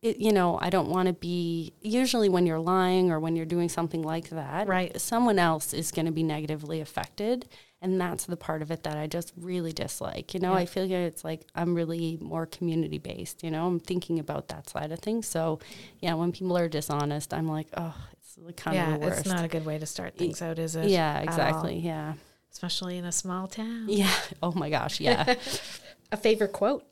it, 0.00 0.18
you 0.18 0.32
know, 0.32 0.58
I 0.60 0.70
don't 0.70 0.88
want 0.88 1.08
to 1.08 1.12
be. 1.12 1.72
Usually, 1.80 2.28
when 2.28 2.46
you're 2.46 2.60
lying 2.60 3.10
or 3.10 3.18
when 3.18 3.34
you're 3.34 3.46
doing 3.46 3.68
something 3.68 4.02
like 4.02 4.28
that, 4.30 4.68
Right. 4.68 4.98
Someone 5.00 5.38
else 5.38 5.74
is 5.74 5.90
going 5.90 6.06
to 6.06 6.12
be 6.12 6.22
negatively 6.22 6.80
affected, 6.80 7.48
and 7.80 8.00
that's 8.00 8.24
the 8.26 8.36
part 8.36 8.60
of 8.62 8.70
it 8.70 8.82
that 8.82 8.96
I 8.96 9.06
just 9.06 9.32
really 9.36 9.72
dislike. 9.72 10.34
You 10.34 10.40
know, 10.40 10.52
Yeah. 10.52 10.58
I 10.58 10.66
feel 10.66 10.82
like 10.84 10.92
it's 10.92 11.24
like 11.24 11.42
I'm 11.54 11.74
really 11.74 12.18
more 12.20 12.46
community 12.46 12.98
based. 12.98 13.42
You 13.44 13.50
know, 13.50 13.66
I'm 13.66 13.78
thinking 13.80 14.18
about 14.18 14.48
that 14.48 14.68
side 14.68 14.90
of 14.92 14.98
things. 14.98 15.26
So, 15.26 15.60
yeah, 16.00 16.14
when 16.14 16.32
people 16.32 16.56
are 16.58 16.68
dishonest, 16.68 17.32
I'm 17.32 17.46
like, 17.48 17.68
oh, 17.76 17.94
it's 18.14 18.36
like 18.38 18.56
kind 18.56 18.74
yeah, 18.76 18.94
of 18.94 19.00
the 19.00 19.06
worst. 19.06 19.20
it's 19.20 19.28
not 19.28 19.44
a 19.44 19.48
good 19.48 19.64
way 19.64 19.78
to 19.78 19.86
start 19.86 20.16
things 20.16 20.42
out, 20.42 20.58
is 20.58 20.74
it? 20.76 20.88
yeah, 20.88 21.20
exactly. 21.20 21.78
Yeah, 21.78 22.14
Especially 22.52 22.96
in 22.98 23.04
a 23.04 23.12
small 23.12 23.46
town. 23.46 23.86
yeah. 23.88 24.12
Oh 24.42 24.52
my 24.52 24.70
gosh, 24.70 25.00
yeah. 25.00 25.34
A 26.12 26.16
favorite 26.16 26.52
quote? 26.54 26.84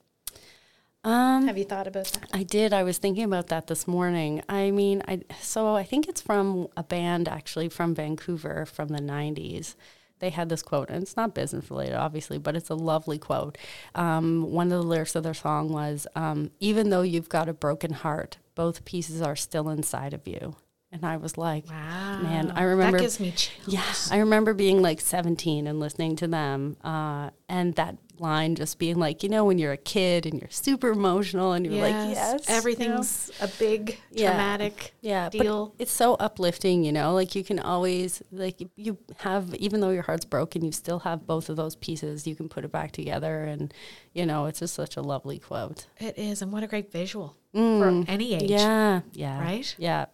um, 1.05 1.47
Have 1.47 1.57
you 1.59 1.65
thought 1.65 1.87
about 1.87 2.07
that? 2.07 2.29
I 2.33 2.43
did. 2.43 2.73
I 2.73 2.83
was 2.83 2.99
thinking 2.99 3.25
about 3.25 3.47
that 3.49 3.67
this 3.67 3.87
morning. 3.89 4.43
I 4.49 4.71
mean, 4.71 5.03
I 5.09 5.23
so 5.41 5.75
I 5.75 5.85
think 5.85 6.09
it's 6.09 6.21
from 6.21 6.69
a 6.77 6.83
band 6.83 7.29
actually 7.29 7.69
from 7.69 7.95
Vancouver 7.95 8.67
from 8.67 8.89
the 8.89 8.99
'90s. 9.01 9.75
They 10.19 10.31
had 10.31 10.49
this 10.49 10.63
quote, 10.63 10.91
and 10.91 11.03
it's 11.03 11.17
not 11.17 11.35
business 11.35 11.71
related, 11.71 11.95
obviously, 11.95 12.39
but 12.39 12.57
it's 12.57 12.71
a 12.71 12.75
lovely 12.75 13.19
quote. 13.19 13.59
Um, 13.95 14.51
one 14.51 14.73
of 14.73 14.79
the 14.81 14.89
lyrics 14.89 15.15
of 15.15 15.23
their 15.23 15.35
song 15.35 15.69
was, 15.71 16.07
um, 16.15 16.51
"Even 16.61 16.91
though 16.91 17.03
you've 17.03 17.29
got 17.29 17.49
a 17.49 17.53
broken 17.53 17.93
heart, 17.93 18.39
both 18.55 18.85
pieces 18.85 19.21
are 19.21 19.37
still 19.37 19.69
inside 19.69 20.15
of 20.15 20.27
you." 20.27 20.57
And 20.93 21.05
I 21.05 21.17
was 21.17 21.37
like, 21.37 21.69
Wow. 21.69 22.21
man, 22.23 22.53
I 22.55 22.63
remember. 22.63 22.99
That 22.99 23.03
gives 23.03 23.21
me 23.21 23.33
chills. 23.33 23.67
Yeah, 23.69 23.85
I 24.11 24.19
remember 24.21 24.55
being 24.55 24.81
like 24.83 25.01
17 25.01 25.67
and 25.67 25.81
listening 25.81 26.15
to 26.17 26.29
them, 26.29 26.77
uh, 26.85 27.31
and 27.49 27.75
that 27.75 27.97
line 28.19 28.55
just 28.55 28.79
being 28.79 28.97
like, 28.99 29.23
you 29.23 29.29
know, 29.29 29.45
when 29.45 29.59
you're 29.59 29.73
a 29.73 29.77
kid 29.77 30.25
and 30.25 30.41
you're 30.41 30.49
super 30.49 30.91
emotional 30.91 31.53
and 31.53 31.67
you're 31.67 31.83
like, 31.83 31.93
yes, 31.93 32.33
you 32.49 32.53
know? 32.55 32.57
everything's 32.59 33.31
a 33.41 33.49
big 33.59 33.99
Yeah. 34.11 34.29
traumatic 34.31 34.95
yeah, 35.03 35.29
deal. 35.29 35.75
But 35.77 35.83
it's 35.83 35.93
so 35.93 36.15
uplifting, 36.15 36.83
you 36.85 36.93
know. 36.93 37.13
Like 37.13 37.35
you 37.35 37.45
can 37.45 37.59
always 37.59 38.23
like 38.31 38.63
you- 38.77 38.97
have 39.19 39.55
even 39.57 39.81
though 39.81 39.91
your 39.91 40.03
heart's 40.05 40.25
broken, 40.25 40.65
you 40.65 40.73
still 40.73 41.01
have 41.01 41.27
both 41.27 41.51
of 41.51 41.57
those 41.57 41.77
pieces. 41.77 42.27
You 42.27 42.37
can 42.37 42.49
put 42.49 42.65
it 42.65 42.73
back 42.73 42.93
together, 42.93 43.43
and 43.43 43.75
you 44.15 44.25
know, 44.25 44.47
it's 44.47 44.61
just 44.61 44.73
such 44.75 44.97
a 44.97 45.03
lovely 45.03 45.39
quote. 45.41 45.87
It 45.99 46.17
is, 46.17 46.41
and 46.41 46.53
what 46.53 46.63
a 46.63 46.67
great 46.69 46.91
visual 46.93 47.37
for 47.53 48.05
any 48.09 48.35
age. 48.35 48.43
Mm. 48.45 48.49
Yeah, 48.51 49.01
yeah, 49.13 49.41
Right? 49.41 49.75
Yeah, 49.79 50.07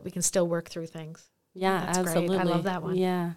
That 0.00 0.04
we 0.06 0.10
can 0.10 0.22
still 0.22 0.48
work 0.48 0.70
through 0.70 0.86
things. 0.86 1.28
yeah, 1.52 1.84
That's 1.84 2.14
great. 2.14 2.30
I 2.30 2.44
love 2.44 2.64
that 2.64 2.82
one. 2.82 2.96
Yeah. 2.96 3.32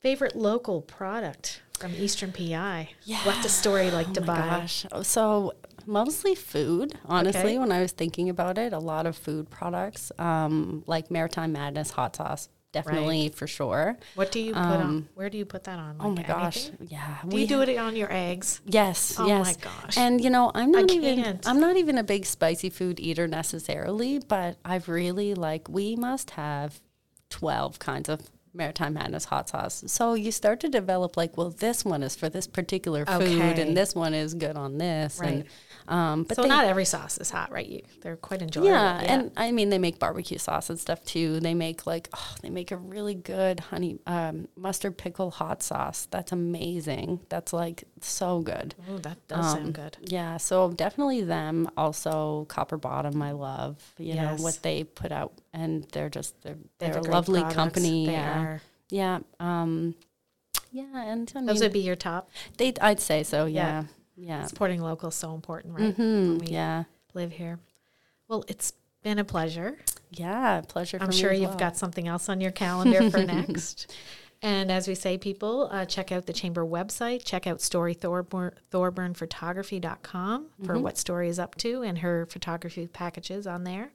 Favorite 0.00 0.36
local 0.36 0.82
product 0.82 1.62
from 1.78 1.94
Eastern 1.94 2.32
PEI? 2.32 2.90
Yeah. 3.06 3.24
What's 3.24 3.46
a 3.46 3.48
story 3.48 3.90
like 3.90 4.12
to 4.12 4.20
Oh 4.20 4.26
my 4.26 4.26
buy? 4.26 4.58
gosh. 4.60 4.84
Oh, 4.92 5.00
So 5.02 5.54
mostly 5.86 6.34
food, 6.34 6.98
honestly, 7.06 7.40
Okay. 7.40 7.58
when 7.58 7.72
I 7.72 7.80
was 7.80 7.92
thinking 7.92 8.28
about 8.28 8.58
it, 8.58 8.74
a 8.74 8.78
lot 8.78 9.06
of 9.06 9.16
food 9.16 9.48
products, 9.48 10.12
um, 10.18 10.84
like 10.86 11.10
Maritime 11.10 11.52
Madness 11.52 11.92
hot 11.92 12.14
sauce, 12.14 12.50
definitely 12.74 13.30
for 13.30 13.46
sure. 13.46 13.96
What 14.14 14.30
do 14.30 14.40
you 14.40 14.52
put 14.52 14.60
on? 14.60 14.80
Um, 14.82 15.08
Where 15.14 15.30
do 15.30 15.38
you 15.38 15.46
put 15.46 15.64
that 15.64 15.78
on? 15.78 15.96
Oh 16.00 16.10
my 16.10 16.16
Like 16.16 16.26
gosh. 16.26 16.66
anything? 16.68 16.88
Yeah. 16.90 17.16
Do 17.26 17.38
you 17.38 17.46
do 17.46 17.62
it 17.62 17.78
on 17.78 17.96
your 17.96 18.12
eggs? 18.12 18.60
Yes, 18.66 19.14
Oh 19.18 19.26
yes. 19.26 19.46
my 19.46 19.54
gosh. 19.62 19.96
And 19.96 20.20
you 20.22 20.28
know, 20.30 20.50
I'm 20.54 20.70
not 20.70 20.90
even. 20.90 21.40
I'm 21.46 21.60
not 21.60 21.76
even 21.76 21.96
a 21.98 22.04
big 22.04 22.26
spicy 22.26 22.68
food 22.70 23.00
eater 23.00 23.26
necessarily, 23.26 24.18
but 24.18 24.58
I've 24.64 24.88
really 24.88 25.34
like 25.34 25.68
we 25.68 25.96
must 25.96 26.30
have 26.30 26.80
12 27.30 27.78
kinds 27.78 28.08
of 28.08 28.20
Maritime 28.54 28.94
Madness 28.94 29.24
hot 29.26 29.48
sauce. 29.48 29.82
So 29.88 30.14
you 30.14 30.30
start 30.32 30.60
to 30.60 30.68
develop 30.68 31.16
like, 31.16 31.36
well, 31.36 31.50
this 31.50 31.84
one 31.84 32.02
is 32.02 32.14
for 32.14 32.28
this 32.28 32.46
particular 32.46 33.04
food 33.04 33.22
Okay. 33.22 33.60
and 33.62 33.76
this 33.76 33.94
one 33.94 34.14
is 34.14 34.34
good 34.34 34.56
on 34.56 34.78
this 34.78 35.20
and 35.20 35.44
um 35.86 36.22
but 36.22 36.36
so 36.36 36.42
they, 36.42 36.48
not 36.48 36.64
every 36.64 36.84
sauce 36.86 37.18
is 37.18 37.28
hot, 37.30 37.50
right? 37.52 37.66
You, 37.66 37.82
they're 38.00 38.16
quite 38.16 38.40
enjoyable. 38.40 38.70
yeah, 38.70 39.00
and 39.02 39.30
I 39.36 39.50
mean 39.52 39.68
they 39.68 39.78
make 39.78 39.98
barbecue 39.98 40.38
sauce 40.38 40.70
and 40.70 40.78
stuff 40.80 41.04
too. 41.04 41.40
They 41.40 41.52
make 41.52 41.86
like 41.86 42.08
oh, 42.16 42.34
they 42.42 42.48
make 42.48 42.70
a 42.70 42.76
really 42.76 43.14
good 43.14 43.60
honey 43.60 43.98
um, 44.06 44.48
mustard 44.56 44.96
pickle 44.96 45.30
hot 45.30 45.62
sauce. 45.62 46.06
That's 46.10 46.32
amazing. 46.32 47.20
That's 47.28 47.52
like 47.52 47.84
so 48.00 48.40
good. 48.40 48.74
oh, 48.90 48.98
that 48.98 49.18
does 49.28 49.44
Um, 49.44 49.58
sound 49.62 49.74
good. 49.74 49.96
Yeah, 50.02 50.38
so 50.38 50.70
definitely 50.72 51.22
them. 51.22 51.68
Also, 51.76 52.46
Copper 52.48 52.76
Bottom, 52.78 53.20
I 53.20 53.32
love. 53.32 53.76
You 53.98 54.14
Yes. 54.14 54.38
know 54.38 54.42
what 54.42 54.60
they 54.62 54.84
put 54.84 55.12
out, 55.12 55.32
and 55.54 55.84
they're 55.92 56.10
just 56.10 56.34
they're 56.42 56.56
They 56.78 56.86
have 56.86 57.02
they're 57.02 57.10
a 57.10 57.14
lovely 57.14 57.40
products. 57.40 57.54
company. 57.56 58.06
They 58.06 58.12
yeah, 58.12 58.40
are. 58.40 58.60
yeah, 58.90 59.18
um, 59.40 59.94
yeah, 60.70 60.84
and 60.94 61.32
I 61.34 61.40
Those 61.46 61.54
mean, 61.60 61.62
would 61.66 61.72
be 61.72 61.80
your 61.80 61.96
top. 61.96 62.28
they. 62.58 62.74
I'd 62.80 63.00
say 63.00 63.22
so. 63.22 63.46
Yeah. 63.46 63.84
Yeah, 64.16 64.40
yeah, 64.40 64.46
Supporting 64.46 64.80
local 64.82 65.08
is 65.08 65.14
so 65.14 65.34
important, 65.34 65.74
right? 65.74 65.96
Mhm, 65.96 65.98
When 65.98 66.38
we 66.38 66.46
yeah, 66.48 66.84
live 67.14 67.32
here. 67.32 67.58
Well, 68.28 68.44
it's 68.48 68.72
been 69.02 69.18
a 69.18 69.24
pleasure. 69.24 69.78
yeah. 70.10 70.60
Pleasure. 70.68 70.98
I'm 71.00 71.06
for 71.08 71.12
me 71.12 71.18
sure 71.20 71.32
you've 71.32 71.50
well. 71.50 71.58
got 71.58 71.76
something 71.76 72.06
else 72.08 72.28
on 72.28 72.40
your 72.40 72.50
calendar 72.52 73.10
for 73.10 73.22
next. 73.24 73.92
And 74.42 74.70
as 74.70 74.86
we 74.88 74.94
say, 74.94 75.16
people, 75.16 75.68
uh, 75.72 75.84
check 75.86 76.12
out 76.12 76.26
the 76.26 76.32
Chamber 76.32 76.64
website. 76.66 77.24
Check 77.24 77.46
out 77.46 77.60
Story 77.62 77.94
Thorburn, 77.94 78.52
ThorburnPhotography.com 78.70 80.46
for 80.64 80.74
Mm-hmm. 80.74 80.82
what 80.82 80.98
Story 80.98 81.28
is 81.28 81.38
up 81.38 81.54
to 81.56 81.82
and 81.82 81.98
her 81.98 82.26
photography 82.26 82.86
packages 82.86 83.46
on 83.46 83.64
there. 83.64 83.90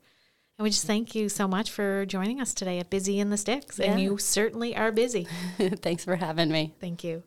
And 0.60 0.66
we 0.66 0.72
just 0.72 0.86
thank 0.86 1.16
you 1.16 1.30
so 1.30 1.47
much 1.47 1.72
for 1.72 2.05
joining 2.05 2.41
us 2.41 2.53
today 2.53 2.80
at 2.80 2.89
Busy 2.89 3.18
in 3.18 3.30
the 3.30 3.38
Sticks. 3.38 3.80
And 3.80 3.97
you 3.97 4.18
certainly 4.18 4.76
are 4.76 4.91
busy. 4.91 5.26
Thanks 5.57 6.03
for 6.03 6.18
having 6.18 6.51
me. 6.51 6.74
Thank 6.82 7.01
you. 7.01 7.24